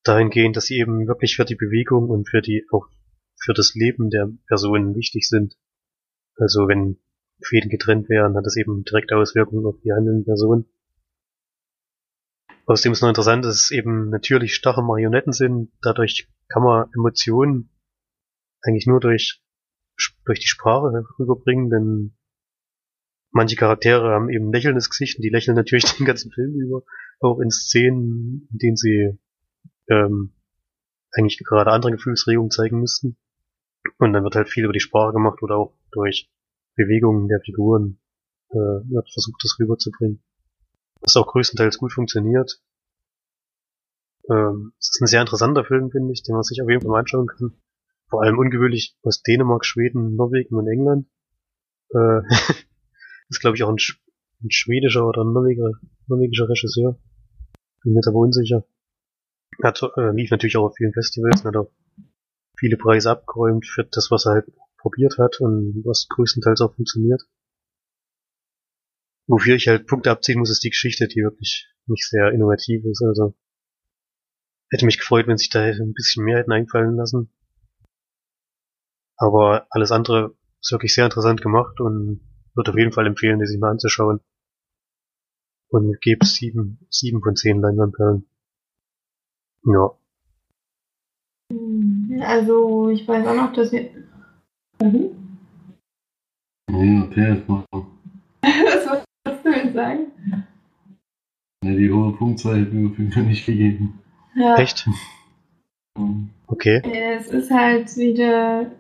Dahingehend, 0.05 0.57
dass 0.57 0.67
sie 0.67 0.79
eben 0.79 1.07
wirklich 1.07 1.37
für 1.37 1.45
die 1.45 1.57
Bewegung 1.57 2.09
und 2.09 2.29
für 2.31 2.41
die, 2.41 2.67
auch 2.71 2.87
für 3.39 3.53
das 3.53 3.75
Leben 3.75 4.09
der 4.09 4.31
Personen 4.47 4.95
wichtig 4.95 5.29
sind. 5.29 5.59
Also 6.37 6.67
wenn 6.69 6.99
Fäden 7.43 7.71
getrennt 7.71 8.09
werden, 8.09 8.37
hat 8.37 8.47
das 8.47 8.57
eben 8.57 8.85
direkte 8.85 9.17
Auswirkungen 9.17 9.67
auf 9.67 9.77
die 9.83 9.93
handelnden 9.93 10.25
Personen. 10.25 10.67
Außerdem 12.67 12.93
ist 12.93 13.03
noch 13.03 13.09
interessant, 13.09 13.45
dass 13.45 13.55
es 13.55 13.71
eben 13.71 14.11
natürlich 14.11 14.55
starre 14.55 14.83
Marionetten 14.83 15.33
sind. 15.33 15.71
Dadurch 15.83 16.29
kann 16.49 16.65
man 16.65 16.91
Emotionen 16.95 17.71
eigentlich 18.63 18.87
nur 18.87 18.99
durch, 18.99 19.41
durch 20.25 20.41
die 20.41 20.49
Sprache 20.49 21.05
rüberbringen, 21.19 21.71
denn 21.71 22.17
manche 23.31 23.55
Charaktere 23.55 24.11
haben 24.11 24.31
eben 24.31 24.49
ein 24.49 24.53
lächelndes 24.53 24.91
Gesicht 24.91 25.19
und 25.19 25.23
die 25.23 25.31
lächeln 25.31 25.55
natürlich 25.55 25.85
den 25.97 26.07
ganzen 26.07 26.33
Film 26.33 26.55
über, 26.55 26.83
auch 27.21 27.39
in 27.39 27.51
Szenen, 27.51 28.49
in 28.51 28.59
denen 28.59 28.77
sie 28.77 29.19
ähm, 29.89 30.33
eigentlich 31.13 31.39
gerade 31.39 31.71
andere 31.71 31.93
Gefühlsregungen 31.93 32.51
zeigen 32.51 32.81
müssten. 32.81 33.17
Und 33.99 34.13
dann 34.13 34.25
wird 34.25 34.35
halt 34.35 34.49
viel 34.49 34.65
über 34.65 34.73
die 34.73 34.81
Sprache 34.81 35.13
gemacht 35.13 35.41
oder 35.43 35.57
auch 35.57 35.79
durch 35.93 36.29
Bewegungen 36.77 37.29
der 37.29 37.41
Figuren 37.41 37.99
äh, 38.51 38.57
wird 38.57 39.11
versucht, 39.13 39.43
das 39.43 39.59
rüberzubringen. 39.59 40.23
Was 41.01 41.17
auch 41.17 41.27
größtenteils 41.27 41.79
gut 41.79 41.93
funktioniert. 41.93 42.63
Ähm, 44.31 44.73
es 44.79 44.91
ist 44.91 45.01
ein 45.01 45.07
sehr 45.07 45.21
interessanter 45.21 45.65
Film, 45.65 45.91
finde 45.91 46.13
ich, 46.13 46.23
den 46.23 46.35
man 46.35 46.43
sich 46.43 46.61
auf 46.63 46.69
jeden 46.69 46.83
Fall 46.83 46.91
mal 46.91 47.01
anschauen 47.01 47.27
kann. 47.27 47.55
Vor 48.09 48.23
allem 48.23 48.39
ungewöhnlich 48.39 48.97
aus 49.03 49.23
Dänemark, 49.23 49.65
Schweden, 49.65 50.17
Norwegen 50.17 50.55
und 50.55 50.69
England. 50.69 51.09
Äh, 51.91 52.21
ist, 53.29 53.41
glaube 53.41 53.57
ich, 53.57 53.63
auch 53.63 53.71
ein, 53.71 53.79
Sch 53.79 54.01
ein 54.43 54.51
schwedischer 54.51 55.07
oder 55.07 55.23
ein 55.23 55.33
norwegischer, 55.33 55.81
norwegischer 56.07 56.49
Regisseur. 56.49 56.99
Bin 57.83 57.93
mir 57.93 57.99
jetzt 57.99 58.09
aber 58.09 58.19
unsicher. 58.19 58.65
Hat, 59.63 59.81
äh, 59.97 60.11
lief 60.11 60.31
natürlich 60.31 60.57
auch 60.57 60.67
auf 60.67 60.77
vielen 60.77 60.93
Festivals 60.93 61.41
und 61.41 61.49
hat 61.49 61.57
auch 61.57 61.71
viele 62.59 62.77
Preise 62.77 63.11
abgeräumt 63.11 63.67
für 63.67 63.85
das, 63.85 64.11
was 64.11 64.27
er 64.27 64.33
halt 64.33 64.47
probiert 64.87 65.19
hat 65.19 65.41
und 65.41 65.83
was 65.85 66.07
größtenteils 66.09 66.61
auch 66.61 66.77
funktioniert. 66.77 67.21
Wofür 69.27 69.57
ich 69.57 69.67
halt 69.67 69.89
Punkte 69.89 70.13
abziehen 70.13 70.39
muss, 70.39 70.51
ist 70.51 70.63
die 70.63 70.71
Geschichte, 70.71 71.09
die 71.09 71.23
wirklich 71.23 71.69
nicht 71.87 72.09
sehr 72.09 72.31
innovativ 72.31 72.85
ist. 72.85 73.03
Also 73.03 73.35
hätte 74.71 74.87
mich 74.87 74.99
gefreut, 74.99 75.27
wenn 75.27 75.39
sich 75.39 75.51
da 75.51 75.63
ein 75.65 75.93
bisschen 75.93 76.25
mehr 76.25 76.39
hätten 76.39 76.53
einfallen 76.53 76.95
lassen. 76.95 77.33
Aber 79.17 79.67
alles 79.71 79.91
andere 79.91 80.37
ist 80.61 80.71
wirklich 80.71 80.95
sehr 80.95 81.07
interessant 81.07 81.43
gemacht 81.43 81.81
und 81.81 82.21
würde 82.55 82.71
auf 82.71 82.79
jeden 82.79 82.93
Fall 82.93 83.09
empfehlen, 83.09 83.41
die 83.41 83.47
sich 83.47 83.59
mal 83.59 83.73
anzuschauen. 83.73 84.21
Und 85.69 86.01
gebe 86.01 86.25
sieben, 86.25 86.87
sieben 86.91 87.21
von 87.23 87.35
zehn 87.35 87.61
Leinwandperlen. 87.61 88.29
Ja. 89.65 89.99
Also, 92.25 92.89
ich 92.91 93.07
weiß 93.09 93.27
auch 93.27 93.35
noch, 93.35 93.53
dass 93.53 93.73
wir. 93.73 94.06
Mhm. 94.83 95.11
Ja, 96.71 97.03
okay, 97.05 97.29
das 97.37 97.49
macht 97.49 97.67
Was 98.43 98.87
wolltest 98.89 99.45
du 99.45 99.51
jetzt 99.51 99.75
sagen? 99.75 100.07
ja, 101.65 101.73
die 101.75 101.91
hohe 101.91 102.13
Punktzahl 102.13 102.61
hätten 102.61 102.83
wir 102.83 102.91
auf 102.91 102.99
jeden 102.99 103.13
Fall 103.13 103.23
nicht 103.25 103.47
gegeben. 103.47 103.99
Ja, 104.35 104.57
Echt? 104.57 104.89
Mhm. 105.99 106.31
Okay. 106.49 106.81
es 106.85 107.29
ist 107.29 107.51
halt 107.51 107.97
wieder 107.97 108.71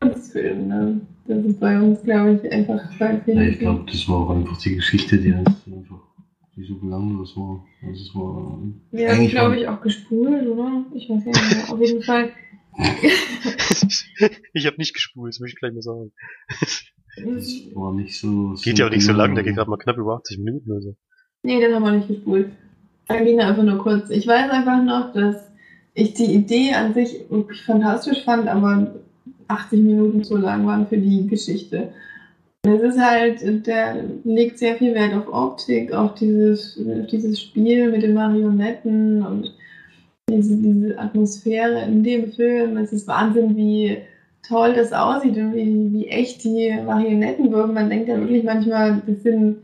Kunstfilm, 0.00 0.68
ne? 0.68 1.00
Das 1.26 1.44
ist 1.44 1.60
bei 1.60 1.80
uns, 1.80 2.02
glaube 2.02 2.40
ich, 2.42 2.52
einfach 2.52 2.80
bei 2.98 3.14
Ja, 3.14 3.20
vielen. 3.24 3.48
ich 3.48 3.58
glaube, 3.58 3.84
das 3.90 4.08
war 4.08 4.16
auch 4.16 4.30
einfach 4.30 4.58
die 4.58 4.76
Geschichte, 4.76 5.18
die 5.18 5.34
halt 5.34 5.48
einfach 5.48 6.00
die 6.56 6.64
so 6.64 6.74
belanglos 6.78 7.36
war. 7.36 7.64
Also 7.86 8.02
es 8.02 8.14
war 8.14 8.58
Wir 8.90 9.08
haben, 9.08 9.16
eigentlich 9.18 9.30
glaube 9.30 9.56
ich, 9.56 9.68
auch 9.68 9.80
gespult, 9.80 10.46
oder? 10.46 10.84
Ich 10.94 11.08
weiß 11.08 11.24
ja 11.24 11.30
nicht 11.30 11.68
mehr. 11.68 11.72
Auf 11.72 11.80
jeden 11.80 12.02
Fall. 12.02 12.30
ich 14.52 14.66
habe 14.66 14.76
nicht 14.76 14.94
gespult, 14.94 15.34
das 15.34 15.40
möchte 15.40 15.54
ich 15.54 15.60
gleich 15.60 15.72
mal 15.72 15.82
sagen. 15.82 16.12
das 17.16 17.74
war 17.74 17.92
nicht 17.94 18.18
so. 18.18 18.54
Geht 18.62 18.78
ja 18.78 18.86
auch 18.86 18.90
nicht 18.90 19.04
so 19.04 19.12
lang, 19.12 19.34
der 19.34 19.44
geht 19.44 19.56
gerade 19.56 19.70
mal 19.70 19.76
knapp 19.76 19.96
über 19.96 20.16
80 20.16 20.38
Minuten 20.38 20.70
oder 20.70 20.80
so. 20.80 20.96
Nee, 21.42 21.60
den 21.60 21.74
haben 21.74 21.82
wir 21.82 21.92
nicht 21.92 22.08
gespult. 22.08 22.50
Da 23.08 23.22
ging 23.22 23.38
er 23.38 23.48
einfach 23.48 23.62
nur 23.62 23.78
kurz. 23.78 24.10
Ich 24.10 24.26
weiß 24.26 24.50
einfach 24.50 24.82
noch, 24.82 25.12
dass 25.12 25.50
ich 25.94 26.14
die 26.14 26.32
Idee 26.34 26.74
an 26.74 26.94
sich 26.94 27.24
wirklich 27.28 27.62
fantastisch 27.62 28.24
fand, 28.24 28.48
aber 28.48 28.94
80 29.48 29.80
Minuten 29.80 30.22
zu 30.22 30.36
lang 30.36 30.66
waren 30.66 30.86
für 30.86 30.98
die 30.98 31.26
Geschichte. 31.26 31.92
Es 32.62 32.82
ist 32.82 33.00
halt, 33.00 33.66
der 33.66 34.04
legt 34.24 34.58
sehr 34.58 34.76
viel 34.76 34.94
Wert 34.94 35.14
auf 35.14 35.32
Optik, 35.32 35.92
auf 35.92 36.14
dieses, 36.14 36.78
auf 36.78 37.06
dieses 37.06 37.40
Spiel 37.40 37.90
mit 37.90 38.02
den 38.02 38.14
Marionetten 38.14 39.24
und 39.24 39.54
diese, 40.30 40.56
diese 40.56 40.98
Atmosphäre 40.98 41.82
in 41.84 42.02
dem 42.02 42.32
Film. 42.32 42.76
Es 42.76 42.92
ist 42.92 43.08
Wahnsinn, 43.08 43.56
wie 43.56 43.98
toll 44.46 44.74
das 44.74 44.92
aussieht 44.92 45.36
und 45.36 45.54
wie, 45.54 45.92
wie 45.92 46.08
echt 46.08 46.44
die 46.44 46.74
Marionetten 46.84 47.52
wirken. 47.52 47.74
Man 47.74 47.90
denkt 47.90 48.08
ja 48.08 48.18
wirklich 48.18 48.44
manchmal, 48.44 49.02
das 49.06 49.22
sind 49.22 49.58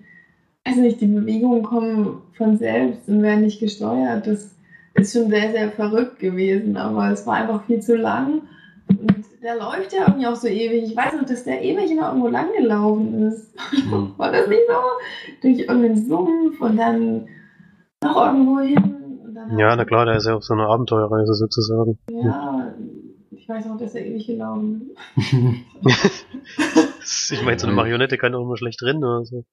weiß 0.67 0.77
nicht, 0.77 1.01
die 1.01 1.07
Bewegungen 1.07 1.63
kommen 1.63 2.23
von 2.33 2.59
selbst 2.59 3.09
und 3.09 3.23
werden 3.23 3.43
nicht 3.43 3.61
gesteuert. 3.61 4.27
Das 4.27 4.55
ist 4.95 5.13
schon 5.13 5.31
sehr, 5.31 5.53
sehr 5.53 5.71
verrückt 5.71 6.19
gewesen, 6.19 6.77
aber 6.77 7.11
es 7.11 7.27
war 7.27 7.35
einfach 7.35 7.65
viel 7.67 7.81
zu 7.81 7.97
lang. 7.97 8.43
Und 8.89 9.25
der 9.43 9.57
läuft 9.57 9.93
ja 9.93 10.07
irgendwie 10.07 10.27
auch 10.27 10.37
so 10.37 10.49
ewig. 10.49 10.85
Ich 10.85 10.97
weiß 10.97 11.15
noch, 11.15 11.27
dass 11.27 11.45
der 11.45 11.63
ewig 11.63 11.95
noch 11.95 12.09
irgendwo 12.09 12.29
lang 12.29 12.47
gelaufen 12.57 13.29
ist. 13.29 13.53
Ja. 13.73 14.09
War 14.17 14.33
das 14.33 14.49
nicht 14.49 14.63
so? 14.69 14.75
Durch 15.43 15.59
irgendeinen 15.61 16.07
Sumpf 16.09 16.61
und 16.61 16.77
dann 16.77 17.29
noch 18.03 18.27
irgendwo 18.27 18.61
hin. 18.61 18.95
Dann 19.37 19.59
Ja, 19.59 19.77
na 19.77 19.85
klar, 19.85 20.07
der 20.07 20.17
ist 20.17 20.27
ja 20.27 20.35
auf 20.35 20.45
so 20.45 20.55
einer 20.55 20.67
Abenteuerreise 20.67 21.35
sozusagen. 21.35 21.99
Ja, 22.11 22.73
ich 23.31 23.47
weiß 23.47 23.67
noch, 23.67 23.77
dass 23.77 23.95
er 23.95 24.07
ewig 24.07 24.27
gelaufen 24.27 24.93
Ich 27.31 27.45
meine, 27.45 27.59
so 27.59 27.67
eine 27.67 27.77
Marionette 27.77 28.17
kann 28.17 28.33
doch 28.33 28.41
immer 28.41 28.57
schlecht 28.57 28.83
rennen 28.83 29.05
oder 29.05 29.27
so. 29.27 29.45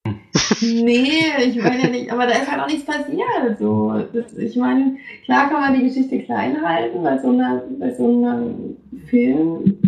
Nee, 0.61 1.25
ich 1.45 1.61
meine 1.61 1.83
ja 1.83 1.89
nicht, 1.89 2.11
aber 2.13 2.27
da 2.27 2.31
ist 2.31 2.49
halt 2.49 2.61
auch 2.61 2.67
nichts 2.67 2.85
passiert. 2.85 3.59
So. 3.59 4.01
Das, 4.13 4.33
ich 4.37 4.55
meine, 4.55 4.95
klar 5.25 5.49
kann 5.49 5.59
man 5.59 5.77
die 5.77 5.85
Geschichte 5.85 6.23
klein 6.23 6.65
halten 6.65 7.03
bei 7.03 7.17
so, 7.17 7.27
einer, 7.27 7.61
bei 7.77 7.93
so 7.93 8.05
einem 8.05 8.77
Film. 9.07 9.79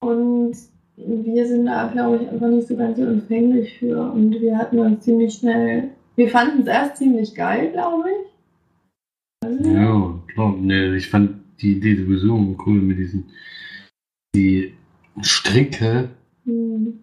Und 0.00 0.54
wir 0.96 1.46
sind 1.46 1.64
da, 1.64 1.88
glaube 1.88 2.16
ich, 2.22 2.28
einfach 2.28 2.48
nicht 2.48 2.68
so 2.68 2.76
ganz 2.76 2.98
so 2.98 3.04
empfänglich 3.04 3.78
für. 3.78 4.12
Und 4.12 4.32
wir 4.32 4.58
hatten 4.58 4.78
uns 4.78 5.04
ziemlich 5.04 5.32
schnell, 5.32 5.88
wir 6.16 6.28
fanden 6.28 6.60
es 6.60 6.66
erst 6.68 6.98
ziemlich 6.98 7.34
geil, 7.34 7.72
glaube 7.72 8.10
ich. 8.10 8.35
Ja, 9.62 10.20
klar. 10.28 10.54
Nee, 10.60 10.96
ich 10.96 11.08
fand 11.08 11.30
die 11.60 11.72
Idee 11.72 11.96
sowieso 11.96 12.56
cool 12.66 12.80
mit 12.80 12.98
diesen 12.98 13.24
die 14.34 14.72
Stricke 15.22 16.10
hm, 16.44 16.94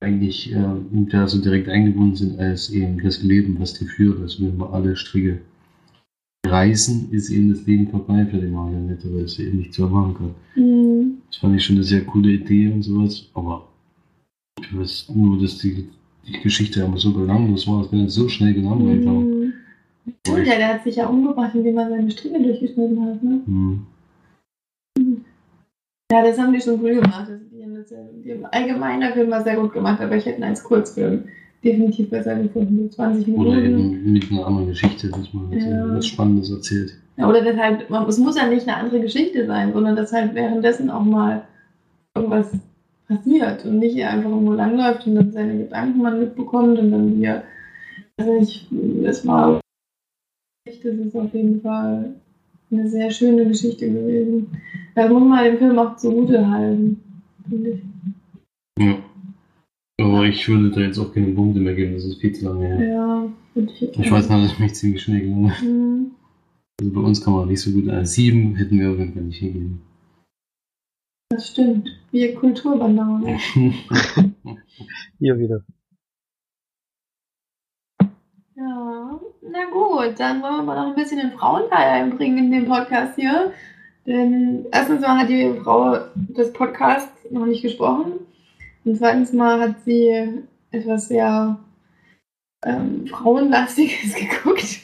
eigentlich 0.00 0.52
äh, 0.54 0.64
da 1.10 1.26
so 1.26 1.40
direkt 1.40 1.68
eingebunden 1.68 2.14
sind 2.14 2.38
als 2.38 2.70
eben 2.70 3.02
das 3.02 3.22
Leben, 3.22 3.58
was 3.58 3.74
die 3.74 3.86
führt. 3.86 4.20
Also 4.20 4.44
wenn 4.44 4.56
wir 4.58 4.72
alle 4.72 4.94
Stricke 4.94 5.40
reißen, 6.46 7.10
ist 7.10 7.30
eben 7.30 7.50
das 7.50 7.66
Leben 7.66 7.88
vorbei 7.88 8.24
für 8.26 8.38
die 8.38 8.46
Marionette, 8.46 9.12
weil 9.12 9.26
sie 9.26 9.44
eben 9.46 9.58
nichts 9.58 9.78
mehr 9.78 9.88
machen 9.88 10.14
kann. 10.14 10.34
hm, 10.54 11.14
Das 11.28 11.38
fand 11.38 11.56
ich 11.56 11.64
schon 11.64 11.76
eine 11.76 11.84
sehr 11.84 12.04
coole 12.04 12.30
Idee 12.32 12.68
und 12.68 12.82
sowas, 12.82 13.28
aber 13.34 13.66
ich 14.60 14.76
weiß 14.76 15.10
nur, 15.14 15.40
dass 15.40 15.58
die, 15.58 15.88
die 16.26 16.40
Geschichte 16.40 16.84
aber 16.84 16.98
so 16.98 17.12
belanglos 17.12 17.66
war, 17.66 17.82
dass 17.82 17.92
wir 17.92 17.98
dann 17.98 18.08
so 18.08 18.28
schnell 18.28 18.54
gelangweilt 18.54 19.06
haben. 19.06 19.35
Stimmt, 20.06 20.46
ja, 20.46 20.56
der 20.56 20.74
hat 20.74 20.84
sich 20.84 20.96
ja 20.96 21.06
umgebracht, 21.06 21.54
indem 21.54 21.78
er 21.78 21.88
seine 21.88 22.10
Stricke 22.10 22.40
durchgeschnitten 22.40 23.04
hat, 23.04 23.22
ne? 23.22 23.40
Hm. 23.46 23.86
Ja, 26.10 26.22
das 26.22 26.38
haben 26.38 26.52
die 26.52 26.60
schon 26.60 26.78
früh 26.78 26.94
gemacht. 26.94 27.26
Das, 27.28 27.40
die 27.50 27.62
haben 27.62 27.74
das 27.74 27.90
ja, 27.90 27.98
die 28.24 28.32
haben 28.32 28.44
allgemein 28.46 29.00
der 29.00 29.12
Film 29.12 29.30
war 29.30 29.42
sehr 29.42 29.56
gut 29.56 29.72
gemacht, 29.72 30.00
aber 30.00 30.16
ich 30.16 30.24
hätte 30.24 30.38
ihn 30.38 30.44
als 30.44 30.62
Kurzfilm 30.62 31.24
definitiv 31.64 32.10
besser 32.10 32.36
gefunden. 32.36 32.88
So 32.90 32.96
20 32.96 33.26
Minuten. 33.26 33.48
Oder 33.48 33.58
eben 33.58 34.12
mit 34.12 34.30
einer 34.30 34.46
anderen 34.46 34.68
Geschichte, 34.68 35.08
dass 35.08 35.32
man 35.34 35.50
Ja. 35.52 35.96
was 35.96 36.06
Spannendes 36.06 36.50
erzählt. 36.50 36.96
Ja, 37.16 37.28
oder 37.28 37.42
das 37.42 37.56
halt, 37.56 37.90
man, 37.90 38.08
es 38.08 38.18
muss 38.18 38.36
ja 38.36 38.46
nicht 38.46 38.68
eine 38.68 38.76
andere 38.76 39.00
Geschichte 39.00 39.46
sein, 39.46 39.72
sondern 39.72 39.96
dass 39.96 40.12
halt 40.12 40.34
währenddessen 40.34 40.90
auch 40.90 41.04
mal 41.04 41.42
irgendwas 42.14 42.52
passiert 43.08 43.64
und 43.64 43.78
nicht 43.78 44.02
einfach 44.04 44.30
nur 44.30 44.54
langläuft 44.54 45.06
und 45.06 45.16
dann 45.16 45.32
seine 45.32 45.58
Gedanken 45.58 46.02
man 46.02 46.20
mitbekommt 46.20 46.78
und 46.78 46.90
dann 46.92 47.20
wir. 47.20 47.42
Also 48.18 48.32
ich, 48.36 48.68
das 49.02 49.26
war 49.26 49.60
das 50.66 51.06
ist 51.06 51.16
auf 51.16 51.32
jeden 51.32 51.60
Fall 51.60 52.14
eine 52.70 52.88
sehr 52.88 53.10
schöne 53.10 53.46
Geschichte 53.46 53.90
gewesen. 53.90 54.48
Da 54.94 55.08
muss 55.08 55.22
man 55.22 55.44
den 55.44 55.58
Film 55.58 55.78
auch 55.78 55.96
zugute 55.96 56.48
halten, 56.48 57.00
finde 57.48 57.70
ich. 57.70 57.80
Ja. 58.78 58.98
Aber 59.98 60.24
ich 60.24 60.46
würde 60.48 60.70
da 60.70 60.80
jetzt 60.80 60.98
auch 60.98 61.12
keine 61.12 61.28
Punkte 61.28 61.60
mehr 61.60 61.74
geben, 61.74 61.94
das 61.94 62.04
ist 62.04 62.20
viel 62.20 62.32
zu 62.32 62.44
lange 62.44 62.66
her. 62.66 62.88
Ja, 62.88 63.28
würde 63.54 63.72
ich 63.72 63.82
Ich 63.82 64.10
weiß 64.10 64.28
noch, 64.28 64.42
dass 64.42 64.52
ich 64.52 64.58
mich 64.58 64.74
ziemlich 64.74 65.02
schnell 65.02 65.20
genommen 65.20 65.50
habe. 65.50 65.66
Hm. 65.66 66.10
Also 66.78 66.92
bei 66.92 67.00
uns 67.00 67.24
kann 67.24 67.32
man 67.32 67.48
nicht 67.48 67.60
so 67.60 67.70
gut. 67.70 67.88
Äh, 67.88 68.04
sieben 68.04 68.56
hätten 68.56 68.78
wir 68.78 68.90
auf 68.90 68.98
jeden 68.98 69.14
Fall 69.14 69.22
nicht 69.22 69.38
hingegeben. 69.38 69.80
Das 71.30 71.48
stimmt. 71.48 71.88
Wir 72.10 72.34
Kulturbanaunen. 72.34 73.38
Hier 75.18 75.38
wieder. 75.38 75.64
Na 79.50 79.64
gut, 79.70 80.18
dann 80.18 80.42
wollen 80.42 80.56
wir 80.56 80.62
mal 80.62 80.76
noch 80.76 80.88
ein 80.88 80.94
bisschen 80.94 81.18
den 81.18 81.32
Frauenteil 81.32 82.02
einbringen 82.02 82.38
in 82.38 82.52
den 82.52 82.66
Podcast 82.66 83.14
hier. 83.16 83.52
Denn 84.06 84.66
erstens 84.72 85.00
mal 85.00 85.18
hat 85.18 85.28
die 85.28 85.52
Frau 85.62 85.98
des 86.14 86.52
Podcasts 86.52 87.30
noch 87.30 87.46
nicht 87.46 87.62
gesprochen. 87.62 88.12
Und 88.84 88.96
zweitens 88.96 89.32
mal 89.32 89.60
hat 89.60 89.82
sie 89.84 90.44
etwas 90.70 91.08
sehr 91.08 91.58
ähm, 92.64 93.06
Frauenlastiges 93.06 94.14
geguckt. 94.14 94.80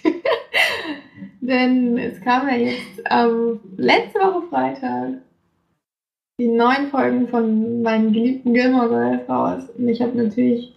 Denn 1.41 1.99
es 1.99 2.21
kam 2.21 2.49
ja 2.49 2.57
jetzt 2.57 3.03
ähm, 3.11 3.61
letzte 3.77 4.21
Woche 4.21 4.47
Freitag 4.49 5.09
die 6.41 6.49
neuen 6.49 6.89
Folgen 6.89 7.29
von 7.29 7.83
meinen 7.83 8.13
geliebten 8.13 8.55
Gilmore 8.55 8.89
Girls 8.89 9.29
raus. 9.29 9.71
Und 9.77 9.89
ich 9.89 10.01
habe 10.01 10.17
natürlich 10.17 10.75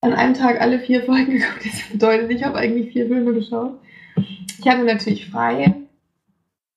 an 0.00 0.12
einem 0.12 0.34
Tag 0.34 0.60
alle 0.60 0.78
vier 0.80 1.02
Folgen 1.04 1.32
geguckt. 1.38 1.64
Das 1.64 1.92
bedeutet, 1.92 2.30
ich 2.30 2.44
habe 2.44 2.58
eigentlich 2.58 2.92
vier 2.92 3.06
Filme 3.06 3.32
geschaut. 3.34 3.78
Ich 4.16 4.66
hatte 4.66 4.84
natürlich 4.84 5.30
frei 5.30 5.74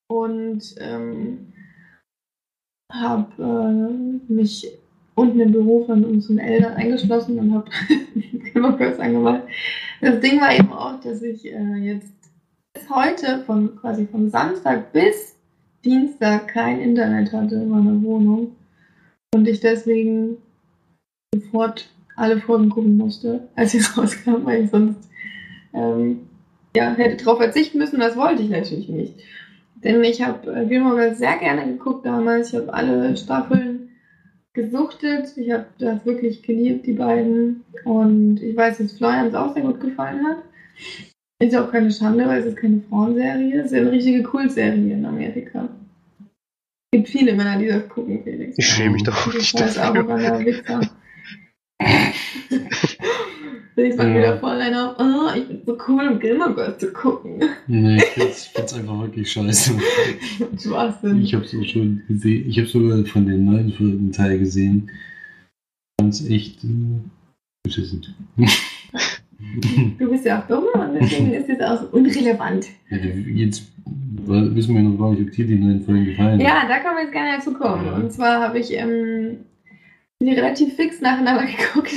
und 0.09 0.76
ähm, 0.80 1.53
habe 2.91 3.32
äh, 3.39 4.32
mich 4.32 4.67
unten 5.15 5.39
im 5.39 5.51
Büro 5.51 5.86
von 5.86 6.03
unseren 6.03 6.39
Eltern 6.39 6.74
eingeschlossen 6.74 7.39
und 7.39 7.53
habe 7.53 7.69
Gilmore 8.53 8.78
Girls 8.78 8.99
angemacht. 8.99 9.43
Das 10.01 10.19
Ding 10.19 10.39
war 10.39 10.53
eben 10.53 10.72
auch, 10.72 10.99
dass 11.01 11.22
ich 11.22 11.45
äh, 11.45 11.76
jetzt 11.76 12.13
bis 12.74 12.89
heute, 12.89 13.43
von 13.45 13.76
quasi 13.78 14.07
von 14.07 14.30
Samstag 14.30 14.91
bis 14.93 15.36
Dienstag 15.84 16.47
kein 16.47 16.80
Internet 16.80 17.34
hatte 17.34 17.55
in 17.55 17.69
meiner 17.69 18.01
Wohnung 18.03 18.55
und 19.34 19.47
ich 19.47 19.59
deswegen 19.59 20.38
sofort 21.34 21.89
alle 22.22 22.39
Folgen 22.39 22.69
gucken 22.69 22.97
musste, 22.97 23.47
als 23.55 23.74
es 23.74 23.97
rauskam, 23.97 24.45
weil 24.45 24.63
ich 24.63 24.69
sonst 24.69 25.09
ähm, 25.74 26.28
ja, 26.76 26.93
hätte 26.93 27.24
darauf 27.24 27.39
verzichten 27.39 27.80
müssen. 27.80 27.99
Das 27.99 28.15
wollte 28.15 28.43
ich 28.43 28.49
natürlich 28.49 28.89
nicht. 28.89 29.15
Denn 29.84 30.03
ich 30.03 30.22
habe 30.22 30.53
äh, 30.53 30.65
Gilmore 30.67 30.95
Girls 30.95 31.17
sehr 31.17 31.38
gerne 31.38 31.65
geguckt 31.65 32.05
damals. 32.05 32.53
Ich 32.53 32.59
habe 32.59 32.74
alle 32.74 33.17
Staffeln 33.17 33.89
gesuchtet. 34.53 35.36
Ich 35.36 35.51
habe 35.51 35.65
das 35.80 36.05
wirklich 36.05 36.43
geliebt, 36.43 36.86
die 36.86 36.93
beiden. 36.93 37.63
Und 37.84 38.41
ich 38.41 38.55
weiß, 38.55 38.78
dass 38.78 38.93
Florian 38.93 39.28
es 39.28 39.36
auch 39.36 39.53
sehr 39.53 39.63
gut 39.63 39.80
gefallen 39.80 40.26
hat. 40.26 40.38
Ist 41.39 41.55
auch 41.55 41.72
keine 41.72 41.91
Schande, 41.91 42.28
weil 42.28 42.41
es 42.41 42.45
ist 42.45 42.57
keine 42.57 42.82
Frauenserie. 42.88 43.61
Es 43.61 43.72
ist 43.72 43.78
eine 43.78 43.91
richtige 43.91 44.22
Kultserie 44.22 44.93
in 44.93 45.05
Amerika. 45.05 45.67
gibt 46.91 47.09
viele 47.09 47.34
Männer, 47.34 47.57
die 47.57 47.67
das 47.67 47.89
gucken, 47.89 48.22
Felix. 48.24 48.59
Ich 48.59 48.67
schäme 48.67 48.91
mich 48.91 49.03
doch 49.03 49.34
nicht 49.34 49.57
scheiß 49.57 49.74
dafür. 49.76 50.01
arroganter 50.01 50.39
Wichser. 50.45 50.82
Felix 53.75 53.97
war 53.97 54.07
Ja. 54.07 54.17
wieder 54.17 54.38
voll 54.39 54.59
einer, 54.59 54.95
oh, 54.99 55.36
ich 55.38 55.47
bin 55.47 55.61
so 55.65 55.77
cool, 55.88 56.07
um 56.09 56.19
Gilmore 56.19 56.53
Girls 56.53 56.77
zu 56.79 56.91
gucken. 56.91 57.41
Nee, 57.67 57.97
ich 57.97 58.03
find's, 58.05 58.45
ich 58.47 58.51
find's 58.51 58.73
einfach 58.73 58.99
wirklich 59.01 59.32
scheiße. 59.32 59.73
Schwachsinn. 60.61 61.21
Ich 61.21 61.34
hab's 61.34 61.55
auch 61.55 61.63
schon 61.65 62.01
gesehen. 62.07 62.49
Ich 62.49 62.57
habe 62.59 62.67
sogar 62.67 63.03
von 63.05 63.25
den 63.25 63.45
neuen 63.45 63.71
vierten 63.71 64.11
Teil 64.11 64.39
gesehen. 64.39 64.91
Fand's 65.99 66.27
echt 66.29 66.63
äh, 66.63 66.67
beschissen. 67.63 68.05
Du 69.97 70.07
bist 70.11 70.23
ja 70.23 70.39
auch 70.39 70.47
dumm 70.47 70.65
und 70.79 70.93
deswegen 71.01 71.34
ist 71.34 71.49
es 71.49 71.59
auch 71.61 71.82
so 71.82 71.88
unrelevant. 71.97 72.67
Ja, 72.91 72.97
jetzt 72.97 73.63
wissen 74.27 74.75
wir 74.75 74.84
noch 74.84 74.99
gar 74.99 75.11
nicht, 75.13 75.23
ob 75.23 75.32
dir 75.32 75.47
die 75.47 75.55
neuen 75.55 75.82
Folgen 75.84 76.05
gefallen. 76.05 76.39
Ja, 76.39 76.67
da 76.67 76.77
können 76.79 76.95
wir 76.97 77.03
jetzt 77.05 77.11
gerne 77.11 77.38
dazu 77.38 77.51
kommen. 77.53 77.86
Ja. 77.88 77.93
Und 77.93 78.13
zwar 78.13 78.39
habe 78.39 78.59
ich 78.59 78.71
ähm, 78.71 79.38
die 80.26 80.34
relativ 80.34 80.76
fix 80.76 81.01
nacheinander 81.01 81.45
geguckt, 81.57 81.93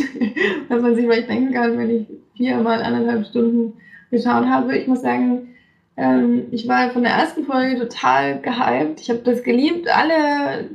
was 0.69 0.83
man 0.83 0.95
sich 0.95 1.05
vielleicht 1.05 1.29
denken 1.29 1.53
kann, 1.53 1.79
wenn 1.79 1.91
ich 1.91 2.07
viermal 2.37 2.83
anderthalb 2.83 3.27
Stunden 3.27 3.75
geschaut 4.11 4.47
habe. 4.47 4.77
Ich 4.77 4.87
muss 4.87 5.03
sagen, 5.03 5.49
ähm, 5.97 6.47
ich 6.51 6.67
war 6.67 6.91
von 6.91 7.03
der 7.03 7.13
ersten 7.13 7.45
Folge 7.45 7.79
total 7.79 8.41
gehypt. 8.41 9.01
Ich 9.01 9.11
habe 9.11 9.21
das 9.21 9.43
geliebt, 9.43 9.89
alle 9.89 10.69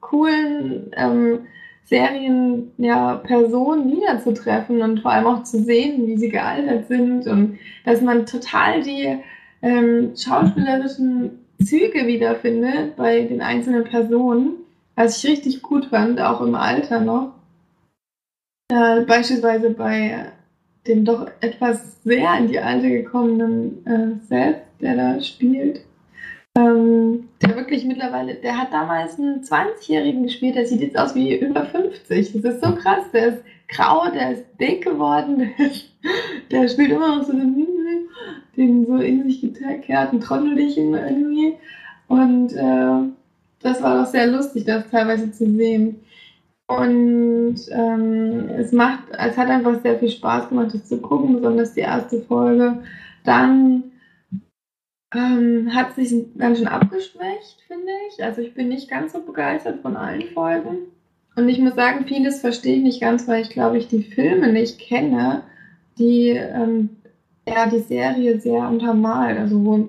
coolen 0.00 0.90
ähm, 0.96 1.40
Serien, 1.84 2.72
ja, 2.78 3.14
Personen 3.14 3.90
wiederzutreffen 3.90 4.82
und 4.82 5.00
vor 5.00 5.12
allem 5.12 5.26
auch 5.26 5.44
zu 5.44 5.62
sehen, 5.62 6.06
wie 6.06 6.16
sie 6.16 6.30
gealtert 6.30 6.88
sind 6.88 7.26
und 7.26 7.58
dass 7.84 8.00
man 8.00 8.26
total 8.26 8.82
die 8.82 9.18
ähm, 9.62 10.12
schauspielerischen 10.16 11.30
Züge 11.64 12.06
wiederfindet 12.06 12.96
bei 12.96 13.22
den 13.22 13.40
einzelnen 13.40 13.84
Personen, 13.84 14.54
was 14.96 15.22
ich 15.22 15.30
richtig 15.30 15.62
gut 15.62 15.86
fand, 15.86 16.20
auch 16.20 16.40
im 16.40 16.54
Alter 16.54 17.00
noch. 17.00 17.32
Äh, 18.72 19.02
beispielsweise 19.02 19.70
bei 19.70 20.32
dem 20.86 21.04
doch 21.04 21.28
etwas 21.40 22.02
sehr 22.02 22.38
in 22.38 22.48
die 22.48 22.58
Alte 22.58 22.88
gekommenen 22.88 23.86
äh, 23.86 24.26
Seth, 24.26 24.62
der 24.80 24.96
da 24.96 25.20
spielt. 25.20 25.82
Ähm, 26.56 27.28
der 27.42 27.54
wirklich 27.56 27.84
mittlerweile, 27.84 28.34
der 28.34 28.58
hat 28.58 28.72
damals 28.72 29.18
einen 29.18 29.42
20-Jährigen 29.42 30.22
gespielt, 30.22 30.56
der 30.56 30.66
sieht 30.66 30.80
jetzt 30.80 30.98
aus 30.98 31.14
wie 31.14 31.36
über 31.36 31.66
50. 31.66 32.32
Das 32.32 32.54
ist 32.54 32.64
so 32.64 32.74
krass, 32.74 33.04
der 33.12 33.26
ist 33.28 33.42
grau, 33.68 34.08
der 34.10 34.32
ist 34.32 34.44
dick 34.58 34.84
geworden, 34.84 35.50
der, 36.50 36.68
spielt 36.68 36.92
immer 36.92 37.18
noch 37.18 37.24
so 37.24 37.32
den, 37.32 37.66
den 38.56 38.86
so 38.86 38.96
in 38.96 39.24
sich 39.24 39.42
gekehrten 39.42 40.20
Trottelchen 40.20 40.94
irgendwie. 40.94 41.56
Und 42.08 42.54
äh, 42.54 43.10
das 43.66 43.82
war 43.82 43.98
doch 43.98 44.10
sehr 44.10 44.28
lustig, 44.28 44.64
das 44.64 44.88
teilweise 44.90 45.32
zu 45.32 45.44
sehen. 45.50 46.00
Und 46.68 47.56
ähm, 47.70 48.48
es 48.56 48.72
macht, 48.72 49.04
es 49.10 49.36
hat 49.36 49.48
einfach 49.48 49.80
sehr 49.82 49.98
viel 49.98 50.08
Spaß 50.08 50.48
gemacht, 50.48 50.72
das 50.72 50.88
zu 50.88 50.98
gucken, 51.00 51.34
besonders 51.34 51.74
die 51.74 51.80
erste 51.80 52.20
Folge. 52.22 52.82
Dann 53.24 53.84
ähm, 55.14 55.74
hat 55.74 55.94
sich 55.94 56.12
ganz 56.36 56.58
schön 56.58 56.68
abgeschwächt, 56.68 57.62
finde 57.66 57.92
ich. 58.08 58.22
Also 58.22 58.40
ich 58.40 58.54
bin 58.54 58.68
nicht 58.68 58.88
ganz 58.88 59.12
so 59.12 59.20
begeistert 59.20 59.80
von 59.82 59.96
allen 59.96 60.28
Folgen. 60.34 60.78
Und 61.36 61.48
ich 61.48 61.58
muss 61.58 61.74
sagen, 61.74 62.06
vieles 62.06 62.40
verstehe 62.40 62.76
ich 62.76 62.82
nicht 62.82 63.00
ganz, 63.00 63.28
weil 63.28 63.42
ich 63.42 63.50
glaube, 63.50 63.78
ich 63.78 63.88
die 63.88 64.02
Filme 64.02 64.52
nicht 64.52 64.78
kenne, 64.78 65.42
die 65.98 66.30
ähm, 66.30 66.90
ja 67.48 67.68
die 67.68 67.80
Serie 67.80 68.40
sehr 68.40 68.68
untermalt. 68.68 69.38
Also 69.38 69.88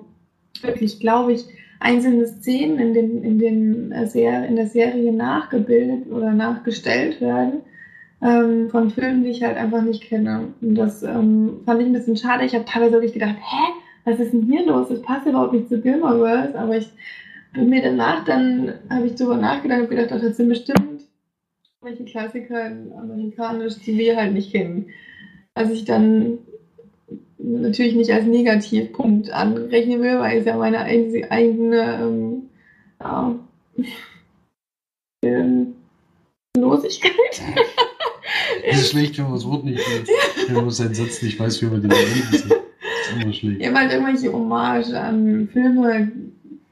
wirklich, 0.60 1.00
glaube 1.00 1.32
ich, 1.32 1.44
einzelne 1.80 2.26
Szenen 2.26 2.78
in, 2.78 2.94
den, 2.94 3.22
in, 3.22 3.38
den, 3.38 3.92
äh, 3.92 4.06
Ser 4.06 4.46
in 4.46 4.56
der 4.56 4.66
Serie 4.66 5.12
nachgebildet 5.12 6.10
oder 6.10 6.32
nachgestellt 6.32 7.20
werden 7.20 7.60
ähm, 8.20 8.68
von 8.70 8.90
Filmen, 8.90 9.24
die 9.24 9.30
ich 9.30 9.42
halt 9.42 9.56
einfach 9.56 9.82
nicht 9.82 10.02
kenne. 10.02 10.54
Und 10.60 10.74
das 10.74 11.02
ähm, 11.02 11.60
fand 11.64 11.80
ich 11.80 11.86
ein 11.86 11.92
bisschen 11.92 12.16
schade. 12.16 12.44
Ich 12.44 12.54
habe 12.54 12.64
teilweise 12.64 12.92
wirklich 12.92 13.12
gedacht, 13.12 13.36
hä, 13.36 13.72
was 14.04 14.18
ist 14.18 14.32
denn 14.32 14.42
hier 14.42 14.66
los? 14.66 14.88
Das 14.88 15.02
passt 15.02 15.26
überhaupt 15.26 15.52
nicht 15.52 15.68
zu 15.68 15.80
Gilmore 15.80 16.18
Girls. 16.18 16.54
Aber 16.54 16.76
ich 16.76 16.90
bin 17.52 17.68
mir 17.68 17.82
danach 17.82 18.24
dann, 18.24 18.74
habe 18.90 19.06
ich 19.06 19.14
darüber 19.14 19.36
nachgedacht 19.36 19.82
und 19.82 19.90
gedacht, 19.90 20.08
ach, 20.12 20.20
das 20.20 20.36
sind 20.36 20.48
bestimmt 20.48 20.78
welche 21.80 22.04
Klassiker 22.04 22.66
amerikanisch, 22.66 23.78
die 23.86 23.96
wir 23.96 24.16
halt 24.16 24.34
nicht 24.34 24.52
kennen. 24.52 24.86
Was 25.54 25.70
ich 25.70 25.84
dann 25.84 26.38
natürlich 27.48 27.94
nicht 27.94 28.12
als 28.12 28.26
Negativpunkt 28.26 29.30
anrechnen 29.30 30.02
will, 30.02 30.18
weil 30.18 30.38
es 30.38 30.46
ja 30.46 30.56
meine 30.56 30.80
eigene 30.80 31.98
ähm, 32.00 32.42
ja, 33.00 33.34
ähm, 35.24 35.74
Losigkeit. 36.56 37.12
Es 38.64 38.76
ist 38.82 38.90
schlecht, 38.90 39.18
wenn 39.18 39.24
man 39.24 39.34
das 39.34 39.46
Wort 39.46 39.64
nicht 39.64 39.84
kennt. 39.84 40.08
Wenn 40.48 40.56
man 40.56 40.70
seinen 40.70 40.94
Satz 40.94 41.22
nicht 41.22 41.38
weiß, 41.38 41.62
wie 41.62 41.66
man 41.66 41.80
den 41.80 41.90
beenden 41.90 42.38
soll. 42.38 42.48
Das 42.48 43.16
ist 43.16 43.22
immer 43.22 43.32
schlecht. 43.32 43.60
Ich 43.60 43.66
habe 43.66 43.78
halt 43.78 43.92
irgendwelche 43.92 44.32
Hommage 44.32 44.94
an 44.94 45.48
Filme 45.52 46.12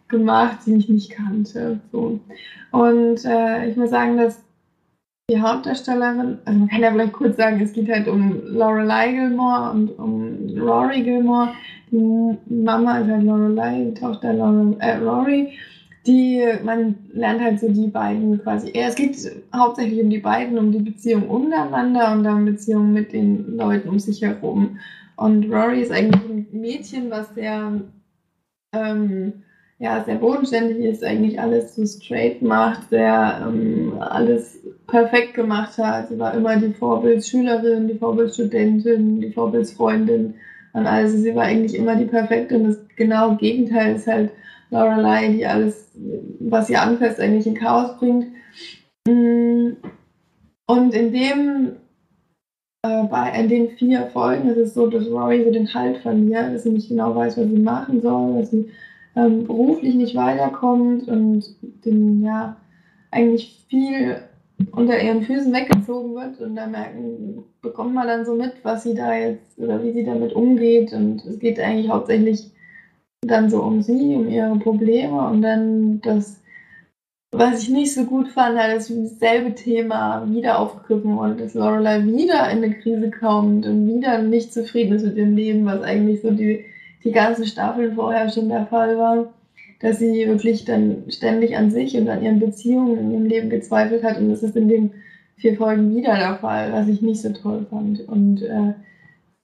gemacht, 0.09 0.59
die 0.67 0.75
ich 0.75 0.89
nicht 0.89 1.11
kannte. 1.11 1.81
So. 1.93 2.21
Und 2.73 3.25
äh, 3.25 3.71
ich 3.71 3.77
muss 3.77 3.91
sagen, 3.91 4.17
dass 4.17 4.46
die 5.29 5.41
Hauptdarstellerin, 5.41 6.39
also 6.45 6.59
man 6.61 6.69
kann 6.69 6.83
ja 6.83 6.93
vielleicht 6.93 7.13
kurz 7.13 7.37
sagen, 7.37 7.61
es 7.61 7.73
geht 7.73 7.91
halt 7.91 8.07
um 8.07 8.43
Lorelei 8.47 9.11
Gilmore 9.11 9.73
und 9.73 9.99
um 9.99 10.57
Rory 10.57 11.03
Gilmore. 11.03 11.49
Die 11.91 12.37
Mama 12.49 13.01
ist 13.01 13.09
halt 13.09 13.25
Lorelei, 13.25 13.87
die 13.87 13.95
Tochter 13.95 14.33
Laurel, 14.33 14.77
äh, 14.79 14.99
Rory. 14.99 15.59
Die, 16.07 16.45
man 16.63 16.95
lernt 17.13 17.41
halt 17.41 17.59
so 17.59 17.69
die 17.69 17.89
beiden 17.89 18.41
quasi. 18.41 18.71
Ja, 18.73 18.87
es 18.87 18.95
geht 18.95 19.17
hauptsächlich 19.53 20.01
um 20.01 20.11
die 20.11 20.19
beiden, 20.19 20.59
um 20.59 20.71
die 20.71 20.79
Beziehung 20.79 21.29
untereinander 21.29 22.13
und 22.13 22.23
dann 22.23 22.45
Beziehung 22.45 22.93
mit 22.93 23.13
den 23.13 23.57
Leuten 23.57 23.89
um 23.89 23.99
sich 23.99 24.23
herum. 24.23 24.79
Und 25.17 25.53
Rory 25.53 25.81
ist 25.81 25.91
eigentlich 25.91 26.23
ein 26.23 26.47
Mädchen, 26.53 27.11
was 27.11 27.35
sehr, 27.35 27.81
ähm, 28.73 29.33
ja, 29.81 30.05
sehr 30.05 30.17
bodenständig 30.17 30.79
ist, 30.85 31.03
eigentlich 31.03 31.41
alles 31.41 31.75
so 31.75 31.85
straight 31.85 32.43
macht, 32.43 32.91
sehr 32.91 33.45
ähm, 33.45 33.95
alles 33.99 34.61
perfekt 34.87 35.35
gemacht 35.35 35.77
hat. 35.79 36.09
Sie 36.09 36.19
war 36.19 36.35
immer 36.35 36.57
die 36.57 36.73
Vorbildsschülerin, 36.73 37.89
die 37.89 37.99
Vorbildstudentin, 37.99 39.21
die 39.21 39.33
Vorbildsfreundin. 39.33 40.35
Und 40.73 40.87
also 40.87 41.17
sie 41.17 41.35
war 41.35 41.45
eigentlich 41.45 41.75
immer 41.75 41.97
die 41.97 42.05
perfekte. 42.05 42.57
Und 42.57 42.65
das 42.65 42.79
genaue 42.97 43.37
Gegenteil 43.37 43.97
ist 43.97 44.07
halt 44.07 44.31
Lorelei, 44.71 45.29
die 45.29 45.47
alles, 45.47 45.91
was 46.41 46.71
ihr 46.71 46.83
anfasst, 46.83 47.21
eigentlich 47.21 47.47
in 47.47 47.55
Chaos 47.55 47.99
bringt. 47.99 48.27
Mm, 49.09 49.73
Und 50.67 50.95
in 50.95 51.13
dem 51.13 51.77
äh, 52.87 53.05
bei 53.05 53.31
in 53.39 53.49
den 53.49 53.71
vier 53.71 54.07
Folgen 54.13 54.49
ist 54.49 54.59
es 54.59 54.75
so, 54.75 54.89
dass 54.89 55.07
Rory 55.07 55.45
so 55.45 55.51
den 55.51 55.73
Halt 55.73 55.99
verliert, 55.99 56.55
dass 56.55 56.65
sie 56.65 56.71
nicht 56.71 56.89
genau 56.89 57.15
weiß, 57.15 57.37
was 57.39 57.47
sie 57.49 57.59
machen 57.59 58.01
soll, 58.03 58.41
dass 58.41 58.51
sie 58.51 58.71
ähm, 59.17 59.47
beruflich 59.47 59.95
nicht 59.95 60.15
weiterkommt 60.15 61.09
und 61.09 61.45
den, 61.85 62.23
ja, 62.23 62.57
eigentlich 63.11 63.65
viel 63.69 64.17
unter 64.73 65.01
ihren 65.01 65.23
Füßen 65.23 65.53
weggezogen 65.53 66.15
wird 66.15 66.41
und 66.41 66.57
da 66.57 66.67
merken, 66.67 67.45
bekommt 67.61 67.95
man 67.95 68.07
dann 68.07 68.25
so 68.25 68.35
mit, 68.35 68.53
was 68.63 68.85
sie 68.85 68.95
da 68.95 69.15
jetzt 69.15 69.59
oder 69.59 69.83
wie 69.83 69.93
sie 69.93 70.05
damit 70.05 70.33
umgeht. 70.33 70.93
Und 70.93 71.25
es 71.25 71.39
geht 71.39 71.61
eigentlich 71.61 71.91
hauptsächlich 71.91 72.51
dann 73.23 73.51
so 73.51 73.63
um 73.63 73.83
sie, 73.83 74.15
um 74.15 74.29
ihre 74.29 74.57
Probleme 74.59 75.29
und 75.29 75.43
dann 75.43 76.01
das, 76.01 76.43
was 77.33 77.63
ich 77.63 77.71
nicht 77.71 77.93
so 77.93 78.05
gut 78.05 78.29
fand, 78.29 78.59
halt, 78.59 78.77
dass 78.77 78.89
dasselbe 78.89 79.55
Thema 79.55 80.27
wieder 80.31 80.59
aufgegriffen 80.59 81.17
wurde, 81.17 81.37
dass 81.37 81.55
Lorelei 81.55 82.05
wieder 82.05 82.51
in 82.51 82.63
eine 82.63 82.75
Krise 82.75 83.11
kommt 83.11 83.67
und 83.67 83.87
wieder 83.87 84.23
nicht 84.23 84.53
zufrieden 84.53 84.95
ist 84.95 85.05
mit 85.05 85.17
ihrem 85.17 85.37
Leben, 85.37 85.67
was 85.67 85.83
eigentlich 85.83 86.23
so 86.23 86.31
die, 86.31 86.65
die 87.05 87.13
ganzen 87.13 87.47
Staffeln 87.47 87.95
vorher 87.95 88.29
schon 88.31 88.49
der 88.49 88.67
Fall 88.67 88.97
war, 88.97 89.33
dass 89.81 89.99
sie 89.99 90.27
wirklich 90.27 90.65
dann 90.65 91.05
ständig 91.09 91.57
an 91.57 91.71
sich 91.71 91.97
und 91.97 92.09
an 92.09 92.23
ihren 92.23 92.41
Beziehungen 92.41 92.99
in 92.99 93.11
ihrem 93.13 93.27
Leben 93.27 93.51
gezweifelt 93.51 94.03
hat 94.03 94.19
und 94.19 94.31
das 94.31 94.43
ist 94.43 94.57
in 94.57 94.69
den 94.69 94.91
vier 95.37 95.57
Folgen 95.57 95.95
wieder 95.95 96.17
der 96.17 96.37
Fall, 96.37 96.73
was 96.73 96.89
ich 96.89 97.03
nicht 97.03 97.21
so 97.21 97.31
toll 97.31 97.67
fand 97.69 98.07
und 98.09 98.43
äh, 98.43 98.73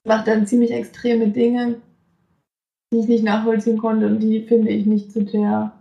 macht 0.05 0.26
dann 0.26 0.47
ziemlich 0.47 0.72
extreme 0.72 1.28
Dinge, 1.28 1.76
die 2.93 2.99
ich 2.99 3.09
nicht 3.09 3.24
nachvollziehen 3.24 3.78
konnte 3.78 4.07
und 4.07 4.20
die 4.20 4.41
finde 4.41 4.70
ich 4.70 4.87
nicht 4.87 5.12
zu 5.12 5.24
der 5.24 5.72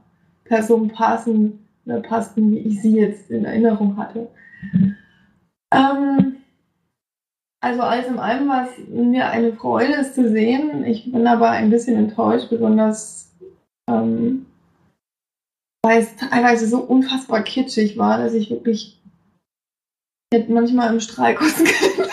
Person 0.44 0.90
passen 0.90 1.60
oder 1.86 2.02
passten, 2.02 2.52
wie 2.52 2.60
ich 2.60 2.82
sie 2.82 2.98
jetzt 2.98 3.32
in 3.32 3.46
Erinnerung 3.46 3.98
hatte. 3.98 4.28
Ähm, 5.74 6.36
also 7.62 7.82
alles 7.82 8.08
in 8.08 8.20
allem 8.20 8.50
war 8.50 8.68
es 8.68 8.88
mir 8.90 9.30
eine 9.30 9.54
Freude, 9.54 9.94
es 9.94 10.14
zu 10.14 10.30
sehen. 10.30 10.84
Ich 10.86 11.12
bin 11.12 11.26
aber 11.28 11.52
ein 11.52 11.70
bisschen 11.70 11.96
enttäuscht, 11.96 12.50
besonders 12.50 13.31
ähm, 13.92 14.46
weil 15.84 16.02
es 16.02 16.16
teilweise 16.16 16.68
so 16.68 16.80
unfassbar 16.80 17.44
kitschig 17.44 17.98
war, 17.98 18.18
dass 18.18 18.34
ich 18.34 18.50
wirklich 18.50 19.00
hätte 20.34 20.52
manchmal 20.52 20.94
im 20.94 21.00
Strahl 21.00 21.36
kosten 21.36 21.66
können. 21.66 22.10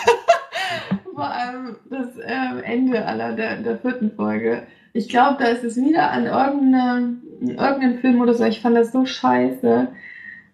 Vor 1.15 1.29
allem 1.29 1.75
das 1.89 2.17
äh, 2.17 2.61
Ende 2.63 3.05
aller 3.05 3.33
der, 3.33 3.61
der 3.61 3.77
vierten 3.77 4.11
Folge. 4.11 4.67
Ich 4.93 5.09
glaube, 5.09 5.37
da 5.39 5.49
ist 5.49 5.63
es 5.63 5.77
wieder 5.77 6.11
an 6.11 6.25
irgendeine 6.25 7.17
irgendeinem 7.41 7.99
Film 7.99 8.21
oder 8.21 8.33
so. 8.33 8.43
Ich 8.45 8.61
fand 8.61 8.75
das 8.75 8.91
so 8.91 9.05
scheiße. 9.05 9.87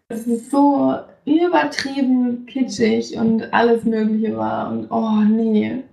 Es 0.10 0.28
ist 0.28 0.52
so 0.52 0.96
übertrieben 1.26 2.46
kitschig 2.46 3.18
und 3.18 3.54
alles 3.54 3.84
Mögliche 3.86 4.38
war. 4.38 4.72
Und 4.72 4.92
oh 4.92 5.22
nee. 5.22 5.84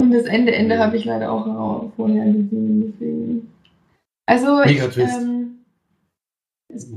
Und 0.00 0.12
das 0.12 0.26
Ende, 0.26 0.52
Ende 0.52 0.78
habe 0.78 0.96
ich 0.96 1.04
leider 1.04 1.32
auch 1.32 1.92
vorher 1.96 2.24
gesehen. 2.24 2.92
Deswegen. 2.92 3.52
Also 4.26 4.62
ich, 4.64 4.80
ähm, 4.98 5.60
es 6.68 6.92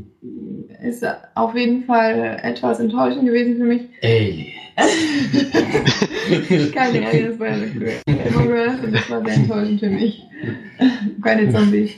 ist 0.81 1.05
auf 1.35 1.55
jeden 1.55 1.83
Fall 1.83 2.39
etwas 2.41 2.79
enttäuschend 2.79 3.25
gewesen 3.25 3.57
für 3.57 3.65
mich. 3.65 3.81
Ey. 4.01 4.53
Keine 6.73 7.07
Ahnung, 7.07 7.25
das 7.25 7.39
war 7.39 7.47
ja 7.47 7.57
das 8.91 9.09
war 9.09 9.25
sehr 9.25 9.35
enttäuschend 9.35 9.79
für 9.79 9.89
mich. 9.89 10.23
Keine 11.21 11.51
Zombies. 11.51 11.91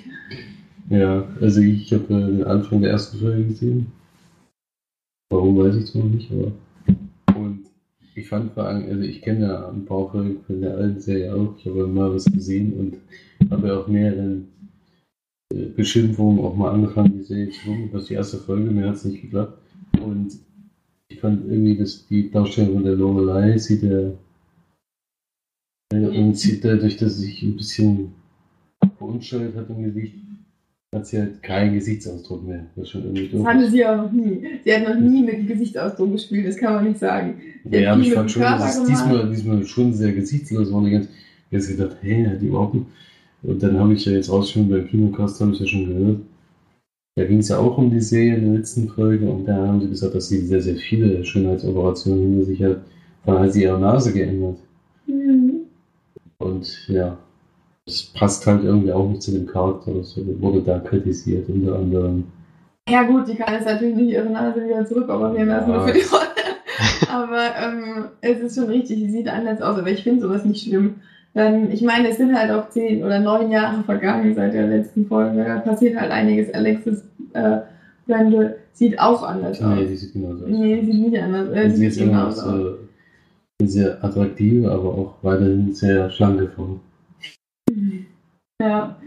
Ja, 0.90 1.24
also 1.40 1.62
ich 1.62 1.94
habe 1.94 2.14
äh, 2.14 2.38
den 2.38 2.44
Anfang 2.44 2.82
der 2.82 2.92
ersten 2.92 3.20
Folge 3.20 3.46
gesehen. 3.46 3.92
Warum 5.30 5.58
weiß 5.58 5.78
ich 5.78 5.86
zwar 5.86 6.04
nicht, 6.04 6.30
aber. 6.32 6.52
Und 7.40 7.68
ich 8.14 8.28
fand 8.28 8.52
vor 8.52 8.66
allem, 8.66 8.90
also 8.90 9.02
ich 9.02 9.22
kenne 9.22 9.46
ja 9.46 9.70
ein 9.70 9.86
paar 9.86 10.10
Folgen 10.10 10.44
von 10.46 10.60
der 10.60 10.76
alten 10.76 11.00
Serie 11.00 11.34
auch. 11.34 11.56
Ich 11.58 11.66
habe 11.66 11.88
mal 11.88 12.14
was 12.14 12.26
gesehen 12.26 12.74
und 12.74 12.98
habe 13.50 13.70
ja 13.70 13.78
auch 13.78 13.88
mehrere 13.88 14.20
äh, 14.20 14.42
Beschimpfungen 15.54 16.44
auch 16.44 16.56
mal 16.56 16.72
angefangen, 16.72 17.20
die 17.20 17.24
Serie 17.24 17.50
zu 17.50 17.62
gucken. 17.62 17.90
Das 17.92 18.04
ist 18.04 18.10
die 18.10 18.14
erste 18.16 18.38
Folge, 18.38 18.72
mir 18.72 18.88
hat 18.88 18.96
es 18.96 19.06
nicht 19.06 19.22
geklappt. 19.22 19.58
Und 20.02 20.34
ich 21.10 21.20
fand 21.20 21.46
irgendwie, 21.50 21.78
dass 21.78 22.08
die 22.08 22.32
Darstellung 22.32 22.76
von 22.76 22.84
der 22.84 22.96
Lorelei 22.96 23.58
sieht 23.58 23.84
ja. 23.84 24.12
äh, 25.94 26.08
Und 26.08 26.38
sieht 26.38 26.64
dadurch, 26.64 26.98
dass 26.98 27.18
sie 27.18 27.26
sich 27.26 27.44
ein 27.44 27.58
bisschen 27.58 28.14
verunschuldet 28.98 29.56
hat 29.56 29.70
im 29.70 29.84
Gesicht, 29.84 30.16
hat 30.94 31.08
sie 31.08 31.20
halt 31.20 31.42
keinen 31.44 31.76
Gesichtsausdruck 31.76 32.46
mehr. 32.46 32.66
Was 32.76 32.90
schon 32.90 33.04
irgendwie 33.04 33.30
Das 33.30 33.46
hatte 33.46 33.70
sie 33.70 33.86
auch 33.86 33.98
noch 33.98 34.12
nie. 34.12 34.46
Sie 34.64 34.74
hat 34.74 34.84
noch 34.88 35.00
nie 35.00 35.24
mit 35.24 35.48
Gesichtsausdruck 35.48 36.14
gespielt, 36.14 36.48
das 36.48 36.58
kann 36.58 36.76
man 36.76 36.88
nicht 36.88 37.00
sagen. 37.00 37.36
Sie 37.64 37.78
Ja, 37.78 37.94
aber 37.94 38.02
ich 38.02 38.14
fand 38.14 38.32
schon, 38.32 38.42
dass 38.42 38.78
es 38.78 38.84
diesmal, 38.86 39.30
diesmal 39.30 39.64
schon 39.66 39.94
sehr 39.94 40.14
gesichtslos 40.14 40.72
war. 40.72 40.80
Und 40.80 40.88
ich 40.88 40.96
hab 40.96 41.08
jetzt 41.50 41.68
gedacht, 41.68 41.98
hey, 42.02 42.26
hat 42.26 42.42
die 42.42 42.48
überhaupt 42.48 42.74
nicht. 42.74 42.88
Und 43.44 43.64
dann 43.64 43.80
habe 43.80 43.94
ich 43.94 44.06
ja 44.06 44.12
jetzt 44.14 44.30
ausschön 44.30 44.70
beim 44.70 44.88
Kinocast, 44.88 45.42
habe 45.42 45.52
ich 45.52 45.60
ja 45.60 45.66
schon 45.68 45.88
gehört. 45.88 46.18
Da 47.16 47.26
ging 47.26 47.40
es 47.40 47.50
ja 47.50 47.58
auch 47.58 47.78
um 47.78 47.90
die 47.90 48.00
Serie 48.00 48.36
in 48.36 48.46
der 48.46 48.60
letzten 48.60 48.88
Folge 48.88 49.30
und 49.30 49.46
da 49.46 49.68
haben 49.68 49.82
sie 49.82 49.90
gesagt, 49.90 50.16
dass 50.16 50.30
sie 50.30 50.40
sehr, 50.46 50.62
sehr 50.62 50.76
viele 50.76 51.26
Schönheitsoperationen 51.26 52.22
hinter 52.22 52.46
sich 52.46 52.64
hat. 52.64 52.78
Dann 53.26 53.40
hat 53.40 53.54
sie 53.54 53.64
ihre 53.64 53.80
Nase 53.80 54.14
geändert. 54.14 54.58
Mhm. 55.08 55.62
Und 56.38 56.88
ja, 56.88 57.18
das 57.86 58.04
passt 58.04 58.46
halt 58.48 58.64
irgendwie 58.64 58.94
auch 58.94 59.10
nicht 59.10 59.22
zu 59.22 59.32
dem 59.32 59.46
Charakter. 59.46 59.94
Das 59.94 60.18
wurde 60.40 60.62
da 60.62 60.80
kritisiert, 60.80 61.50
unter 61.50 61.76
anderem. 61.78 62.24
Ja 62.90 63.04
gut, 63.04 63.28
die 63.28 63.36
kann 63.36 63.54
jetzt 63.56 63.66
natürlich 63.66 63.96
nicht 63.96 64.12
ihre 64.12 64.30
Nase 64.30 64.64
wieder 64.64 64.86
zurück 64.86 65.10
operieren 65.10 65.50
lassen 65.50 65.70
Ja. 65.70 65.78
nur 65.78 65.88
für 65.88 65.94
die 65.94 66.06
Rolle. 66.06 66.22
Aber 67.12 67.56
ähm, 67.62 68.06
es 68.22 68.40
ist 68.40 68.56
schon 68.56 68.70
richtig, 68.70 69.00
sie 69.00 69.12
sieht 69.12 69.28
anders 69.28 69.62
aus, 69.62 69.78
aber 69.78 69.90
ich 69.90 70.04
finde 70.04 70.22
sowas 70.22 70.46
nicht 70.46 70.64
schlimm. 70.64 70.96
Dann, 71.34 71.72
ich 71.72 71.82
meine, 71.82 72.10
es 72.10 72.18
sind 72.18 72.38
halt 72.38 72.52
auch 72.52 72.70
zehn 72.70 73.04
oder 73.04 73.20
neun 73.20 73.52
Jahre 73.52 73.84
vergangen 73.84 74.36
seit 74.36 74.54
der 74.54 74.68
letzten 74.68 75.06
Folge. 75.06 75.44
Da 75.46 75.60
passiert 75.60 76.00
halt 76.00 76.12
einiges. 76.12 76.54
Alexis 76.54 77.04
äh, 77.34 77.60
Brandel 78.06 78.58
sieht 78.74 79.00
auch 79.00 79.24
anders 79.24 79.62
aus. 79.62 79.76
Nee, 79.76 79.88
die 79.88 79.96
sieht 79.96 80.14
genauso 80.14 80.44
aus. 80.44 80.50
Nee, 80.50 80.82
sieht 80.84 81.10
nicht 81.10 81.22
anders. 81.22 81.50
Äh, 81.56 81.70
sie 81.70 81.76
sieht 81.78 81.88
ist 81.88 82.02
immer 82.02 82.28
aus. 82.28 82.46
sehr 83.64 84.04
attraktive, 84.04 84.70
aber 84.72 84.94
auch 84.94 85.16
weiterhin 85.22 85.74
sehr 85.74 86.10
schlanke 86.10 86.50
Frau. 86.50 86.80
Ja. 88.62 88.98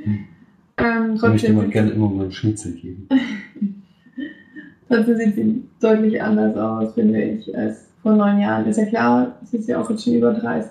Ähm, 0.78 1.14
Ich 1.14 1.22
möchte 1.22 1.46
trotzdem, 1.46 1.60
sieht, 1.60 1.72
gerne 1.72 1.90
immer 1.90 2.08
mal 2.08 2.22
einen 2.22 2.32
Schnitzel 2.32 2.72
geben. 2.72 3.08
trotzdem 4.88 5.16
sieht 5.16 5.34
sie 5.34 5.62
deutlich 5.80 6.22
anders 6.22 6.56
aus, 6.56 6.94
finde 6.94 7.22
ich, 7.22 7.56
als 7.56 7.88
vor 8.02 8.14
neun 8.14 8.40
Jahren. 8.40 8.66
Ist 8.66 8.78
ja 8.78 8.86
klar, 8.86 9.38
sie 9.44 9.58
ist 9.58 9.68
ja 9.68 9.80
auch 9.80 9.90
jetzt 9.90 10.04
schon 10.04 10.14
über 10.14 10.32
30. 10.32 10.70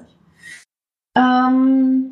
Ähm, 1.15 2.09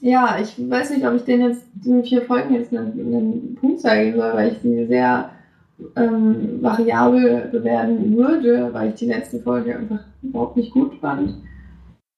ja, 0.00 0.38
ich 0.42 0.58
weiß 0.58 0.90
nicht, 0.90 1.06
ob 1.06 1.14
ich 1.14 1.22
den 1.22 1.42
jetzt, 1.42 1.64
den 1.74 2.02
vier 2.04 2.22
Folgen 2.22 2.54
jetzt 2.54 2.74
einen, 2.74 2.92
einen 2.92 3.54
Punkt 3.54 3.80
zeigen 3.80 4.16
soll, 4.16 4.32
weil 4.34 4.52
ich 4.52 4.58
sie 4.58 4.86
sehr 4.86 5.30
ähm, 5.96 6.60
variabel 6.60 7.48
bewerten 7.52 8.16
würde, 8.16 8.70
weil 8.72 8.88
ich 8.90 8.96
die 8.96 9.06
letzte 9.06 9.40
Folge 9.40 9.76
einfach 9.76 10.00
überhaupt 10.22 10.56
nicht 10.56 10.72
gut 10.72 10.94
fand. 11.00 11.34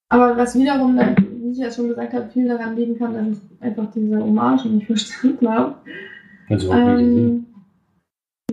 Aber 0.08 0.36
was 0.36 0.58
wiederum, 0.58 0.96
dann, 0.96 1.16
wie 1.42 1.50
ich 1.50 1.58
ja 1.58 1.70
schon 1.70 1.88
gesagt 1.88 2.14
habe, 2.14 2.30
viel 2.30 2.48
daran 2.48 2.76
liegen 2.76 2.96
kann, 2.96 3.14
dass 3.14 3.38
ich 3.38 3.62
einfach 3.62 3.90
diese 3.94 4.18
Hommage 4.18 4.66
nicht 4.66 4.86
verstanden 4.86 5.48
habe. 5.48 5.74
Also. 6.48 6.72
Ähm, 6.72 7.46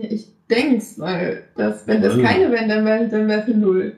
ja, 0.00 0.10
ich 0.10 0.33
denk's, 0.50 0.98
weil 0.98 1.44
das, 1.56 1.86
wenn 1.86 2.02
das 2.02 2.16
Ja. 2.16 2.22
keine 2.22 2.50
wären, 2.52 2.68
dann 2.68 2.84
wäre 2.84 3.08
dann 3.08 3.28
wär 3.28 3.42
für 3.42 3.52
null. 3.52 3.92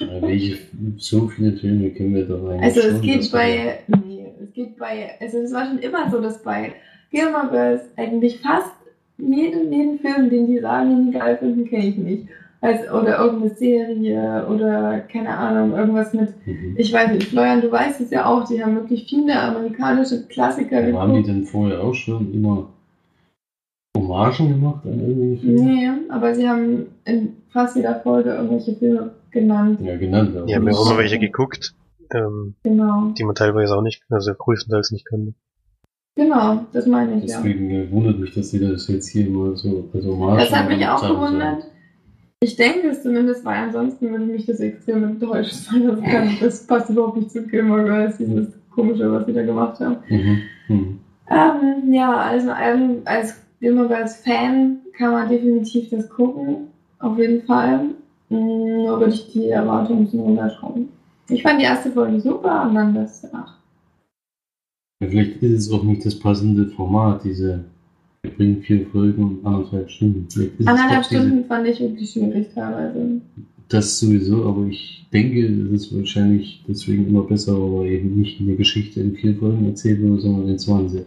Ja, 0.00 0.20
welche, 0.22 0.58
so 0.98 1.28
viele 1.28 1.52
Filme 1.52 1.90
kennen 1.90 2.14
wir 2.14 2.24
doch 2.26 2.48
eigentlich 2.48 2.62
Also 2.76 2.80
es 2.96 3.00
geht 3.00 3.32
bei, 3.32 3.78
nee, 3.88 4.26
es 4.42 4.52
geht 4.52 4.76
bei, 4.78 5.10
also 5.20 5.38
es 5.38 5.52
war 5.52 5.66
schon 5.66 5.78
immer 5.78 6.10
so, 6.10 6.20
dass 6.20 6.42
bei 6.42 6.72
Gilmore 7.10 7.48
Girls 7.50 7.82
eigentlich 7.96 8.40
fast 8.40 8.72
jeden, 9.18 9.72
jeden 9.72 9.98
Film, 9.98 10.28
den 10.28 10.46
die 10.46 10.58
sagen, 10.60 10.90
den 10.90 11.06
die 11.12 11.18
geil 11.18 11.36
finden, 11.38 11.66
kenne 11.68 11.86
ich 11.86 11.96
nicht. 11.96 12.28
Also, 12.60 12.90
oder 12.98 13.18
irgendeine 13.18 13.54
Serie 13.54 14.46
oder 14.48 15.00
keine 15.12 15.28
Ahnung, 15.36 15.76
irgendwas 15.76 16.12
mit, 16.14 16.30
Mhm. 16.46 16.74
ich 16.76 16.92
weiß 16.92 17.12
nicht, 17.12 17.28
Florian, 17.28 17.60
du 17.60 17.70
weißt 17.70 18.00
es 18.00 18.10
ja 18.10 18.26
auch, 18.26 18.44
die 18.48 18.62
haben 18.62 18.74
wirklich 18.76 19.06
viele 19.08 19.38
amerikanische 19.38 20.26
Klassiker 20.26 20.78
Aber 20.82 21.00
haben 21.02 21.14
die 21.14 21.22
denn 21.22 21.44
vorher 21.44 21.82
auch 21.82 21.94
schon 21.94 22.32
immer 22.34 22.68
Hommagen 23.96 24.48
gemacht 24.48 24.84
an 24.84 25.00
irgendwelche 25.00 25.42
Filme? 25.42 25.62
Nee, 25.62 25.90
aber 26.10 26.34
sie 26.34 26.48
haben 26.48 26.86
in 27.04 27.36
fast 27.50 27.76
jeder 27.76 28.00
Folge 28.00 28.30
irgendwelche 28.34 28.74
Filme 28.76 29.10
genannt. 29.30 29.80
Ja, 29.82 29.96
genannt. 29.96 30.36
Die 30.48 30.54
haben 30.54 30.66
ja 30.66 30.74
auch 30.74 30.90
noch 30.90 30.98
welche 30.98 31.18
geguckt, 31.18 31.74
ähm, 32.14 32.54
Genau. 32.62 33.12
die 33.18 33.24
man 33.24 33.34
teilweise 33.34 33.76
auch 33.76 33.82
nicht, 33.82 34.02
also 34.10 34.32
größtenteils 34.34 34.90
nicht 34.92 35.06
kannte. 35.06 35.34
Genau, 36.16 36.64
das 36.72 36.86
meine 36.86 37.18
ich, 37.18 37.30
ja. 37.30 37.36
Deswegen 37.38 37.70
äh, 37.70 37.90
wundert 37.90 38.18
mich, 38.18 38.34
dass 38.34 38.50
sie 38.50 38.58
das 38.60 38.88
jetzt 38.88 39.08
hier 39.08 39.28
mal 39.28 39.54
so 39.54 39.90
als 39.92 40.06
Hommage 40.06 40.40
Das 40.40 40.52
hat 40.52 40.68
mich 40.68 40.86
auch 40.86 41.02
haben, 41.02 41.08
so. 41.08 41.14
gewundert. 41.14 41.66
Ich 42.40 42.56
denke 42.56 42.88
es 42.88 43.02
zumindest, 43.02 43.44
weil 43.44 43.56
ansonsten 43.56 44.10
würde 44.10 44.24
mich 44.24 44.46
das 44.46 44.60
extrem 44.60 45.04
enttäuscht 45.04 45.52
sein. 45.52 45.86
Das, 45.86 46.00
kann, 46.02 46.30
das 46.40 46.66
passt 46.66 46.90
überhaupt 46.90 47.16
nicht 47.18 47.30
zu 47.30 47.42
Gilmore 47.46 47.84
Girls, 47.84 48.16
dieses 48.18 48.48
komische, 48.70 49.10
was 49.10 49.26
sie 49.26 49.32
da 49.32 49.42
gemacht 49.42 49.80
haben. 49.80 49.96
Mhm. 50.08 50.38
Mhm. 50.68 50.98
Ähm, 51.30 51.92
ja, 51.92 52.14
also 52.16 52.50
ähm, 52.50 52.98
als 53.56 53.60
Gilmore 53.60 53.88
Girls 53.88 54.16
Fan 54.16 54.78
kann 54.96 55.12
man 55.12 55.28
definitiv 55.28 55.88
das 55.90 56.08
gucken. 56.08 56.68
Auf 56.98 57.18
jeden 57.18 57.42
Fall. 57.42 57.90
Mm, 58.28 58.34
Nur 58.84 59.00
würde 59.00 59.14
ich 59.14 59.32
die 59.32 59.48
Erwartungen 59.48 60.00
ein 60.00 60.04
bisschen 60.04 60.20
runterschrauben. 60.20 60.88
Ich 61.28 61.42
fand 61.42 61.60
die 61.60 61.64
erste 61.64 61.90
Folge 61.90 62.20
super 62.20 62.66
und 62.68 62.74
dann 62.74 62.94
das 62.94 63.20
danach. 63.22 63.56
Ja, 65.02 65.08
vielleicht 65.08 65.42
ist 65.42 65.66
es 65.66 65.72
auch 65.72 65.82
nicht 65.82 66.04
das 66.04 66.18
passende 66.18 66.66
Format, 66.68 67.24
diese. 67.24 67.64
Wir 68.22 68.30
bringen 68.32 68.62
vier 68.62 68.86
Folgen 68.88 69.22
und 69.22 69.46
anderthalb 69.46 69.88
Stunden. 69.90 70.26
Anderthalb 70.66 71.02
doch 71.02 71.08
diese- 71.08 71.22
Stunden 71.22 71.44
fand 71.44 71.66
ich 71.68 71.80
wirklich 71.80 72.10
schwierig 72.10 72.48
teilweise. 72.54 73.20
Das 73.68 73.98
sowieso, 73.98 74.44
aber 74.48 74.64
ich 74.66 75.06
denke, 75.12 75.48
das 75.50 75.82
ist 75.82 75.96
wahrscheinlich 75.96 76.64
deswegen 76.68 77.06
immer 77.08 77.22
besser, 77.22 77.52
aber 77.56 77.84
eben 77.84 78.16
nicht 78.20 78.40
eine 78.40 78.54
Geschichte 78.56 79.00
in 79.00 79.14
vier 79.16 79.36
Folgen 79.36 79.66
erzählt 79.66 80.00
wurde, 80.02 80.20
sondern 80.20 80.48
in 80.48 80.58
20. 80.58 81.04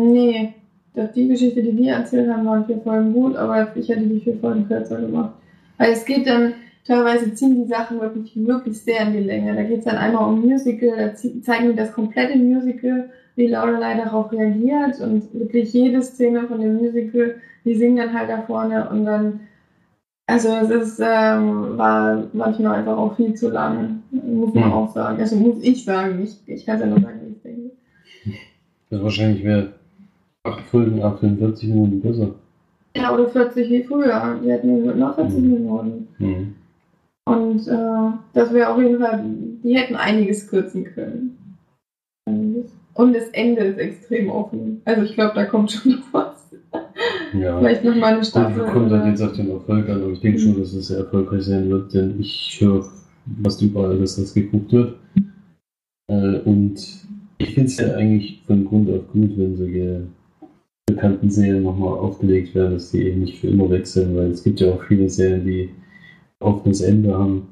Nee, 0.00 0.54
die 0.94 1.28
Geschichte, 1.28 1.62
die 1.62 1.76
wir 1.76 1.94
erzählt 1.94 2.30
haben, 2.30 2.46
waren 2.46 2.66
vier 2.66 2.78
Folgen 2.78 3.12
gut, 3.12 3.36
aber 3.36 3.68
ich 3.76 3.88
hätte 3.88 4.02
die 4.06 4.20
vier 4.20 4.36
Folgen 4.38 4.66
kürzer 4.68 5.00
gemacht. 5.00 5.32
Weil 5.78 5.92
es 5.92 6.04
geht 6.04 6.26
dann, 6.26 6.54
teilweise 6.86 7.34
ziehen 7.34 7.62
die 7.62 7.68
Sachen 7.68 8.00
wirklich, 8.00 8.32
wirklich 8.36 8.80
sehr 8.80 9.00
in 9.06 9.12
die 9.12 9.20
Länge. 9.20 9.54
Da 9.54 9.62
geht 9.62 9.80
es 9.80 9.84
dann 9.84 9.96
einmal 9.96 10.28
um 10.32 10.40
Musical, 10.40 10.96
da 10.96 11.14
zeigen 11.42 11.70
die 11.70 11.76
das 11.76 11.92
komplette 11.92 12.38
Musical, 12.38 13.10
wie 13.36 13.48
Lorelei 13.48 13.94
darauf 13.96 14.30
reagiert 14.30 15.00
und 15.00 15.34
wirklich 15.34 15.72
jede 15.72 16.00
Szene 16.02 16.46
von 16.46 16.60
dem 16.60 16.76
Musical, 16.76 17.34
die 17.64 17.74
singen 17.74 17.96
dann 17.96 18.12
halt 18.12 18.30
da 18.30 18.42
vorne 18.42 18.88
und 18.90 19.04
dann, 19.04 19.40
also 20.26 20.48
es 20.54 20.70
ist, 20.70 21.00
ähm, 21.00 21.76
war 21.76 22.22
manchmal 22.32 22.76
einfach 22.78 22.96
auch 22.96 23.16
viel 23.16 23.34
zu 23.34 23.50
lang, 23.50 24.02
muss 24.12 24.54
man 24.54 24.64
Hm. 24.64 24.72
auch 24.72 24.94
sagen. 24.94 25.20
Also 25.20 25.36
muss 25.36 25.56
ich 25.62 25.84
sagen, 25.84 26.22
ich, 26.22 26.36
ich 26.46 26.64
kann 26.64 26.76
es 26.76 26.82
ja 26.82 26.86
nur 26.86 27.00
sagen, 27.00 27.20
wie 27.24 27.32
ich 27.32 27.42
denke. 27.42 27.70
Das 28.90 29.02
wahrscheinlich 29.02 29.42
wäre 29.42 29.73
acht 30.44 30.64
Folgen, 30.66 31.02
48 31.02 31.68
Minuten 31.68 32.00
besser. 32.00 32.34
Ja, 32.96 33.12
oder 33.12 33.28
40 33.28 33.68
wie 33.70 33.82
früher. 33.82 34.38
Wir 34.42 34.54
hatten 34.54 34.98
noch 34.98 35.14
40 35.16 35.40
Mhm. 35.40 35.50
Minuten. 35.50 36.08
Mhm. 36.18 36.54
Und 37.26 37.66
äh, 37.66 38.12
das 38.34 38.52
wäre 38.52 38.68
auf 38.70 38.80
jeden 38.80 39.00
Fall, 39.00 39.24
die 39.64 39.74
hätten 39.76 39.96
einiges 39.96 40.46
kürzen 40.48 40.84
können. 40.84 41.38
Und 42.26 43.12
das 43.14 43.28
Ende 43.32 43.62
ist 43.62 43.78
extrem 43.78 44.28
offen. 44.30 44.82
Also 44.84 45.02
ich 45.02 45.14
glaube, 45.14 45.32
da 45.34 45.44
kommt 45.46 45.72
schon 45.72 45.92
noch 45.92 46.12
was. 46.12 46.34
Ja. 47.32 47.58
Vielleicht 47.58 47.82
noch 47.84 47.96
mal 47.96 48.08
eine 48.08 48.16
Gut, 48.18 48.26
Staffel. 48.26 48.64
kommt 48.66 48.86
oder- 48.86 48.98
dann 48.98 49.08
jetzt 49.08 49.22
auf 49.22 49.32
den 49.32 49.50
Erfolg 49.50 49.88
an, 49.88 50.02
aber 50.02 50.12
ich 50.12 50.20
denke 50.20 50.38
schon, 50.38 50.58
dass 50.58 50.72
es 50.74 50.88
sehr 50.88 50.98
erfolgreich 50.98 51.42
sein 51.42 51.68
wird, 51.70 51.92
denn 51.94 52.20
ich 52.20 52.58
höre 52.60 52.84
fast 53.42 53.62
überall, 53.62 53.98
dass 53.98 54.16
das 54.16 54.34
geguckt 54.34 54.70
wird. 54.72 54.96
Äh, 56.08 56.38
und 56.40 56.74
ich 57.38 57.54
finde 57.54 57.66
es 57.66 57.78
ja 57.78 57.94
eigentlich 57.94 58.42
von 58.46 58.64
Grund 58.64 58.88
auf 58.90 59.10
gut, 59.12 59.36
wenn 59.36 59.56
solche 59.56 60.06
bekannten 60.86 61.30
Serien 61.30 61.62
nochmal 61.62 61.98
aufgelegt 61.98 62.54
werden, 62.54 62.74
dass 62.74 62.90
die 62.90 63.04
eben 63.04 63.20
nicht 63.20 63.40
für 63.40 63.48
immer 63.48 63.70
wechseln, 63.70 64.16
weil 64.16 64.30
es 64.30 64.44
gibt 64.44 64.60
ja 64.60 64.72
auch 64.72 64.82
viele 64.84 65.08
Serien, 65.08 65.46
die 65.46 65.70
offenes 66.40 66.80
Ende 66.80 67.16
haben. 67.16 67.48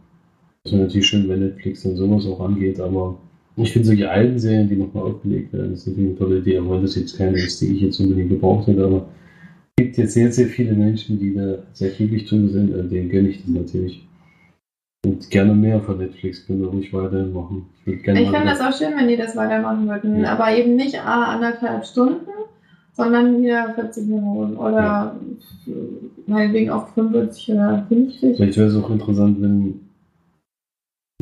Das 0.64 0.72
wäre 0.72 0.84
natürlich 0.84 1.06
schön, 1.06 1.28
wenn 1.28 1.40
Netflix 1.40 1.82
dann 1.82 1.96
sowas 1.96 2.26
auch 2.26 2.40
angeht, 2.40 2.78
aber 2.78 3.18
ich 3.56 3.72
finde 3.72 3.88
solche 3.88 4.10
alten 4.10 4.38
Serien, 4.38 4.68
die 4.68 4.76
nochmal 4.76 5.04
aufgelegt 5.04 5.52
werden, 5.52 5.74
ist 5.74 5.86
natürlich 5.86 6.10
eine 6.10 6.18
tolle 6.18 6.38
Idee, 6.38 6.60
wenn 6.62 6.82
das 6.82 6.96
jetzt 6.96 7.18
keine 7.18 7.36
ist, 7.36 7.60
die 7.60 7.74
ich 7.74 7.82
jetzt 7.82 8.00
unbedingt 8.00 8.30
gebraucht 8.30 8.66
hätte, 8.66 8.84
aber 8.84 9.08
es 9.76 9.84
gibt 9.84 9.98
jetzt 9.98 10.14
sehr, 10.14 10.32
sehr 10.32 10.46
viele 10.46 10.74
Menschen, 10.74 11.18
die 11.18 11.34
da 11.34 11.58
sehr 11.72 11.90
krieglich 11.90 12.28
drüber 12.28 12.48
sind, 12.48 12.74
an 12.74 12.88
denen 12.88 13.08
gönne 13.08 13.28
ich 13.28 13.38
das 13.38 13.48
natürlich. 13.48 14.06
Und 15.04 15.28
gerne 15.30 15.52
mehr 15.52 15.80
von 15.80 15.98
Netflix, 15.98 16.46
können 16.46 16.60
wir 16.60 16.68
ruhig 16.68 16.92
weiterhin 16.92 17.32
machen. 17.32 17.66
Ich, 17.84 17.94
ich 17.94 18.02
finde 18.04 18.44
das 18.44 18.60
auch 18.60 18.72
schön, 18.72 18.96
wenn 18.96 19.08
die 19.08 19.16
das 19.16 19.34
weitermachen 19.34 19.88
würden, 19.88 20.20
ja. 20.20 20.32
aber 20.32 20.56
eben 20.56 20.76
nicht 20.76 20.96
ah, 20.96 21.34
anderthalb 21.34 21.84
Stunden, 21.84 22.26
sondern 22.92 23.42
wieder 23.42 23.74
40 23.74 24.06
Minuten 24.06 24.56
oder 24.56 24.72
ja. 24.72 25.16
meinetwegen 26.26 26.70
auch 26.70 26.88
45 26.88 27.54
oder 27.54 27.86
50. 27.88 28.36
Vielleicht 28.36 28.58
wäre 28.58 28.68
es 28.68 28.76
auch 28.76 28.90
interessant, 28.90 29.40
wenn 29.40 29.80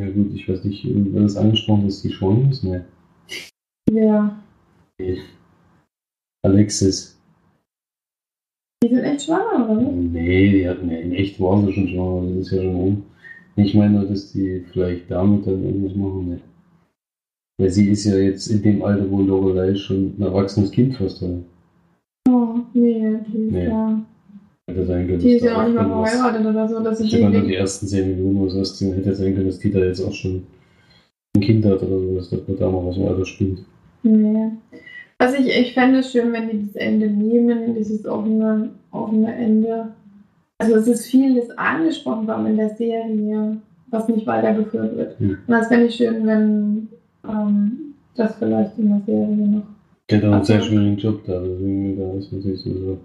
ja 0.00 0.08
gut, 0.08 0.32
ich 0.34 0.48
weiß 0.48 0.64
nicht, 0.64 0.86
wenn 0.86 1.24
es 1.24 1.36
angesprochen 1.36 1.86
ist, 1.86 2.02
die 2.02 2.10
schwanger 2.10 2.50
ist, 2.50 2.64
ne? 2.64 2.86
Ja. 3.90 4.40
Alexis. 6.42 7.20
Die 8.82 8.88
sind 8.88 9.04
echt 9.04 9.24
schwanger, 9.24 9.68
oder? 9.68 9.92
Nee, 9.92 10.52
die 10.52 10.68
hat, 10.68 10.82
nee, 10.82 11.02
in 11.02 11.12
echt 11.12 11.38
war 11.38 11.62
sie 11.66 11.72
schon 11.74 11.88
schwanger, 11.88 12.28
das 12.30 12.46
ist 12.46 12.52
ja 12.52 12.62
schon 12.62 12.74
um. 12.74 13.02
Ich 13.56 13.74
meine 13.74 13.98
nur, 13.98 14.08
dass 14.08 14.32
die 14.32 14.64
vielleicht 14.72 15.10
damit 15.10 15.46
dann 15.46 15.62
irgendwas 15.62 15.94
machen, 15.94 16.28
ne? 16.30 16.40
Weil 17.58 17.68
sie 17.68 17.90
ist 17.90 18.04
ja 18.04 18.16
jetzt 18.16 18.46
in 18.46 18.62
dem 18.62 18.82
Alter, 18.82 19.10
wo 19.10 19.20
Lorelei 19.20 19.74
schon 19.74 20.14
ein 20.18 20.22
erwachsenes 20.22 20.70
Kind 20.70 20.96
fast 20.96 21.20
hat. 21.20 21.42
Nee, 22.72 23.16
die 23.28 23.46
ist 23.46 23.52
nee. 23.52 23.66
ja 23.66 24.00
Hätte 24.70 24.86
sein 24.86 25.06
können, 25.06 25.18
die 25.18 25.32
ist 25.32 25.44
ja 25.44 25.56
auch 25.56 25.64
nicht 25.64 25.74
mehr 25.74 25.84
verheiratet 25.84 26.46
oder 26.46 26.68
so. 26.68 26.80
Dass 26.80 27.00
ich 27.00 27.14
habe 27.14 27.32
nur 27.32 27.42
die 27.42 27.54
ersten 27.54 27.86
10 27.86 28.16
Minuten 28.16 28.38
oder 28.38 28.50
so 28.50 28.60
gesehen, 28.60 28.94
hätte 28.94 29.14
sein 29.14 29.34
können, 29.34 29.46
dass 29.46 29.58
die 29.58 29.70
da 29.70 29.80
jetzt 29.80 30.00
auch 30.00 30.12
schon 30.12 30.44
ein 31.36 31.40
Kind 31.40 31.64
hat 31.64 31.82
oder 31.82 31.98
so, 31.98 32.14
dass 32.16 32.30
der 32.30 32.38
da 32.56 32.70
mal 32.70 32.86
was 32.86 33.00
weiter 33.00 33.24
spielt. 33.24 33.58
Nee. 34.02 34.50
Also 35.18 35.36
ich, 35.36 35.48
ich 35.48 35.74
fände 35.74 35.98
es 35.98 36.12
schön, 36.12 36.32
wenn 36.32 36.48
die 36.48 36.66
das 36.66 36.76
Ende 36.76 37.08
nehmen, 37.08 37.74
dieses 37.74 38.06
offene, 38.06 38.70
offene 38.90 39.34
Ende. 39.34 39.88
Also 40.58 40.76
es 40.76 40.86
ist 40.86 41.06
vieles 41.06 41.50
angesprochen 41.58 42.26
worden 42.26 42.46
in 42.46 42.56
der 42.56 42.70
Serie, 42.70 43.56
was 43.88 44.08
nicht 44.08 44.26
weitergeführt 44.26 44.96
wird. 44.96 45.18
Hm. 45.18 45.38
Und 45.46 45.52
das 45.52 45.68
fände 45.68 45.86
ich 45.86 45.96
schön, 45.96 46.26
wenn 46.26 46.88
ähm, 47.28 47.94
das 48.14 48.34
vielleicht 48.36 48.78
in 48.78 48.88
der 48.88 49.02
Serie 49.04 49.48
noch. 49.48 49.79
Der 50.10 50.18
hat 50.18 50.24
auch 50.24 50.32
einen 50.32 50.44
sehr 50.44 50.60
schwierigen 50.60 50.96
Job 50.96 51.22
da, 51.24 51.40
deswegen 51.40 51.96
da 51.96 52.12
ist 52.14 52.32
natürlich 52.32 52.62
so 52.62 52.98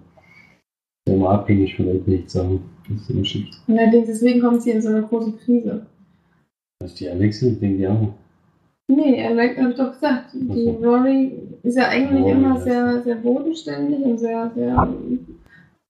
immer 1.08 1.30
abhängig 1.30 1.76
von 1.76 1.86
irgendwelchen 1.86 2.28
Sachen. 2.28 2.60
Das 2.88 3.00
ist 3.00 3.10
immer. 3.10 3.46
Und 3.68 3.78
allerdings, 3.78 4.06
deswegen 4.06 4.40
kommt 4.40 4.62
sie 4.62 4.70
in 4.70 4.82
so 4.82 4.88
eine 4.88 5.02
große 5.02 5.32
Krise. 5.44 5.86
Was 6.80 6.92
ist 6.92 7.00
die 7.00 7.08
Alexa? 7.08 7.46
Ich 7.46 7.60
denke, 7.60 7.78
die 7.78 7.88
auch. 7.88 8.08
Nee, 8.88 9.16
er 9.16 9.30
habe 9.30 9.70
ich 9.70 9.76
doch 9.76 9.92
gesagt. 9.92 10.34
Die 10.34 10.64
so. 10.64 10.70
Rory 10.82 11.32
ist 11.62 11.76
ja 11.76 11.88
eigentlich 11.88 12.22
Rory, 12.22 12.32
immer 12.32 12.60
sehr, 12.60 13.02
sehr 13.02 13.16
bodenständig 13.16 14.00
und 14.00 14.18
sehr, 14.18 14.50
sehr. 14.54 14.88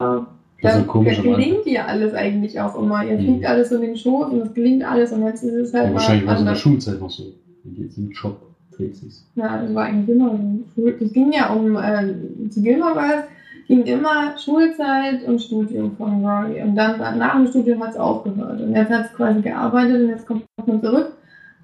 Äh, 0.00 0.20
da, 0.62 0.80
gelingt 0.80 1.66
ihr 1.66 1.86
alles 1.86 2.14
eigentlich 2.14 2.58
auch 2.58 2.80
immer. 2.80 3.04
Ihr 3.04 3.18
fliegt 3.18 3.40
mhm. 3.40 3.46
alles 3.46 3.68
so 3.68 3.76
in 3.76 3.82
den 3.82 3.96
Schoß 3.96 4.32
und 4.32 4.40
es 4.40 4.54
gelingt 4.54 4.84
alles 4.84 5.12
und 5.12 5.22
jetzt 5.24 5.42
ist 5.42 5.54
es 5.54 5.74
halt. 5.74 5.88
Ja, 5.88 5.94
wahrscheinlich 5.94 6.26
war 6.26 6.34
es 6.34 6.40
in 6.40 6.46
der 6.46 6.54
Schulzeit 6.54 7.00
noch 7.00 7.10
so. 7.10 7.24
Jetzt 7.64 7.98
im 7.98 8.10
Job 8.10 8.45
es. 8.80 9.26
Ja, 9.34 9.62
das 9.62 9.74
war 9.74 9.84
eigentlich 9.84 10.16
immer 10.16 10.38
so. 10.74 10.88
Es 10.88 11.12
ging 11.12 11.32
ja 11.32 11.52
um 11.52 11.76
äh, 11.76 12.14
die 12.38 12.62
Gilmore 12.62 13.24
ging 13.66 13.82
immer 13.84 14.38
Schulzeit 14.38 15.24
und 15.26 15.40
Studium 15.40 15.96
von 15.96 16.24
Rory. 16.24 16.62
Und 16.62 16.76
dann 16.76 16.98
nach 17.18 17.34
dem 17.34 17.48
Studium 17.48 17.82
hat 17.82 17.90
es 17.90 17.96
aufgehört. 17.96 18.60
Und 18.60 18.74
jetzt 18.74 18.90
hat 18.90 19.06
es 19.06 19.12
quasi 19.14 19.40
gearbeitet 19.42 20.02
und 20.02 20.08
jetzt 20.08 20.26
kommt 20.26 20.44
man 20.66 20.80
zurück. 20.80 21.12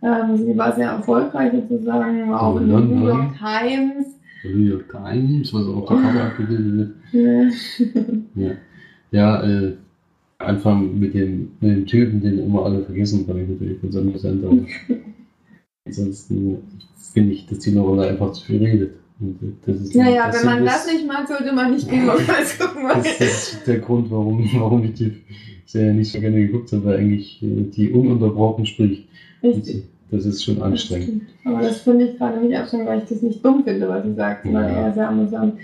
Ähm, 0.02 0.36
sie 0.36 0.58
war 0.58 0.74
sehr 0.74 0.90
erfolgreich 0.90 1.52
sozusagen, 1.52 2.28
war 2.30 2.42
auch 2.42 2.60
in 2.60 2.68
der 2.68 2.80
New 2.80 3.06
York 3.06 3.34
Times. 3.38 4.06
New 4.44 4.64
York 4.64 4.90
Times, 4.90 5.54
was 5.54 5.66
auch 5.66 5.86
der 5.86 5.96
Cover 5.96 6.24
abgebildet 6.24 6.94
wird. 7.12 7.54
ja, 8.34 8.50
ja 9.12 9.42
äh, 9.44 9.74
Anfang 10.38 10.98
mit 10.98 11.14
dem, 11.14 11.52
mit 11.60 11.70
dem 11.70 11.86
Typen, 11.86 12.20
den 12.20 12.40
immer 12.40 12.64
alle 12.64 12.82
vergessen, 12.82 13.24
fand 13.26 13.42
ich 13.42 13.48
natürlich 13.48 13.80
ganz 13.80 13.96
amüsant. 13.96 14.42
Ansonsten 15.98 16.58
finde 17.12 17.34
ich, 17.34 17.46
dass 17.46 17.58
die 17.60 17.70
Lorelei 17.70 18.10
einfach 18.10 18.32
zu 18.32 18.44
viel 18.44 18.64
redet. 18.64 18.92
Naja, 19.94 20.32
wenn 20.32 20.46
man 20.46 20.64
das, 20.64 20.84
das 20.84 20.92
nicht 20.92 21.06
mag, 21.06 21.28
sollte 21.28 21.52
man 21.52 21.72
nicht 21.72 21.88
Game 21.88 22.08
of 22.08 22.26
Thrones 22.26 22.58
gucken. 22.58 22.88
Das 22.88 23.20
ist 23.20 23.66
der 23.66 23.78
Grund, 23.78 24.10
warum, 24.10 24.48
warum 24.54 24.82
ich 24.84 24.94
die 24.94 25.12
Serie 25.64 25.94
nicht 25.94 26.10
so 26.10 26.20
gerne 26.20 26.40
geguckt 26.40 26.72
habe, 26.72 26.84
weil 26.84 26.96
eigentlich 26.98 27.40
äh, 27.42 27.62
die 27.70 27.92
ununterbrochen 27.92 28.66
spricht. 28.66 29.06
Richtig. 29.42 29.84
Das 30.10 30.26
ist 30.26 30.44
schon 30.44 30.60
anstrengend. 30.60 31.22
Das 31.44 31.54
Aber 31.54 31.62
das 31.62 31.80
finde 31.80 32.06
ich 32.06 32.18
gerade 32.18 32.40
nicht 32.40 32.54
abschreckend, 32.54 32.88
weil 32.88 32.98
ich 32.98 33.08
das 33.08 33.22
nicht 33.22 33.44
dumm 33.44 33.64
finde, 33.64 33.88
was 33.88 34.04
sie 34.04 34.14
sagt, 34.14 34.44
sondern 34.44 34.64
ja. 34.64 34.86
eher 34.86 34.92
sehr 34.92 35.08
amüsant. 35.08 35.54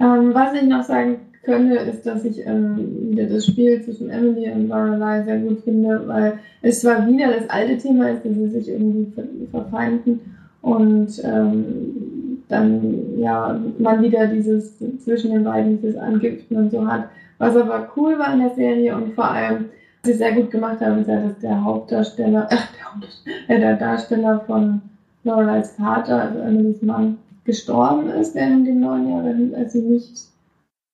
Ähm, 0.00 0.32
was 0.32 0.54
ich 0.54 0.62
noch 0.62 0.84
sagen 0.84 1.16
könnte, 1.48 1.76
ist, 1.76 2.04
dass 2.04 2.24
ich 2.24 2.46
ähm, 2.46 3.16
das 3.16 3.46
Spiel 3.46 3.82
zwischen 3.82 4.10
Emily 4.10 4.50
und 4.50 4.68
Lorelei 4.68 5.22
sehr 5.22 5.38
gut 5.38 5.62
finde, 5.64 6.02
weil 6.06 6.34
es 6.60 6.80
zwar 6.80 7.06
wieder 7.08 7.32
das 7.32 7.48
alte 7.48 7.78
Thema 7.78 8.10
ist, 8.10 8.24
dass 8.24 8.34
sie 8.34 8.48
sich 8.48 8.68
irgendwie 8.68 9.10
verfeinden 9.50 10.20
und 10.60 11.08
ähm, 11.24 12.42
dann 12.48 13.18
ja 13.18 13.58
man 13.78 14.02
wieder 14.02 14.26
dieses 14.26 14.78
zwischen 15.02 15.32
den 15.32 15.44
beiden 15.44 15.80
dieses 15.80 15.96
Angiften 15.96 16.56
und 16.56 16.70
so 16.70 16.86
hat. 16.86 17.08
Was 17.38 17.56
aber 17.56 17.88
cool 17.96 18.18
war 18.18 18.34
in 18.34 18.40
der 18.40 18.54
Serie 18.54 18.94
und 18.94 19.14
vor 19.14 19.30
allem, 19.30 19.66
was 20.02 20.12
sie 20.12 20.18
sehr 20.18 20.32
gut 20.32 20.50
gemacht 20.50 20.80
haben, 20.80 21.00
ist 21.00 21.08
ja, 21.08 21.20
dass 21.20 21.38
der 21.38 21.64
Hauptdarsteller, 21.64 22.46
äh, 22.50 22.56
der, 22.56 22.92
Hauptdarsteller, 22.92 23.58
der 23.58 23.76
Darsteller 23.76 24.40
von 24.46 24.82
Loreleis 25.24 25.76
Vater, 25.76 26.22
also 26.22 26.38
Emilys 26.40 26.82
Mann, 26.82 27.18
gestorben 27.44 28.10
ist 28.10 28.34
während 28.34 28.66
den 28.66 28.80
neun 28.80 29.08
Jahren, 29.08 29.54
als 29.54 29.72
sie 29.72 29.80
nicht 29.80 30.28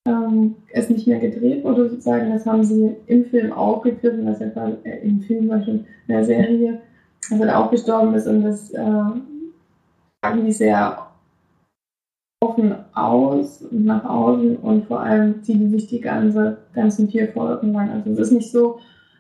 ähm, 0.06 0.56
es 0.72 0.90
nicht 0.90 1.06
mehr 1.06 1.18
gedreht 1.18 1.64
wurde, 1.64 1.88
sozusagen. 1.88 2.30
Das 2.30 2.46
haben 2.46 2.64
sie 2.64 2.94
im 3.06 3.24
Film 3.26 3.52
aufgegriffen, 3.52 4.26
dass 4.26 4.40
er 4.40 4.52
äh, 4.84 4.98
im 5.06 5.20
Film 5.20 5.48
war 5.48 5.62
schon 5.62 5.86
in 6.06 6.14
der 6.14 6.24
Serie, 6.24 6.80
dass 7.30 7.40
er 7.40 7.58
auch 7.58 7.70
gestorben 7.70 8.14
ist 8.14 8.26
und 8.26 8.42
das 8.42 8.70
äh, 8.70 9.04
die 10.42 10.52
sehr 10.52 11.06
offen 12.40 12.74
aus 12.94 13.62
und 13.62 13.84
nach 13.84 14.04
außen 14.04 14.56
und 14.56 14.86
vor 14.86 15.00
allem 15.00 15.42
ziehen 15.42 15.70
sich 15.70 15.86
die 15.86 16.00
ganze, 16.00 16.58
ganzen 16.74 17.08
vier 17.08 17.28
Folgen 17.28 17.72
lang. 17.72 17.90
Also 17.90 18.10
es 18.10 18.18
ist 18.18 18.32
nicht 18.32 18.50
so, 18.50 18.78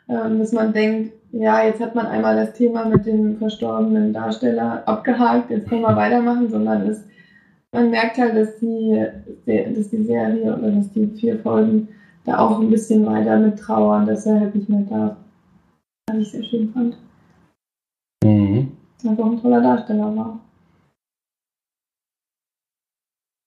ähm, 0.08 0.38
dass 0.38 0.52
man 0.52 0.72
denkt, 0.72 1.12
ja, 1.32 1.64
jetzt 1.64 1.80
hat 1.80 1.94
man 1.94 2.06
einmal 2.06 2.36
das 2.36 2.52
Thema 2.52 2.84
mit 2.84 3.06
dem 3.06 3.38
verstorbenen 3.38 4.12
Darsteller 4.12 4.82
abgehakt, 4.86 5.50
jetzt 5.50 5.68
können 5.68 5.82
wir 5.82 5.96
weitermachen, 5.96 6.48
sondern 6.50 6.82
es, 6.88 7.04
man 7.74 7.90
merkt 7.90 8.16
halt, 8.18 8.36
dass 8.36 8.58
die, 8.60 9.04
dass 9.46 9.90
die 9.90 10.04
Serie 10.04 10.56
oder 10.56 10.70
dass 10.70 10.92
die 10.92 11.08
vier 11.08 11.38
Folgen 11.40 11.88
da 12.24 12.38
auch 12.38 12.60
ein 12.60 12.70
bisschen 12.70 13.04
weiter 13.04 13.38
mit 13.38 13.58
trauern, 13.58 14.06
dass 14.06 14.24
er 14.26 14.40
halt 14.40 14.54
nicht 14.54 14.68
mehr 14.68 14.86
da 14.88 15.16
Was 16.08 16.18
ich 16.18 16.30
sehr 16.30 16.44
schön 16.44 16.72
fand. 16.72 16.96
Mhm. 18.22 18.72
Dass 19.02 19.18
er 19.18 19.24
auch 19.24 19.32
ein 19.32 19.42
toller 19.42 19.60
Darsteller 19.60 20.16
war. 20.16 20.40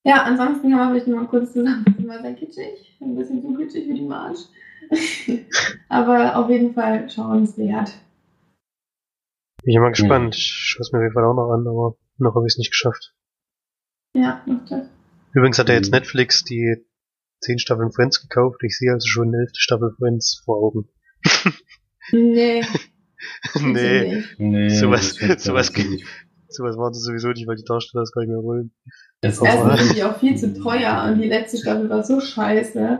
Ja, 0.05 0.23
ansonsten 0.23 0.69
man 0.71 0.89
vielleicht 0.89 1.07
noch 1.07 1.17
mal 1.17 1.27
kurz 1.27 1.53
zusammenfassen, 1.53 2.07
war 2.07 2.21
sehr 2.21 2.33
kitschig, 2.33 2.97
ein 3.01 3.15
bisschen 3.15 3.41
zu 3.41 3.53
kitschig 3.55 3.87
für 3.87 3.93
die 3.93 4.05
Marsch. 4.05 4.39
Aber 5.89 6.37
auf 6.37 6.49
jeden 6.49 6.73
Fall 6.73 7.09
schauenswert. 7.09 7.93
Bin 9.63 9.73
ich 9.73 9.79
mal 9.79 9.89
gespannt. 9.89 10.35
Ich 10.35 10.45
schaue 10.45 10.81
es 10.81 10.91
mir 10.91 10.99
auf 10.99 11.03
jeden 11.03 11.13
Fall 11.13 11.25
auch 11.25 11.33
noch 11.33 11.51
an, 11.51 11.67
aber 11.67 11.97
noch 12.19 12.35
habe 12.35 12.45
ich 12.45 12.53
es 12.53 12.57
nicht 12.57 12.71
geschafft. 12.71 13.16
Ja, 14.17 14.41
noch 14.45 14.65
das. 14.67 14.87
Übrigens 15.33 15.59
hat 15.59 15.69
er 15.69 15.75
jetzt 15.75 15.91
Netflix 15.91 16.43
die 16.43 16.83
zehn 17.39 17.59
Staffeln 17.59 17.91
Friends 17.91 18.21
gekauft. 18.21 18.61
Ich 18.63 18.77
sehe 18.77 18.91
also 18.91 19.07
schon 19.07 19.27
eine 19.27 19.43
elfte 19.43 19.59
Staffel 19.59 19.93
Friends 19.97 20.41
vor 20.43 20.57
Augen. 20.57 20.89
nee. 22.11 22.63
nee. 23.61 24.23
nee. 24.37 24.69
Sowas, 24.69 25.15
sowas, 25.37 25.71
sowas 26.49 26.77
war 26.77 26.89
das 26.89 27.03
sowieso 27.03 27.29
nicht, 27.29 27.47
weil 27.47 27.57
die 27.57 27.63
Darsteller 27.63 28.01
das 28.01 28.11
gar 28.11 28.21
nicht 28.21 28.31
mehr 28.31 28.43
wollen. 28.43 28.71
Erstens 29.21 29.87
sind 29.87 29.97
die 29.97 30.03
auch 30.03 30.17
viel 30.17 30.35
zu 30.35 30.53
teuer 30.53 31.05
und 31.07 31.21
die 31.21 31.27
letzte 31.27 31.57
Staffel 31.57 31.89
war 31.89 32.03
so 32.03 32.19
scheiße, 32.19 32.99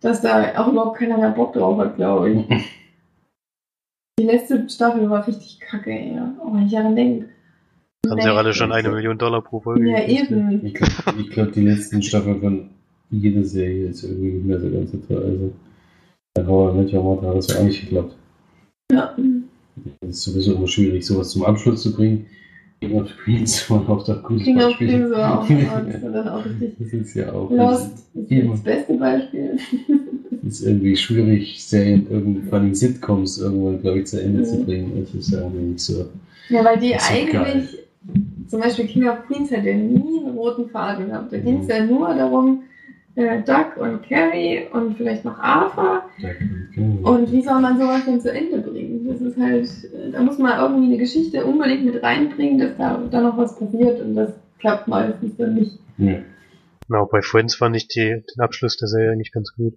dass 0.00 0.20
da 0.20 0.58
auch 0.58 0.68
überhaupt 0.68 0.98
keiner 0.98 1.18
mehr 1.18 1.30
Bock 1.30 1.52
drauf 1.52 1.78
hat, 1.78 1.96
glaube 1.96 2.30
ich. 2.30 2.46
die 4.18 4.24
letzte 4.24 4.68
Staffel 4.68 5.08
war 5.10 5.26
richtig 5.26 5.60
kacke, 5.60 5.92
ja. 5.92 6.34
Oh, 6.40 6.52
wenn 6.52 6.66
ich 6.66 6.72
daran 6.72 6.96
denke. 6.96 7.28
Haben 8.10 8.20
sie 8.20 8.28
auch 8.30 8.36
alle 8.36 8.54
schon 8.54 8.72
eine 8.72 8.88
Million 8.90 9.18
Dollar 9.18 9.42
pro 9.42 9.60
Folge. 9.60 9.90
Ja, 9.90 10.06
eben. 10.06 10.64
Ich 10.64 10.74
glaube, 10.74 11.24
glaub, 11.30 11.52
die 11.52 11.60
letzten 11.62 12.02
Staffeln 12.02 12.40
von 12.40 12.68
jeder 13.10 13.44
Serie 13.44 13.88
ist 13.88 14.02
irgendwie 14.04 14.32
nicht 14.32 14.46
mehr 14.46 14.60
so 14.60 14.70
ganz 14.70 14.90
so 14.92 14.98
toll. 15.08 15.22
Also, 15.24 15.52
bei 16.34 16.46
Horror 16.46 16.74
Match 16.74 16.92
Mother 16.92 17.28
hat 17.28 17.36
das 17.36 17.48
ja 17.48 17.60
auch 17.60 17.64
nicht 17.64 17.80
geklappt. 17.82 18.14
Ja. 18.92 19.16
Es 20.00 20.08
ist 20.18 20.22
sowieso 20.22 20.54
immer 20.54 20.68
schwierig, 20.68 21.04
sowas 21.06 21.30
zum 21.30 21.44
Abschluss 21.44 21.82
zu 21.82 21.92
bringen. 21.94 22.26
King 22.80 23.00
of 23.00 23.08
Queens 23.24 23.70
war 23.70 23.88
auch 23.88 24.04
das 24.04 24.22
gute 24.22 24.44
King 24.44 24.56
of 24.58 24.64
Beispiel. 24.64 24.88
Queens 24.88 25.10
war 25.10 25.40
auch, 25.40 25.48
das 25.48 26.02
war 26.02 26.34
auch 26.36 26.44
richtig. 26.44 26.74
Das 26.78 26.92
ist 26.92 27.14
ja 27.14 27.32
auch 27.32 27.50
Lost 27.50 27.92
ist 28.14 28.48
das 28.50 28.60
beste 28.62 28.94
Beispiel. 28.94 29.58
ist 30.46 30.60
irgendwie 30.62 30.96
schwierig, 30.96 31.64
Serien, 31.64 32.06
irgendwie, 32.10 32.48
vor 32.48 32.58
allem 32.58 32.74
Sitcoms 32.74 33.38
irgendwann, 33.38 33.80
glaube 33.80 34.00
ich, 34.00 34.06
zu 34.06 34.20
Ende 34.22 34.42
zu 34.44 34.56
Mhm. 34.56 34.64
bringen. 34.66 34.92
Das 35.04 35.14
ist 35.14 35.30
ja 35.32 35.40
irgendwie 35.40 35.64
nicht 35.72 35.80
so. 35.80 36.06
Ja, 36.50 36.64
weil 36.64 36.78
die 36.78 36.94
eigentlich, 36.94 37.78
zum 38.48 38.60
Beispiel 38.60 38.86
King 38.86 39.08
of 39.08 39.26
Queens 39.26 39.50
hat 39.50 39.64
ja 39.64 39.74
nie 39.74 40.20
einen 40.20 40.36
roten 40.36 40.68
Faden 40.68 41.08
gehabt. 41.08 41.32
Da 41.32 41.38
ging 41.38 41.60
es 41.60 41.68
ja 41.68 41.84
nur 41.84 42.14
darum, 42.14 42.62
äh, 43.16 43.42
Doug 43.42 43.76
und 43.78 44.02
Carrie 44.08 44.66
und 44.72 44.96
vielleicht 44.96 45.24
noch 45.24 45.38
Arthur. 45.38 46.02
Und 46.76 47.32
wie 47.32 47.42
soll 47.42 47.60
man 47.60 47.78
sowas 47.78 48.04
denn 48.04 48.20
zu 48.20 48.30
Ende 48.30 48.58
bringen? 48.58 49.06
Das 49.08 49.20
ist 49.20 49.38
halt, 49.38 49.66
äh, 49.94 50.10
da 50.12 50.22
muss 50.22 50.38
man 50.38 50.58
irgendwie 50.60 50.86
eine 50.86 50.98
Geschichte 50.98 51.44
unbedingt 51.44 51.86
mit 51.86 52.02
reinbringen, 52.02 52.58
dass 52.58 52.76
da, 52.76 53.02
da 53.10 53.20
noch 53.20 53.38
was 53.38 53.58
passiert 53.58 54.00
und 54.00 54.14
das 54.14 54.32
klappt 54.58 54.86
meistens 54.86 55.36
dann 55.36 55.54
nicht. 55.54 55.78
ja. 55.98 56.18
Auch 56.90 57.08
bei 57.08 57.20
Friends 57.20 57.56
fand 57.56 57.74
ich 57.74 57.88
die, 57.88 58.22
den 58.22 58.40
Abschluss 58.40 58.76
der 58.76 58.86
Serie 58.86 59.12
eigentlich 59.12 59.32
ganz 59.32 59.52
gut. 59.56 59.74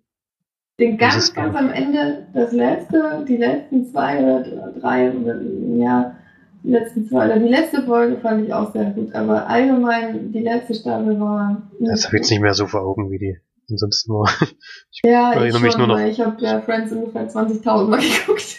Den 0.80 0.98
ganz, 0.98 1.34
ganz 1.34 1.56
am 1.56 1.72
Ende, 1.72 2.28
das 2.34 2.52
letzte, 2.52 3.26
die 3.28 3.38
letzten 3.38 3.86
zwei 3.86 4.20
oder 4.24 4.72
drei, 4.80 5.12
oder, 5.12 5.42
ja, 5.76 6.16
die 6.64 6.70
letzten 6.72 7.08
zwei, 7.08 7.26
oder 7.26 7.40
die 7.40 7.48
letzte 7.50 7.84
Folge 7.84 8.18
fand 8.18 8.46
ich 8.46 8.54
auch 8.54 8.72
sehr 8.74 8.92
gut, 8.92 9.14
aber 9.14 9.48
allgemein, 9.48 10.32
die 10.32 10.40
letzte 10.42 10.76
Staffel 10.76 11.20
war. 11.20 11.62
Das 11.80 12.06
habe 12.06 12.18
ich 12.18 12.22
jetzt 12.22 12.32
nicht 12.32 12.42
mehr 12.42 12.54
so 12.54 12.68
vor 12.68 12.82
Augen, 12.82 13.10
wie 13.12 13.18
die 13.20 13.38
ansonsten 13.70 14.14
war. 14.14 14.30
Ja, 15.04 15.32
Ich 15.32 15.36
ich 15.38 15.42
erinnere 15.44 15.62
mich 15.62 15.72
schon, 15.74 15.88
nur 15.88 15.98
noch- 15.98 16.00
ich 16.06 16.20
habe 16.20 16.42
ja 16.44 16.60
Friends 16.62 16.92
ungefähr 16.92 17.30
20.000 17.30 17.88
Mal 17.90 18.00
geguckt. 18.02 18.58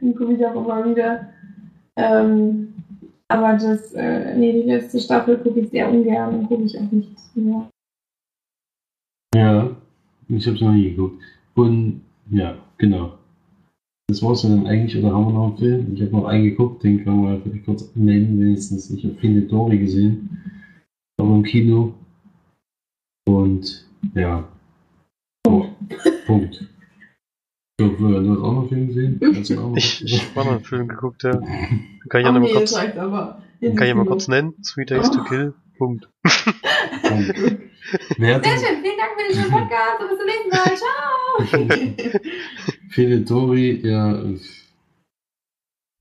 Den 0.00 0.14
gucke 0.16 0.32
ich 0.32 0.44
auch 0.44 0.54
immer 0.56 0.84
wieder. 0.88 1.28
Ähm, 1.96 2.72
aber 3.28 3.52
das, 3.52 3.92
äh, 3.92 4.34
nee, 4.36 4.52
die 4.52 4.68
letzte 4.68 4.98
Staffel 4.98 5.38
gucke 5.38 5.60
ich 5.60 5.70
sehr 5.70 5.88
ungern 5.88 6.34
und 6.34 6.48
gucke 6.48 6.64
ich 6.64 6.76
auch 6.78 6.90
nicht 6.90 7.10
mehr. 7.36 7.68
Ja, 9.34 9.70
ich 10.28 10.46
habe 10.46 10.56
es 10.56 10.62
noch 10.62 10.72
nie 10.72 10.90
geguckt. 10.90 11.22
Und 11.54 12.02
ja, 12.30 12.56
genau. 12.78 13.12
Das 14.10 14.22
war's 14.24 14.42
dann 14.42 14.66
eigentlich, 14.66 15.00
oder 15.00 15.14
haben 15.14 15.26
wir 15.26 15.34
noch 15.34 15.50
einen 15.50 15.58
Film? 15.58 15.94
Ich 15.94 16.02
habe 16.02 16.10
noch 16.10 16.24
einen 16.24 16.42
geguckt, 16.42 16.82
den 16.82 17.04
kann 17.04 17.22
man 17.22 17.40
vielleicht 17.42 17.64
kurz 17.64 17.88
nennen, 17.94 18.40
wenigstens. 18.40 18.90
Ich 18.90 19.04
habe 19.04 19.14
Findet 19.14 19.52
Dory 19.52 19.78
gesehen, 19.78 20.36
aber 21.16 21.36
im 21.36 21.44
Kino. 21.44 21.94
Und 23.28 23.86
ja. 24.16 24.48
Oh, 25.46 25.64
Punkt. 26.26 26.66
Ich 27.78 27.86
hoffe, 27.86 27.98
du 27.98 28.30
hast 28.30 28.40
auch 28.40 28.52
noch 28.52 28.62
einen 28.62 28.68
Film 28.68 28.88
gesehen? 28.88 29.20
Du 29.20 29.30
Ich, 29.76 30.36
war 30.36 30.44
noch 30.44 30.54
einen 30.54 30.64
Film 30.64 30.88
geguckt, 30.88 31.22
ja. 31.22 31.30
Kann 31.38 31.40
ich 31.40 32.12
ja 32.12 32.20
Ach 32.24 32.32
noch 32.32 32.32
mal 32.32 32.40
nee, 32.40 32.52
kurz, 32.52 32.74
kann 32.74 32.88
ich 33.60 33.78
ja 33.78 33.94
mal 33.94 34.06
kurz 34.06 34.26
nennen. 34.26 34.54
Three 34.62 34.86
Days 34.86 35.08
to 35.12 35.22
Kill. 35.22 35.54
Punkt. 35.78 36.08
Sehr 36.24 36.52
schön, 38.42 38.82
vielen 38.82 38.98
Dank 38.98 39.12
für 39.16 39.22
den 39.28 39.36
schönen 39.36 39.52
Podcast 39.52 40.00
und 40.00 40.08
bis 40.08 40.18
zum 40.18 40.26
nächsten 40.26 40.50
Mal. 40.50 40.74
Ciao! 41.78 41.90
Findet 42.90 43.30
Dory, 43.30 43.80
ja, 43.84 44.22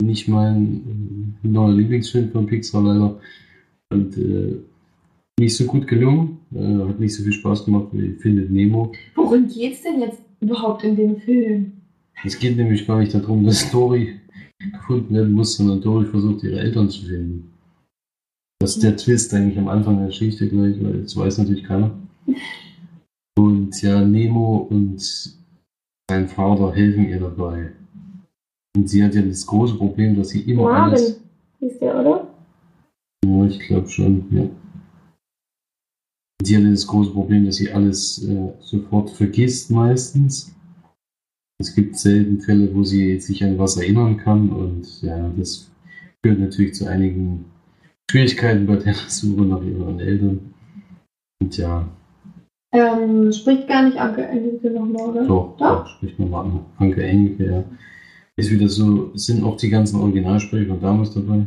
nicht 0.01 0.27
mein 0.27 1.35
neuer 1.43 1.73
Lieblingsfilm 1.73 2.31
von 2.31 2.47
Pixar 2.47 2.81
leider. 2.81 3.19
Und 3.91 4.17
äh, 4.17 4.57
nicht 5.39 5.55
so 5.55 5.65
gut 5.65 5.87
gelungen. 5.87 6.39
Äh, 6.53 6.87
hat 6.87 6.99
nicht 6.99 7.13
so 7.13 7.23
viel 7.23 7.33
Spaß 7.33 7.65
gemacht 7.65 7.89
wie 7.91 8.13
Findet 8.15 8.49
Nemo. 8.51 8.91
Worum 9.15 9.47
geht's 9.47 9.83
denn 9.83 10.01
jetzt 10.01 10.21
überhaupt 10.41 10.83
in 10.83 10.95
dem 10.95 11.17
Film? 11.17 11.73
Es 12.23 12.37
geht 12.37 12.57
nämlich 12.57 12.85
gar 12.85 12.99
nicht 12.99 13.13
darum, 13.13 13.45
dass 13.45 13.71
Dory 13.71 14.19
gefunden 14.59 15.13
werden 15.13 15.31
muss, 15.33 15.55
sondern 15.55 15.81
Dory 15.81 16.05
versucht, 16.05 16.43
ihre 16.43 16.59
Eltern 16.59 16.89
zu 16.89 17.05
finden. 17.05 17.51
Das 18.59 18.75
ist 18.75 18.83
der 18.83 18.97
Twist 18.97 19.33
eigentlich 19.33 19.57
am 19.57 19.69
Anfang 19.69 19.97
der 19.97 20.07
Geschichte 20.07 20.49
gleich, 20.49 20.75
weil 20.83 21.03
das 21.03 21.15
weiß 21.15 21.37
natürlich 21.37 21.63
keiner. 21.63 21.91
Und 23.37 23.81
ja, 23.81 24.01
Nemo 24.01 24.67
und 24.69 25.38
sein 26.09 26.27
Vater 26.27 26.73
helfen 26.73 27.07
ihr 27.07 27.19
dabei. 27.19 27.71
Und 28.75 28.89
sie 28.89 29.03
hat 29.03 29.15
ja 29.15 29.21
das 29.21 29.45
große 29.45 29.75
Problem, 29.75 30.15
dass 30.15 30.29
sie 30.29 30.41
immer 30.41 30.69
alles. 30.69 31.01
Marvin, 31.01 31.69
ist 31.69 31.81
der, 31.81 31.99
oder? 31.99 32.27
Ja, 33.25 33.45
ich 33.45 33.59
glaube 33.59 33.89
schon, 33.89 34.25
ja. 34.31 34.49
Sie 36.41 36.57
hatte 36.57 36.71
das 36.71 36.87
große 36.87 37.11
Problem, 37.11 37.45
dass 37.45 37.57
sie 37.57 37.71
alles 37.71 38.23
äh, 38.27 38.53
sofort 38.59 39.09
vergisst 39.11 39.69
meistens. 39.71 40.55
Es 41.59 41.75
gibt 41.75 41.97
selten 41.97 42.39
Fälle, 42.39 42.73
wo 42.73 42.83
sie 42.83 43.19
sich 43.19 43.43
an 43.43 43.57
was 43.59 43.77
erinnern 43.77 44.17
kann 44.17 44.49
und 44.49 45.01
ja, 45.01 45.29
das 45.37 45.69
führt 46.23 46.39
natürlich 46.39 46.73
zu 46.73 46.87
einigen 46.87 47.45
Schwierigkeiten 48.09 48.65
bei 48.65 48.77
der 48.77 48.93
Suche 49.07 49.41
nach 49.41 49.61
ihren 49.61 49.99
Eltern. 49.99 50.53
Und 51.41 51.57
ja, 51.57 51.87
Ähm, 52.71 53.31
spricht 53.31 53.67
gar 53.67 53.83
nicht 53.83 53.97
Anke 53.97 54.25
Engelke 54.27 54.69
nochmal, 54.69 55.09
oder? 55.09 55.25
doch, 55.25 55.57
Doch? 55.57 55.83
doch 55.83 55.87
spricht 55.87 56.19
man 56.19 56.29
mal 56.29 56.41
an. 56.41 56.65
Anke 56.77 57.03
Engelke, 57.03 57.45
ja. 57.45 57.63
Ist 58.35 58.51
wieder 58.51 58.69
so, 58.69 59.11
sind 59.15 59.43
auch 59.43 59.57
die 59.57 59.69
ganzen 59.69 59.99
Originalsprecher 59.99 60.67
von 60.67 60.79
damals 60.81 61.13
dabei. 61.13 61.45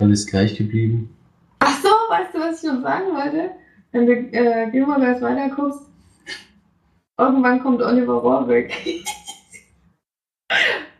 Alles 0.00 0.26
gleich 0.26 0.56
geblieben. 0.56 1.10
Ach 1.58 1.76
so, 1.82 1.88
weißt 1.88 2.34
du, 2.34 2.38
was 2.38 2.62
ich 2.62 2.70
noch 2.70 2.80
sagen 2.80 3.06
wollte? 3.12 3.50
Wenn 3.92 4.06
du 4.06 4.12
äh, 4.12 4.70
Gilmore 4.70 5.00
Girls 5.00 5.20
weiter 5.20 5.54
guckst, 5.54 5.82
irgendwann 7.18 7.60
kommt 7.60 7.82
Oliver 7.82 8.14
Rohrbeck. 8.14 8.72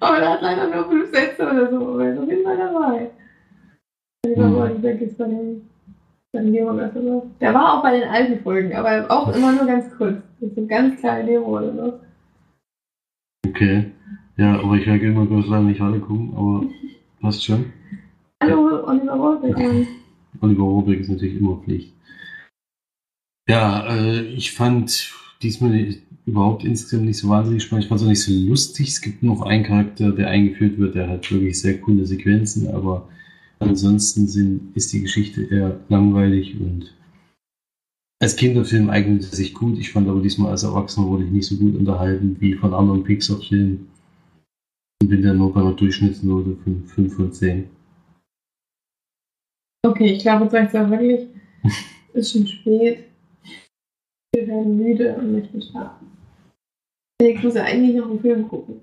aber 0.01 0.19
er 0.19 0.31
hat 0.33 0.43
leider 0.43 0.67
nur 0.69 0.89
fünf 0.89 1.11
Sätze 1.13 1.43
oder 1.45 1.71
so, 1.71 1.77
aber 1.95 2.05
er 2.05 2.13
ist 2.15 2.19
auf 2.21 2.29
jeden 2.29 2.45
Fall 2.45 2.57
dabei. 2.59 3.11
Oliver 4.27 4.49
Mhm. 4.49 4.55
Rohrbeck 4.57 5.01
ist 5.01 5.17
bei 5.17 5.25
den, 5.25 5.70
Gilmore 6.33 6.77
Girls 6.77 6.95
dabei. 6.95 7.23
Der 7.41 7.55
war 7.55 7.75
auch 7.75 7.83
bei 7.83 7.99
den 7.99 8.09
alten 8.09 8.43
Folgen, 8.43 8.73
aber 8.75 9.11
auch 9.11 9.35
immer 9.35 9.53
nur 9.53 9.67
ganz 9.67 9.87
kurz. 9.97 10.23
Das 10.41 10.57
eine 10.57 10.67
ganz 10.67 11.01
kleine 11.01 11.25
Nebenrolle 11.25 11.75
noch. 11.75 12.01
Okay. 13.47 13.91
Ja, 14.37 14.59
aber 14.61 14.77
ich 14.77 14.87
werde 14.87 15.07
immer 15.07 15.27
kurz 15.27 15.47
leider 15.49 15.65
nicht 15.65 15.81
alle 15.81 15.99
gucken, 15.99 16.33
aber 16.35 16.65
passt 17.21 17.45
schon. 17.45 17.73
Hallo, 18.43 18.87
Oliver 18.87 19.15
Rohrbeck. 19.15 19.59
Mann. 19.59 19.87
Oliver 20.41 20.63
Rohrbeck 20.63 21.01
ist 21.01 21.11
natürlich 21.11 21.39
immer 21.39 21.57
Pflicht. 21.57 21.95
Ja, 23.49 23.87
äh, 23.95 24.23
ich 24.23 24.53
fand 24.53 25.13
diesmal 25.43 25.95
überhaupt 26.27 26.65
insgesamt 26.65 27.07
nicht 27.07 27.19
so 27.19 27.29
wahnsinnig 27.29 27.65
spannend. 27.65 27.85
Ich 27.85 27.89
fand 27.89 28.01
es 28.01 28.07
auch 28.07 28.11
nicht 28.11 28.23
so 28.23 28.33
lustig. 28.33 28.89
Es 28.89 29.01
gibt 29.01 29.23
noch 29.23 29.43
einen 29.43 29.65
Charakter, 29.65 30.13
der 30.13 30.29
eingeführt 30.29 30.79
wird, 30.79 30.95
der 30.95 31.09
hat 31.09 31.31
wirklich 31.31 31.61
sehr 31.61 31.81
coole 31.81 32.07
Sequenzen, 32.07 32.73
aber 32.73 33.09
ansonsten 33.61 34.27
sind, 34.27 34.77
ist 34.77 34.93
die 34.93 35.03
Geschichte 35.03 35.43
eher 35.43 35.81
langweilig 35.89 36.59
und 36.61 36.93
als 38.23 38.37
Kinderfilm 38.37 38.91
eignet 38.91 39.23
es 39.23 39.31
sich 39.31 39.55
gut. 39.55 39.79
Ich 39.79 39.93
fand 39.93 40.09
aber 40.09 40.21
diesmal 40.21 40.51
als 40.51 40.63
Erwachsener 40.63 41.07
wurde 41.07 41.25
ich 41.25 41.31
nicht 41.31 41.47
so 41.47 41.57
gut 41.57 41.75
unterhalten 41.75 42.37
wie 42.39 42.55
von 42.55 42.75
anderen 42.75 43.03
Pixar-Filmen. 43.03 43.89
Und 45.03 45.09
bin 45.09 45.23
dann 45.23 45.39
nur 45.39 45.55
bei 45.55 45.61
einer 45.61 45.73
Durchschnittsnote 45.73 46.57
von 46.63 46.85
5 46.85 47.15
von 47.15 47.33
10. 47.33 47.71
Okay, 49.87 50.13
ich 50.13 50.19
glaube, 50.21 50.45
jetzt 50.55 50.75
du 50.75 50.79
ja 50.79 50.91
wirklich, 50.91 51.29
es 52.13 52.27
ist 52.27 52.33
schon 52.33 52.47
spät. 52.47 53.05
Wir 54.35 54.47
werden 54.47 54.77
müde 54.77 55.15
und 55.17 55.33
möchten 55.33 55.63
schlafen. 55.63 56.09
Ich 57.23 57.43
muss 57.43 57.55
ja 57.55 57.65
eigentlich 57.65 57.97
noch 57.97 58.11
einen 58.11 58.21
Film 58.21 58.47
gucken. 58.49 58.83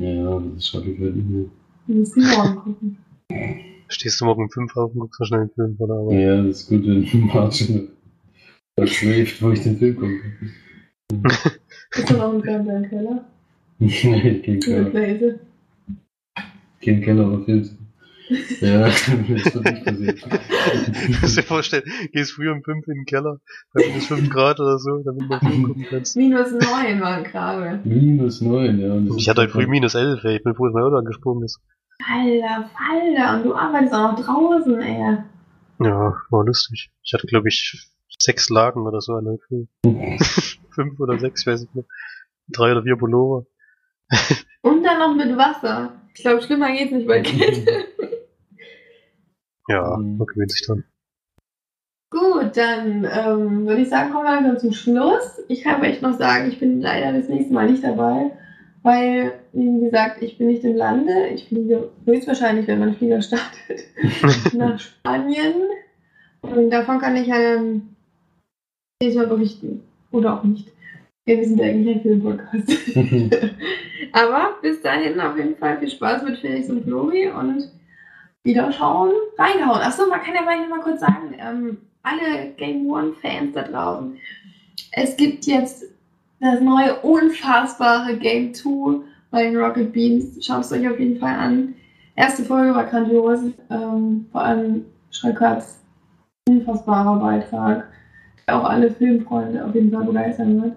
Ja, 0.00 0.40
das 0.40 0.66
schaffe 0.66 0.90
ich 0.90 0.98
heute 0.98 1.18
nicht 1.18 1.28
mehr. 1.28 1.44
Wir 1.86 1.96
müssen 1.96 2.22
morgen 2.22 2.56
gucken. 2.56 2.98
Stehst 3.88 4.20
du 4.20 4.24
morgen 4.24 4.44
um 4.44 4.50
5 4.50 4.76
auf 4.76 4.92
und 4.92 5.00
guckst 5.00 5.20
noch 5.20 5.26
schnell 5.26 5.40
einen 5.40 5.50
Film 5.50 5.76
von 5.76 5.88
der 5.88 5.96
Arbeit. 5.96 6.20
Ja, 6.20 6.42
das 6.42 6.62
ist 6.62 6.68
gut, 6.68 6.86
wenn 6.86 7.26
Martin 7.26 7.88
schläft, 8.84 9.42
wo 9.42 9.50
ich 9.50 9.62
den 9.62 9.78
Film 9.78 9.96
gucke. 9.96 10.20
Ist 11.94 12.10
da 12.10 12.14
noch 12.14 12.34
ein 12.34 12.42
Fernseher 12.42 12.76
im 12.76 12.88
Keller? 12.88 13.24
nee, 13.78 14.40
kein 14.40 14.60
Keller. 14.60 15.38
Kein 16.82 17.02
Keller, 17.02 17.26
aber 17.26 17.44
Film. 17.44 17.68
Ja, 18.60 18.80
das 18.88 19.08
wird 19.08 19.64
nicht 19.64 19.84
passieren. 19.84 20.16
Du 21.06 21.20
musst 21.20 21.38
dir 21.38 21.42
vorstellen, 21.42 21.84
gehst 22.12 22.32
früh 22.32 22.50
um 22.50 22.62
5 22.62 22.86
in 22.88 22.94
den 22.94 23.04
Keller, 23.04 23.38
bei 23.72 23.86
minus 23.86 24.06
5 24.06 24.30
Grad 24.30 24.58
oder 24.58 24.78
so, 24.78 25.02
damit 25.04 25.22
du 25.22 25.32
einen 25.32 25.40
Film 25.40 25.62
gucken 25.64 25.86
kannst. 25.88 26.16
Minus 26.16 26.50
9 26.50 27.00
waren 27.00 27.24
gerade. 27.24 27.80
Minus 27.84 28.40
9, 28.40 28.80
ja. 28.80 29.16
Ich 29.16 29.28
hatte 29.28 29.42
heute 29.42 29.52
früh 29.52 29.66
minus 29.68 29.94
11, 29.94 30.24
ey. 30.24 30.36
Ich 30.36 30.42
bin 30.42 30.54
froh, 30.54 30.66
dass 30.66 30.74
mein 30.74 30.82
Auto 30.82 30.96
angesprungen 30.96 31.44
ist. 31.44 31.60
Alter, 32.04 32.70
Falter. 32.76 33.36
Und 33.36 33.44
du 33.44 33.54
arbeitest 33.54 33.94
auch 33.94 34.12
noch 34.12 34.20
draußen, 34.24 34.80
ey. 34.80 35.18
Ja, 35.80 36.14
war 36.30 36.44
lustig. 36.44 36.90
Ich 37.02 37.12
hatte, 37.12 37.26
glaube 37.26 37.48
ich, 37.48 37.88
sechs 38.18 38.48
Lagen 38.48 38.86
oder 38.86 39.00
so 39.00 39.12
an 39.14 39.24
der 39.24 39.38
Früh. 39.46 39.66
Fünf 40.70 41.00
oder 41.00 41.18
sechs, 41.18 41.42
ich 41.42 41.46
weiß 41.46 41.60
nicht 41.62 41.74
mehr. 41.74 41.84
Drei 42.48 42.72
oder 42.72 42.82
vier 42.82 42.96
Pullover. 42.96 43.46
Und 44.62 44.82
dann 44.84 44.98
noch 44.98 45.14
mit 45.14 45.36
Wasser. 45.36 45.92
Ich 46.14 46.22
glaube, 46.22 46.42
schlimmer 46.42 46.72
geht's 46.72 46.92
nicht 46.92 47.06
bei 47.08 47.20
Kälte. 47.22 47.86
Ja, 49.68 49.96
Mhm. 49.96 50.16
man 50.18 50.26
gewöhnt 50.26 50.50
sich 50.52 50.64
dran. 50.66 50.84
Gut, 52.10 52.56
dann 52.56 53.04
ähm, 53.04 53.66
würde 53.66 53.82
ich 53.82 53.88
sagen, 53.88 54.12
kommen 54.12 54.24
wir 54.24 54.30
langsam 54.40 54.58
zum 54.58 54.72
Schluss. 54.72 55.40
Ich 55.48 55.62
kann 55.62 55.82
echt 55.82 56.02
noch 56.02 56.16
sagen, 56.16 56.48
ich 56.48 56.60
bin 56.60 56.80
leider 56.80 57.12
das 57.18 57.28
nächste 57.28 57.52
Mal 57.52 57.68
nicht 57.70 57.82
dabei, 57.82 58.30
weil, 58.86 59.40
wie 59.52 59.80
gesagt, 59.80 60.22
ich 60.22 60.38
bin 60.38 60.46
nicht 60.46 60.62
im 60.62 60.76
Lande. 60.76 61.26
Ich 61.34 61.48
fliege 61.48 61.90
höchstwahrscheinlich, 62.04 62.68
wenn 62.68 62.78
mein 62.78 62.94
Flieger 62.94 63.20
startet, 63.20 63.82
nach 64.52 64.78
Spanien. 64.78 65.54
Und 66.40 66.70
davon 66.70 67.00
kann 67.00 67.16
ich 67.16 67.26
jedes 69.02 69.16
Mal 69.16 69.26
berichten. 69.26 69.82
Oder 70.12 70.34
auch 70.34 70.44
nicht. 70.44 70.68
Ja, 71.26 71.36
wir 71.36 71.44
sind 71.44 71.60
eigentlich 71.60 71.96
ein 71.96 72.02
Filmpodcast. 72.02 72.70
Aber 74.12 74.54
bis 74.62 74.80
dahin 74.82 75.18
auf 75.18 75.36
jeden 75.36 75.56
Fall 75.56 75.78
viel 75.80 75.90
Spaß 75.90 76.22
mit 76.22 76.38
Felix 76.38 76.70
und 76.70 76.84
Flori 76.84 77.28
und 77.28 77.68
wieder 78.44 78.70
schauen, 78.70 79.10
reingehauen. 79.36 79.80
Achso, 79.80 80.06
man 80.06 80.22
kann 80.22 80.36
ja 80.36 80.42
vielleicht 80.42 80.70
mal 80.70 80.80
kurz 80.80 81.00
sagen, 81.00 81.34
ähm, 81.40 81.78
alle 82.04 82.52
Game 82.56 82.88
One-Fans 82.88 83.52
da 83.52 83.62
draußen, 83.62 84.16
es 84.92 85.16
gibt 85.16 85.44
jetzt 85.46 85.95
das 86.40 86.60
neue 86.60 86.96
unfassbare 87.00 88.16
Game 88.16 88.52
2 88.52 89.00
bei 89.30 89.44
den 89.44 89.56
Rocket 89.56 89.92
Beans. 89.92 90.44
Schaut 90.44 90.60
es 90.60 90.72
euch 90.72 90.88
auf 90.88 90.98
jeden 90.98 91.18
Fall 91.18 91.34
an. 91.34 91.74
Erste 92.14 92.44
Folge 92.44 92.74
war 92.74 92.84
grandios, 92.84 93.40
ähm, 93.70 94.26
vor 94.32 94.42
allem 94.42 94.84
Schreckharts 95.10 95.80
unfassbarer 96.48 97.18
Beitrag, 97.18 97.88
der 98.46 98.58
auch 98.58 98.64
alle 98.64 98.90
Filmfreunde 98.90 99.64
auf 99.64 99.74
jeden 99.74 99.90
Fall 99.90 100.04
begeistern 100.04 100.62
wird. 100.62 100.72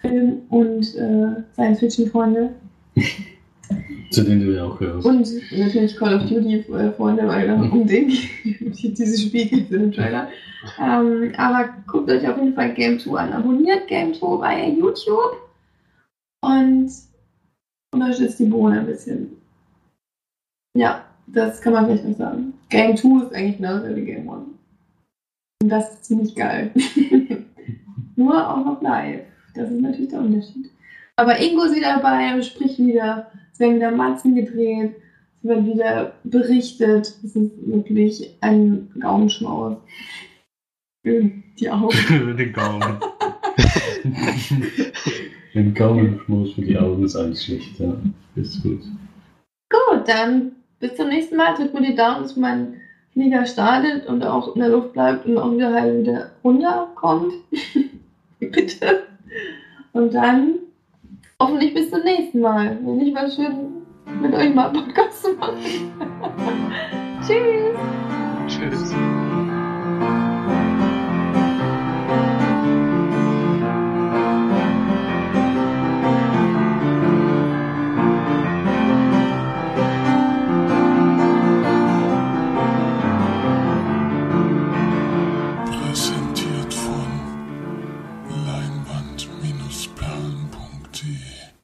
Film- 0.00 0.42
und 0.48 0.94
äh, 0.94 1.42
Science-Fiction-Freunde. 1.54 2.54
Zu 4.10 4.22
denen 4.22 4.40
du 4.40 4.54
ja 4.54 4.64
auch 4.64 4.78
gehörst. 4.78 5.06
Und 5.06 5.28
natürlich 5.56 5.96
Call 5.96 6.16
of 6.16 6.28
Duty-Freunde, 6.28 7.26
weil 7.26 7.46
da 7.46 7.54
unbedingt 7.60 8.14
dieses 8.44 9.22
Spiel 9.22 9.46
gibt 9.46 9.70
in 9.70 9.80
dem 9.80 9.92
Trailer. 9.92 10.28
Ähm, 10.80 11.32
aber 11.36 11.68
guckt 11.86 12.10
euch 12.10 12.26
auf 12.26 12.36
jeden 12.36 12.54
Fall 12.54 12.74
Game 12.74 12.98
2 12.98 13.18
an. 13.18 13.32
Abonniert 13.32 13.86
Game 13.86 14.14
2 14.14 14.36
bei 14.36 14.68
YouTube 14.70 15.36
und 16.42 16.90
unterstützt 17.92 18.38
die 18.38 18.46
Bohne 18.46 18.80
ein 18.80 18.86
bisschen. 18.86 19.36
Ja, 20.76 21.04
das 21.26 21.60
kann 21.60 21.72
man 21.72 21.86
vielleicht 21.86 22.06
noch 22.06 22.16
sagen. 22.16 22.54
Game 22.68 22.96
2 22.96 23.24
ist 23.24 23.34
eigentlich 23.34 23.56
genauso 23.56 23.94
wie 23.94 24.04
Game 24.04 24.28
1. 24.28 24.42
Und 25.62 25.68
das 25.68 25.94
ist 25.94 26.04
ziemlich 26.04 26.34
geil. 26.34 26.70
Nur 28.16 28.48
auch 28.48 28.64
noch 28.64 28.82
live. 28.82 29.22
Das 29.54 29.70
ist 29.70 29.80
natürlich 29.80 30.10
der 30.10 30.20
Unterschied. 30.20 30.70
Aber 31.18 31.40
Ingo 31.40 31.64
ist 31.64 31.74
wieder 31.74 31.96
dabei, 31.96 32.26
er 32.26 32.42
spricht 32.44 32.78
wieder, 32.78 33.26
es 33.52 33.58
werden 33.58 33.74
wieder 33.74 33.90
Matzen 33.90 34.36
gedreht, 34.36 34.94
es 35.42 35.48
wird 35.48 35.66
wieder 35.66 36.12
berichtet. 36.22 37.12
Es 37.24 37.34
ist 37.34 37.50
wirklich 37.66 38.36
ein 38.40 38.88
Gaumenschmaus. 39.00 39.78
Die 41.04 41.70
Augen. 41.70 42.36
Den 42.36 42.52
Gaumen. 42.52 42.98
Den 45.54 45.74
Gaumenschmaus 45.74 46.52
für 46.52 46.62
die 46.62 46.78
Augen 46.78 47.04
ist 47.04 47.16
alles 47.16 47.44
schlecht, 47.44 47.80
ja. 47.80 47.92
Ist 48.36 48.62
gut. 48.62 48.82
Gut, 49.70 50.06
dann 50.06 50.52
bis 50.78 50.94
zum 50.94 51.08
nächsten 51.08 51.36
Mal. 51.36 51.56
Drückt 51.56 51.74
mir 51.74 51.84
die 51.84 51.96
Daumen, 51.96 52.22
dass 52.22 52.36
mein 52.36 52.74
Flieger 53.12 53.44
startet 53.44 54.06
und 54.06 54.22
auch 54.22 54.54
in 54.54 54.60
der 54.60 54.70
Luft 54.70 54.92
bleibt 54.92 55.26
und 55.26 55.36
auch 55.36 55.52
wieder 55.52 55.72
halt 55.72 55.98
wieder 55.98 56.30
runterkommt. 56.44 57.32
Bitte. 58.38 59.02
Und 59.92 60.14
dann 60.14 60.54
hoffentlich 61.40 61.74
bis 61.74 61.90
zum 61.90 62.02
nächsten 62.02 62.40
Mal, 62.40 62.78
wenn 62.82 63.00
ich 63.00 63.14
was 63.14 63.34
schön 63.36 63.86
mit 64.20 64.34
euch 64.34 64.54
mal 64.54 64.70
Podcast 64.70 65.22
zu 65.22 65.32
machen. 65.34 65.56
Tschüss. 67.26 67.76
Tschüss. 68.48 69.07